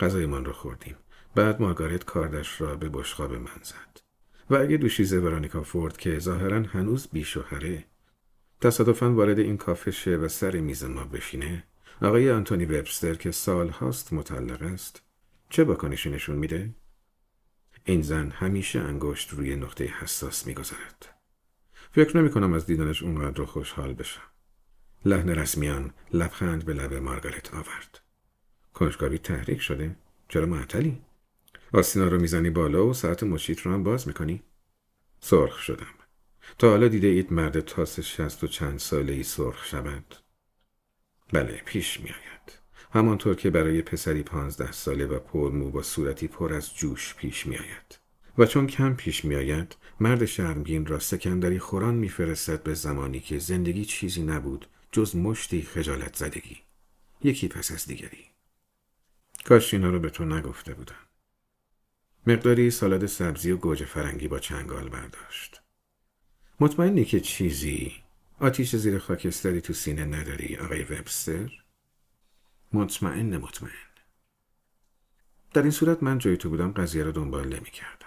غذایمان 0.00 0.44
رو 0.44 0.52
خوردیم. 0.52 0.96
بعد 1.34 1.60
مارگارت 1.60 2.04
کاردش 2.04 2.60
را 2.60 2.76
به 2.76 2.88
بشقاب 2.88 3.32
من 3.34 3.60
زد. 3.62 4.00
و 4.50 4.56
اگه 4.56 4.76
دوشیزه 4.76 5.18
ورانیکا 5.18 5.62
فورد 5.62 5.96
که 5.96 6.18
ظاهرا 6.18 6.62
هنوز 6.62 7.08
بیشوهره 7.12 7.84
تصادفا 8.60 9.12
وارد 9.12 9.38
این 9.38 9.56
کافه 9.56 9.90
شه 9.90 10.16
و 10.16 10.28
سر 10.28 10.56
میز 10.56 10.84
ما 10.84 11.04
بشینه 11.04 11.64
آقای 12.02 12.30
آنتونی 12.30 12.64
وبستر 12.64 13.14
که 13.14 13.30
سال 13.30 13.68
هاست 13.68 14.12
مطلق 14.12 14.62
است 14.62 15.02
چه 15.50 15.64
باکنشی 15.64 16.10
نشون 16.10 16.36
میده؟ 16.36 16.74
این 17.84 18.02
زن 18.02 18.30
همیشه 18.30 18.80
انگشت 18.80 19.30
روی 19.30 19.56
نقطه 19.56 19.84
حساس 19.84 20.46
می‌گذارد. 20.46 21.06
فکر 21.92 22.16
نمی 22.16 22.30
کنم 22.30 22.52
از 22.52 22.66
دیدنش 22.66 23.02
اونقدر 23.02 23.44
خوشحال 23.44 23.94
بشم. 23.94 24.22
لحن 25.04 25.28
رسمیان 25.28 25.94
لبخند 26.12 26.64
به 26.64 26.74
لب 26.74 26.94
مارگارت 26.94 27.54
آورد. 27.54 28.00
کنجکاوی 28.74 29.18
تحریک 29.18 29.60
شده؟ 29.60 29.96
چرا 30.28 30.46
معطلی؟ 30.46 31.00
آستینا 31.72 32.08
رو 32.08 32.20
می‌زنی 32.20 32.50
بالا 32.50 32.86
و 32.86 32.94
ساعت 32.94 33.22
مشیت 33.22 33.60
رو 33.60 33.72
هم 33.72 33.82
باز 33.82 34.08
می‌کنی؟ 34.08 34.42
سرخ 35.20 35.58
شدم. 35.58 35.97
تا 36.58 36.70
حالا 36.70 36.88
دیده 36.88 37.06
اید 37.06 37.32
مرد 37.32 37.60
تاس 37.60 38.00
شست 38.00 38.44
و 38.44 38.46
چند 38.46 38.78
ساله 38.78 39.12
ای 39.12 39.22
سرخ 39.22 39.64
شود؟ 39.64 40.14
بله 41.32 41.62
پیش 41.64 42.00
می 42.00 42.10
آید. 42.10 42.58
همانطور 42.92 43.34
که 43.34 43.50
برای 43.50 43.82
پسری 43.82 44.22
پانزده 44.22 44.72
ساله 44.72 45.06
و 45.06 45.18
پرمو 45.18 45.70
با 45.70 45.82
صورتی 45.82 46.28
پر 46.28 46.54
از 46.54 46.74
جوش 46.74 47.14
پیش 47.14 47.46
می 47.46 47.56
آید. 47.56 47.98
و 48.38 48.46
چون 48.46 48.66
کم 48.66 48.94
پیش 48.94 49.24
می 49.24 49.34
آید 49.34 49.76
مرد 50.00 50.24
شرمگین 50.24 50.86
را 50.86 50.98
سکندری 50.98 51.58
خوران 51.58 51.94
میفرستد 51.94 52.62
به 52.62 52.74
زمانی 52.74 53.20
که 53.20 53.38
زندگی 53.38 53.84
چیزی 53.84 54.22
نبود 54.22 54.66
جز 54.92 55.16
مشتی 55.16 55.62
خجالت 55.62 56.16
زدگی. 56.16 56.58
یکی 57.24 57.48
پس 57.48 57.72
از 57.72 57.86
دیگری. 57.86 58.24
کاش 59.44 59.74
اینا 59.74 59.90
رو 59.90 60.00
به 60.00 60.10
تو 60.10 60.24
نگفته 60.24 60.74
بودم. 60.74 60.94
مقداری 62.26 62.70
سالاد 62.70 63.06
سبزی 63.06 63.50
و 63.50 63.56
گوجه 63.56 63.84
فرنگی 63.84 64.28
با 64.28 64.38
چنگال 64.38 64.88
برداشت. 64.88 65.57
مطمئنی 66.60 67.04
که 67.04 67.20
چیزی 67.20 67.92
آتیش 68.40 68.76
زیر 68.76 68.98
خاکستری 68.98 69.60
تو 69.60 69.72
سینه 69.72 70.04
نداری 70.04 70.56
آقای 70.56 70.82
وبستر؟ 70.82 71.50
مطمئن 72.72 73.36
مطمئن. 73.36 73.72
در 75.54 75.62
این 75.62 75.70
صورت 75.70 76.02
من 76.02 76.18
جای 76.18 76.36
تو 76.36 76.48
بودم 76.48 76.72
قضیه 76.72 77.04
رو 77.04 77.12
دنبال 77.12 77.46
نمی 77.46 77.70
کردم 77.70 78.06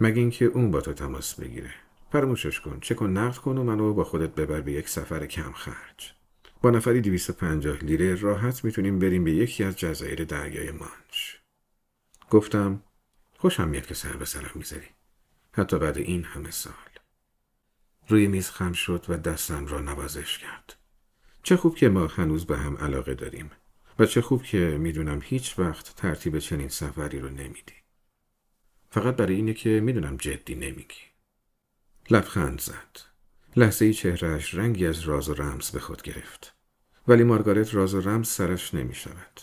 مگه 0.00 0.20
اینکه 0.20 0.44
اون 0.44 0.70
با 0.70 0.80
تو 0.80 0.92
تماس 0.92 1.34
بگیره. 1.34 1.74
فراموشش 2.12 2.60
کن 2.60 2.80
چه 2.80 2.94
کن 2.94 3.10
نقد 3.10 3.36
کن 3.36 3.58
و 3.58 3.64
منو 3.64 3.94
با 3.94 4.04
خودت 4.04 4.34
ببر 4.34 4.60
به 4.60 4.72
یک 4.72 4.88
سفر 4.88 5.26
کم 5.26 5.52
خرج. 5.52 6.12
با 6.62 6.70
نفری 6.70 7.00
250 7.00 7.76
لیره 7.76 8.14
راحت 8.14 8.64
می‌تونیم 8.64 8.98
بریم 8.98 9.24
به 9.24 9.32
یکی 9.32 9.64
از 9.64 9.76
جزایر 9.76 10.24
دریای 10.24 10.70
مانچ. 10.70 11.36
گفتم 12.30 12.82
خوشم 13.38 13.68
میاد 13.68 13.86
که 13.86 13.94
سر 13.94 14.12
به 14.12 14.24
سرم 14.24 14.52
می‌ذاری. 14.54 14.88
حتی 15.52 15.78
بعد 15.78 15.98
این 15.98 16.24
همه 16.24 16.50
سال. 16.50 16.89
روی 18.10 18.26
میز 18.26 18.50
خم 18.50 18.72
شد 18.72 19.04
و 19.08 19.16
دستم 19.16 19.66
را 19.66 19.80
نوازش 19.80 20.38
کرد. 20.38 20.76
چه 21.42 21.56
خوب 21.56 21.76
که 21.76 21.88
ما 21.88 22.06
هنوز 22.06 22.46
به 22.46 22.58
هم 22.58 22.76
علاقه 22.76 23.14
داریم 23.14 23.50
و 23.98 24.06
چه 24.06 24.20
خوب 24.20 24.42
که 24.42 24.58
می‌دونم 24.58 25.20
هیچ 25.24 25.58
وقت 25.58 25.94
ترتیب 25.96 26.38
چنین 26.38 26.68
سفری 26.68 27.20
رو 27.20 27.28
نمیدی. 27.28 27.74
فقط 28.90 29.16
برای 29.16 29.34
اینه 29.34 29.54
که 29.54 29.80
می‌دونم 29.80 30.16
جدی 30.16 30.54
نمیگی. 30.54 31.00
لبخند 32.10 32.60
زد. 32.60 33.00
لحظه 33.56 33.84
ای 33.84 33.94
چهرهش 33.94 34.54
رنگی 34.54 34.86
از 34.86 35.00
راز 35.00 35.28
و 35.28 35.34
رمز 35.34 35.70
به 35.70 35.80
خود 35.80 36.02
گرفت. 36.02 36.54
ولی 37.08 37.24
مارگارت 37.24 37.74
راز 37.74 37.94
و 37.94 38.00
رمز 38.00 38.28
سرش 38.28 38.74
نمی 38.74 38.94
شود. 38.94 39.40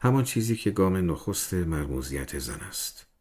همان 0.00 0.24
چیزی 0.24 0.56
که 0.56 0.70
گام 0.70 1.10
نخست 1.10 1.54
مرموزیت 1.54 2.38
زن 2.38 2.60
است. 2.60 3.13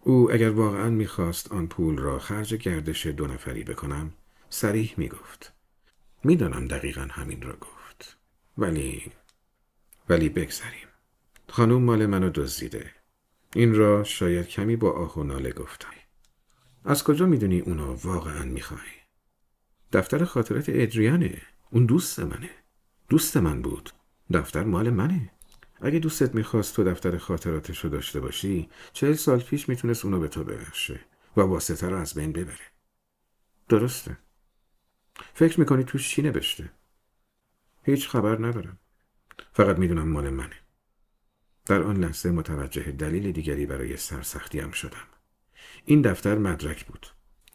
او 0.00 0.32
اگر 0.32 0.50
واقعا 0.50 0.90
می‌خواست 0.90 1.52
آن 1.52 1.66
پول 1.66 1.98
را 1.98 2.18
خرج 2.18 2.54
گردش 2.54 3.06
دو 3.06 3.26
نفری 3.26 3.64
بکنم 3.64 4.12
سریح 4.50 4.94
می‌گفت. 4.96 5.52
می‌دانم 6.24 6.68
دقیقا 6.68 7.08
همین 7.10 7.42
را 7.42 7.56
گفت. 7.56 8.16
ولی 8.58 9.12
ولی 10.08 10.28
بگذریم. 10.28 10.88
خانوم 11.48 11.82
مال 11.82 12.06
منو 12.06 12.30
دزدیده. 12.30 12.90
این 13.54 13.74
را 13.74 14.04
شاید 14.04 14.48
کمی 14.48 14.76
با 14.76 14.90
آه 14.90 15.14
و 15.14 15.22
ناله 15.22 15.52
گفتم. 15.52 15.88
از 16.84 17.04
کجا 17.04 17.26
می‌دونی 17.26 17.60
اونو 17.60 17.92
واقعا 17.94 18.44
می‌خوای؟ 18.44 18.90
دفتر 19.92 20.24
خاطرات 20.24 20.64
ادریانه. 20.68 21.42
اون 21.70 21.86
دوست 21.86 22.20
منه. 22.20 22.50
دوست 23.08 23.36
من 23.36 23.62
بود. 23.62 23.90
دفتر 24.32 24.64
مال 24.64 24.90
منه. 24.90 25.30
اگه 25.80 25.98
دوستت 25.98 26.34
می‌خواست 26.34 26.76
تو 26.76 26.84
دفتر 26.84 27.18
خاطراتش 27.18 27.84
رو 27.84 27.90
داشته 27.90 28.20
باشی 28.20 28.68
چهل 28.92 29.14
سال 29.14 29.40
پیش 29.40 29.68
می‌تونست 29.68 30.04
اونو 30.04 30.20
به 30.20 30.28
تو 30.28 30.44
ببخشه 30.44 31.00
و 31.36 31.40
واسطه 31.40 31.88
رو 31.88 31.96
از 31.96 32.14
بین 32.14 32.32
ببره. 32.32 32.66
درسته. 33.68 34.18
فکر 35.34 35.60
می‌کنی 35.60 35.84
توش 35.84 36.08
چی 36.08 36.22
نوشته؟ 36.22 36.70
هیچ 37.82 38.08
خبر 38.08 38.46
ندارم. 38.46 38.78
فقط 39.52 39.78
می‌دونم 39.78 40.08
مال 40.08 40.30
منه. 40.30 40.56
در 41.66 41.82
آن 41.82 41.96
لحظه 41.96 42.30
متوجه 42.30 42.82
دلیل 42.82 43.32
دیگری 43.32 43.66
برای 43.66 43.96
سرسختیم 43.96 44.70
شدم. 44.70 45.06
این 45.84 46.02
دفتر 46.02 46.38
مدرک 46.38 46.86
بود. 46.86 47.06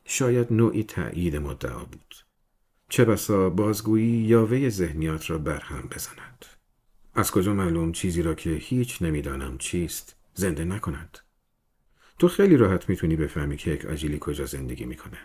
شاید 0.05 0.53
نوعی 0.53 0.84
تأیید 0.84 1.36
مدعا 1.36 1.86
بود. 1.86 2.15
چه 2.89 3.05
بسا 3.05 3.49
بازگویی 3.49 4.24
یاوه 4.26 4.69
ذهنیات 4.69 5.30
را 5.30 5.38
برهم 5.38 5.82
بزند. 5.82 6.45
از 7.16 7.32
کجا 7.32 7.53
معلوم 7.53 7.91
چیزی 7.91 8.22
را 8.22 8.34
که 8.34 8.49
هیچ 8.49 9.01
نمی‌دانم 9.01 9.57
چیست 9.57 10.16
زنده 10.34 10.66
نکند؟ 10.66 11.20
تو 12.20 12.28
خیلی 12.28 12.57
راحت 12.57 12.89
می‌تونی 12.89 13.16
بفهمی 13.16 13.57
که 13.57 13.72
یک 13.72 13.86
آجیلی 13.86 14.18
کجا 14.22 14.45
زندگی 14.45 14.86
می‌کنه. 14.86 15.18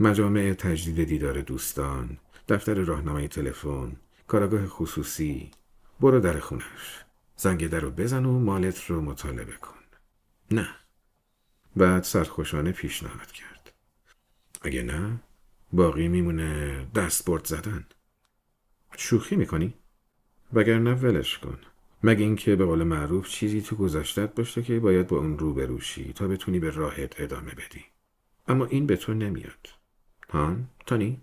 مجامع 0.00 0.52
تجدید 0.52 1.04
دیدار 1.08 1.40
دوستان 1.40 2.18
دفتر 2.48 2.74
راهنمای 2.74 3.28
تلفن 3.28 3.96
کاراگاه 4.28 4.66
خصوصی. 4.66 5.50
برو 6.00 6.20
در 6.20 6.40
خونش 6.40 7.04
زنگ 7.36 7.68
در 7.68 7.80
رو 7.80 7.90
بزن 7.90 8.24
و 8.24 8.38
مالت 8.38 8.84
رو 8.84 9.00
مطالبه 9.00 9.52
کن. 9.52 9.74
نه. 10.50 10.68
بعد 11.76 12.02
سرخوشانه 12.02 12.72
پیشنهاد 12.72 13.32
کرد. 13.32 13.72
اگه 14.62 14.82
نه 14.82 15.20
باقی 15.72 16.08
میمونه 16.08 16.86
دست 16.94 17.24
برد 17.24 17.44
زدن. 17.44 17.86
شوخی 18.96 19.36
می‌کنی؟ 19.36 19.74
وگرنه 20.52 20.94
ولش 20.94 21.38
کن. 21.38 21.58
مگه 22.02 22.24
اینکه 22.24 22.56
به 22.56 22.64
قول 22.64 22.82
معروف 22.82 23.28
چیزی 23.28 23.62
تو 23.62 23.76
گذشتت 23.76 24.34
باشه 24.34 24.62
که 24.62 24.80
باید 24.80 25.06
با 25.06 25.16
اون 25.16 25.38
رو 25.38 25.54
بروشی 25.54 26.12
تا 26.12 26.28
بتونی 26.28 26.58
به 26.58 26.70
راهت 26.70 27.20
ادامه 27.20 27.50
بدی. 27.50 27.84
اما 28.48 28.66
این 28.66 28.86
به 28.86 28.96
تو 28.96 29.14
نمیاد. 29.14 29.68
هان؟ 30.30 30.68
تانی 30.86 31.20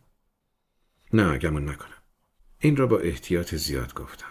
نه 1.13 1.37
گمون 1.37 1.69
نکنم. 1.69 2.03
این 2.59 2.75
را 2.75 2.87
با 2.87 2.99
احتیاط 2.99 3.55
زیاد 3.55 3.93
گفتم. 3.93 4.27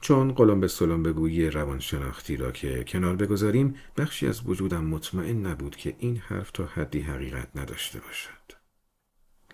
چون 0.00 0.32
قلم 0.32 0.60
به 0.60 0.68
سلم 0.68 1.02
بگویی 1.02 1.50
روانشناختی 1.50 2.36
را 2.36 2.52
که 2.52 2.84
کنار 2.84 3.16
بگذاریم 3.16 3.74
بخشی 3.96 4.26
از 4.26 4.42
وجودم 4.46 4.84
مطمئن 4.84 5.46
نبود 5.46 5.76
که 5.76 5.96
این 5.98 6.16
حرف 6.16 6.50
تا 6.50 6.66
حدی 6.66 7.00
حقیقت 7.00 7.48
نداشته 7.56 8.00
باشد. 8.00 8.52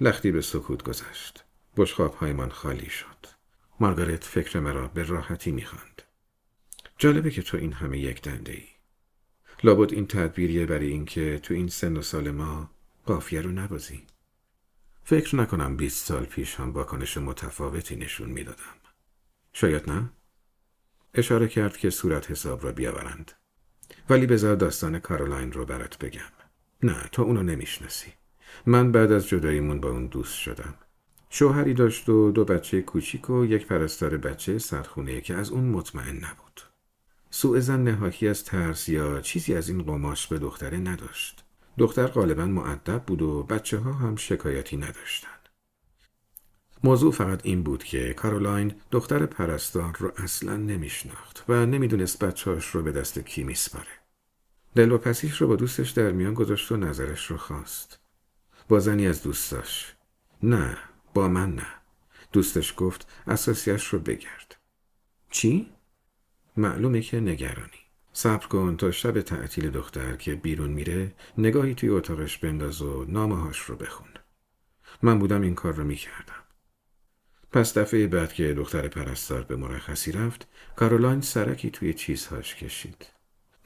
لختی 0.00 0.30
به 0.30 0.40
سکوت 0.40 0.82
گذشت. 0.82 1.44
هایمان 2.20 2.48
خالی 2.48 2.90
شد. 2.90 3.33
مارگارت 3.80 4.24
فکر 4.24 4.60
مرا 4.60 4.88
به 4.88 5.02
راحتی 5.02 5.52
می‌خواند. 5.52 6.02
جالبه 6.98 7.30
که 7.30 7.42
تو 7.42 7.56
این 7.56 7.72
همه 7.72 7.98
یک 7.98 8.22
دنده 8.22 8.52
ای 8.52 8.64
لابد 9.64 9.92
این 9.92 10.06
تدبیریه 10.06 10.66
برای 10.66 10.86
اینکه 10.86 11.38
تو 11.38 11.54
این 11.54 11.68
سن 11.68 11.96
و 11.96 12.02
سال 12.02 12.30
ما 12.30 12.70
قافیه 13.06 13.40
رو 13.40 13.50
نبازی. 13.50 14.02
فکر 15.04 15.36
نکنم 15.36 15.76
بیست 15.76 16.06
سال 16.06 16.24
پیش 16.24 16.54
هم 16.54 16.72
واکنش 16.72 17.18
متفاوتی 17.18 17.96
نشون 17.96 18.30
می‌دادم. 18.30 18.76
شاید 19.52 19.90
نه؟ 19.90 20.10
اشاره 21.14 21.48
کرد 21.48 21.76
که 21.76 21.90
صورت 21.90 22.30
حساب 22.30 22.64
را 22.64 22.72
بیاورند. 22.72 23.32
ولی 24.10 24.26
بذار 24.26 24.56
داستان 24.56 24.98
کارولاین 24.98 25.52
رو 25.52 25.64
برات 25.64 25.98
بگم. 25.98 26.32
نه 26.82 27.08
تو 27.12 27.22
اونو 27.22 27.42
نمی‌شناسی. 27.42 28.12
من 28.66 28.92
بعد 28.92 29.12
از 29.12 29.28
جداییمون 29.28 29.80
با 29.80 29.90
اون 29.90 30.06
دوست 30.06 30.34
شدم. 30.34 30.74
شوهری 31.36 31.74
داشت 31.74 32.08
و 32.08 32.30
دو 32.30 32.44
بچه 32.44 32.82
کوچیک 32.82 33.30
و 33.30 33.44
یک 33.44 33.66
پرستار 33.66 34.16
بچه 34.16 34.58
سرخونه 34.58 35.20
که 35.20 35.34
از 35.34 35.50
اون 35.50 35.64
مطمئن 35.64 36.16
نبود 36.16 36.60
سوء 37.30 37.60
زن 37.60 37.82
نهاکی 37.82 38.28
از 38.28 38.44
ترس 38.44 38.88
یا 38.88 39.20
چیزی 39.20 39.54
از 39.54 39.68
این 39.68 39.82
قماش 39.82 40.26
به 40.26 40.38
دختره 40.38 40.78
نداشت 40.78 41.44
دختر 41.78 42.06
غالبا 42.06 42.46
معدب 42.46 43.02
بود 43.06 43.22
و 43.22 43.42
بچه 43.42 43.78
ها 43.78 43.92
هم 43.92 44.16
شکایتی 44.16 44.76
نداشتن 44.76 45.28
موضوع 46.84 47.12
فقط 47.12 47.40
این 47.46 47.62
بود 47.62 47.84
که 47.84 48.14
کارولاین 48.14 48.74
دختر 48.90 49.26
پرستار 49.26 49.96
رو 49.98 50.12
اصلا 50.16 50.56
نمیشناخت 50.56 51.44
و 51.48 51.66
نمی‌دونست 51.66 52.24
بچهاش 52.24 52.66
رو 52.66 52.82
به 52.82 52.92
دست 52.92 53.18
کی 53.18 53.44
میسپاره. 53.44 53.86
دل 54.74 54.92
و 54.92 54.98
پسیش 54.98 55.40
رو 55.40 55.48
با 55.48 55.56
دوستش 55.56 55.90
در 55.90 56.10
میان 56.10 56.34
گذاشت 56.34 56.72
و 56.72 56.76
نظرش 56.76 57.26
رو 57.26 57.36
خواست. 57.36 57.98
با 58.68 58.80
زنی 58.80 59.06
از 59.06 59.22
دوستاش. 59.22 59.94
نه 60.42 60.76
با 61.14 61.28
من 61.28 61.54
نه. 61.54 61.66
دوستش 62.32 62.74
گفت 62.76 63.08
اساسیش 63.26 63.86
رو 63.86 63.98
بگرد. 63.98 64.56
چی؟ 65.30 65.72
معلومه 66.56 67.00
که 67.00 67.20
نگرانی. 67.20 67.70
صبر 68.12 68.46
کن 68.46 68.76
تا 68.76 68.90
شب 68.90 69.20
تعطیل 69.20 69.70
دختر 69.70 70.16
که 70.16 70.34
بیرون 70.34 70.70
میره 70.70 71.14
نگاهی 71.38 71.74
توی 71.74 71.88
اتاقش 71.88 72.38
بنداز 72.38 72.82
و 72.82 73.04
نامهاش 73.08 73.58
رو 73.58 73.76
بخون. 73.76 74.08
من 75.02 75.18
بودم 75.18 75.42
این 75.42 75.54
کار 75.54 75.74
رو 75.74 75.84
می‌کردم. 75.84 76.44
پس 77.52 77.78
دفعه 77.78 78.06
بعد 78.06 78.32
که 78.32 78.54
دختر 78.54 78.88
پرستار 78.88 79.42
به 79.42 79.56
مرخصی 79.56 80.12
رفت 80.12 80.48
کارولاین 80.76 81.20
سرکی 81.20 81.70
توی 81.70 81.94
چیزهاش 81.94 82.54
کشید 82.54 83.06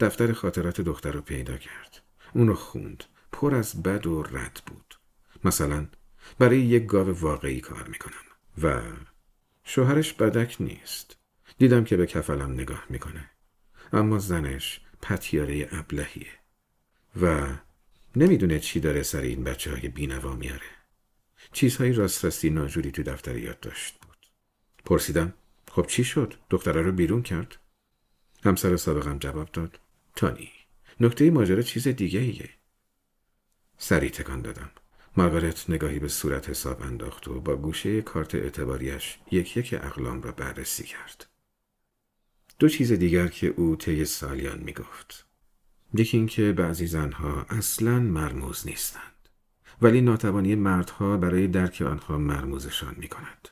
دفتر 0.01 0.33
خاطرات 0.33 0.81
دختر 0.81 1.13
رو 1.13 1.21
پیدا 1.21 1.57
کرد 1.57 2.03
اونو 2.35 2.55
خوند 2.55 3.05
پر 3.33 3.55
از 3.55 3.83
بد 3.83 4.07
و 4.07 4.23
رد 4.23 4.63
بود 4.67 4.95
مثلا 5.45 5.87
برای 6.39 6.61
یک 6.61 6.87
گاو 6.87 7.21
واقعی 7.21 7.61
کار 7.61 7.89
می‌کنم. 7.89 8.15
و 8.63 8.83
شوهرش 9.65 10.13
بدک 10.13 10.57
نیست. 10.61 11.17
دیدم 11.59 11.85
که 11.85 11.97
به 11.97 12.07
کفلم 12.07 12.53
نگاه 12.53 12.85
می‌کنه. 12.89 13.31
اما 13.93 14.19
زنش 14.19 14.81
پتیاره 15.03 15.69
ابلهیه. 15.73 16.33
و 17.23 17.47
نمی‌دونه 18.17 18.61
چی 18.61 18.81
داره 18.81 19.03
سر 19.03 19.21
این 19.21 19.45
بچه 19.45 19.71
های 19.71 19.89
بینوا 19.89 20.35
میاره. 20.35 20.71
چیزهایی 21.53 21.93
راست 21.93 22.25
راستی 22.25 22.51
ناجوری 22.51 22.91
تو 22.91 23.03
دفتر 23.03 23.37
یاد 23.37 23.61
داشت 23.61 23.95
بود. 24.01 24.17
پرسیدم 24.85 25.35
خب 25.71 25.87
چی 25.87 26.05
شد؟ 26.05 26.35
دختره 26.51 26.83
رو 26.83 26.93
بیرون 26.93 27.23
کرد؟ 27.23 27.57
همسر 28.45 28.77
سابقم 28.77 29.19
جواب 29.19 29.53
داد 29.53 29.81
تانی. 30.17 30.51
نکته 31.01 31.31
ماجرا 31.31 31.63
چیز 31.63 31.89
دیگه 31.89 32.21
ایه 32.21 32.51
سری 33.79 34.11
تکان 34.11 34.43
دادم. 34.43 34.71
مارگارت 35.17 35.71
نگاهی 35.71 35.99
به 35.99 36.09
صورت 36.09 36.51
حساب 36.51 36.83
انداخت 36.83 37.29
و 37.29 37.41
با 37.41 37.57
گوشه 37.57 38.03
کارت 38.03 38.35
اعتباریش 38.35 39.19
یک 39.31 39.57
یک 39.57 39.75
اقلام 39.75 40.23
را 40.23 40.33
بررسی 40.33 40.85
کرد 40.85 41.27
دو 42.59 42.69
چیز 42.69 42.93
دیگر 42.93 43.29
که 43.29 43.47
او 43.47 43.77
طی 43.77 44.05
سالیان 44.05 44.59
می‌گفت 44.59 45.27
یکی 45.95 46.17
اینکه 46.17 46.53
بعضی 46.53 46.87
زنها 46.87 47.47
اصلا 47.49 48.01
مرموز 48.01 48.67
نیستند 48.67 49.29
ولی 49.83 50.01
ناتوانی 50.01 50.55
مردها 50.55 51.17
برای 51.17 51.47
درک 51.47 51.83
آنها 51.83 52.19
مرموزشان 52.19 52.95
می 52.99 53.09
کند. 53.09 53.49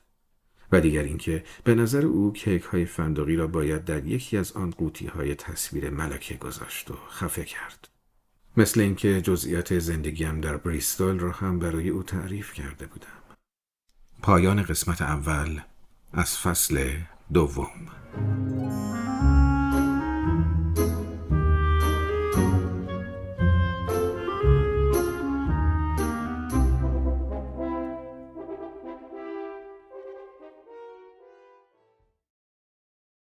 و 0.72 0.80
دیگر 0.80 1.02
اینکه 1.02 1.44
به 1.64 1.74
نظر 1.74 2.06
او 2.06 2.32
کیک 2.32 2.62
های 2.62 2.84
فندقی 2.84 3.36
را 3.36 3.46
باید 3.46 3.84
در 3.84 4.06
یکی 4.06 4.36
از 4.36 4.52
آن 4.52 4.70
قوطی 4.70 5.06
های 5.06 5.34
تصویر 5.34 5.90
ملکه 5.90 6.34
گذاشت 6.34 6.90
و 6.90 6.94
خفه 7.10 7.44
کرد. 7.44 7.88
مثل 8.56 8.80
اینکه 8.80 9.20
جزئیات 9.20 9.78
زندگیم 9.78 10.40
در 10.40 10.56
بریستول 10.56 11.18
رو 11.18 11.32
هم 11.32 11.58
برای 11.58 11.88
او 11.88 12.02
تعریف 12.02 12.52
کرده 12.52 12.86
بودم. 12.86 13.06
پایان 14.22 14.62
قسمت 14.62 15.02
اول 15.02 15.60
از 16.12 16.38
فصل 16.38 16.90
دوم. 17.32 17.88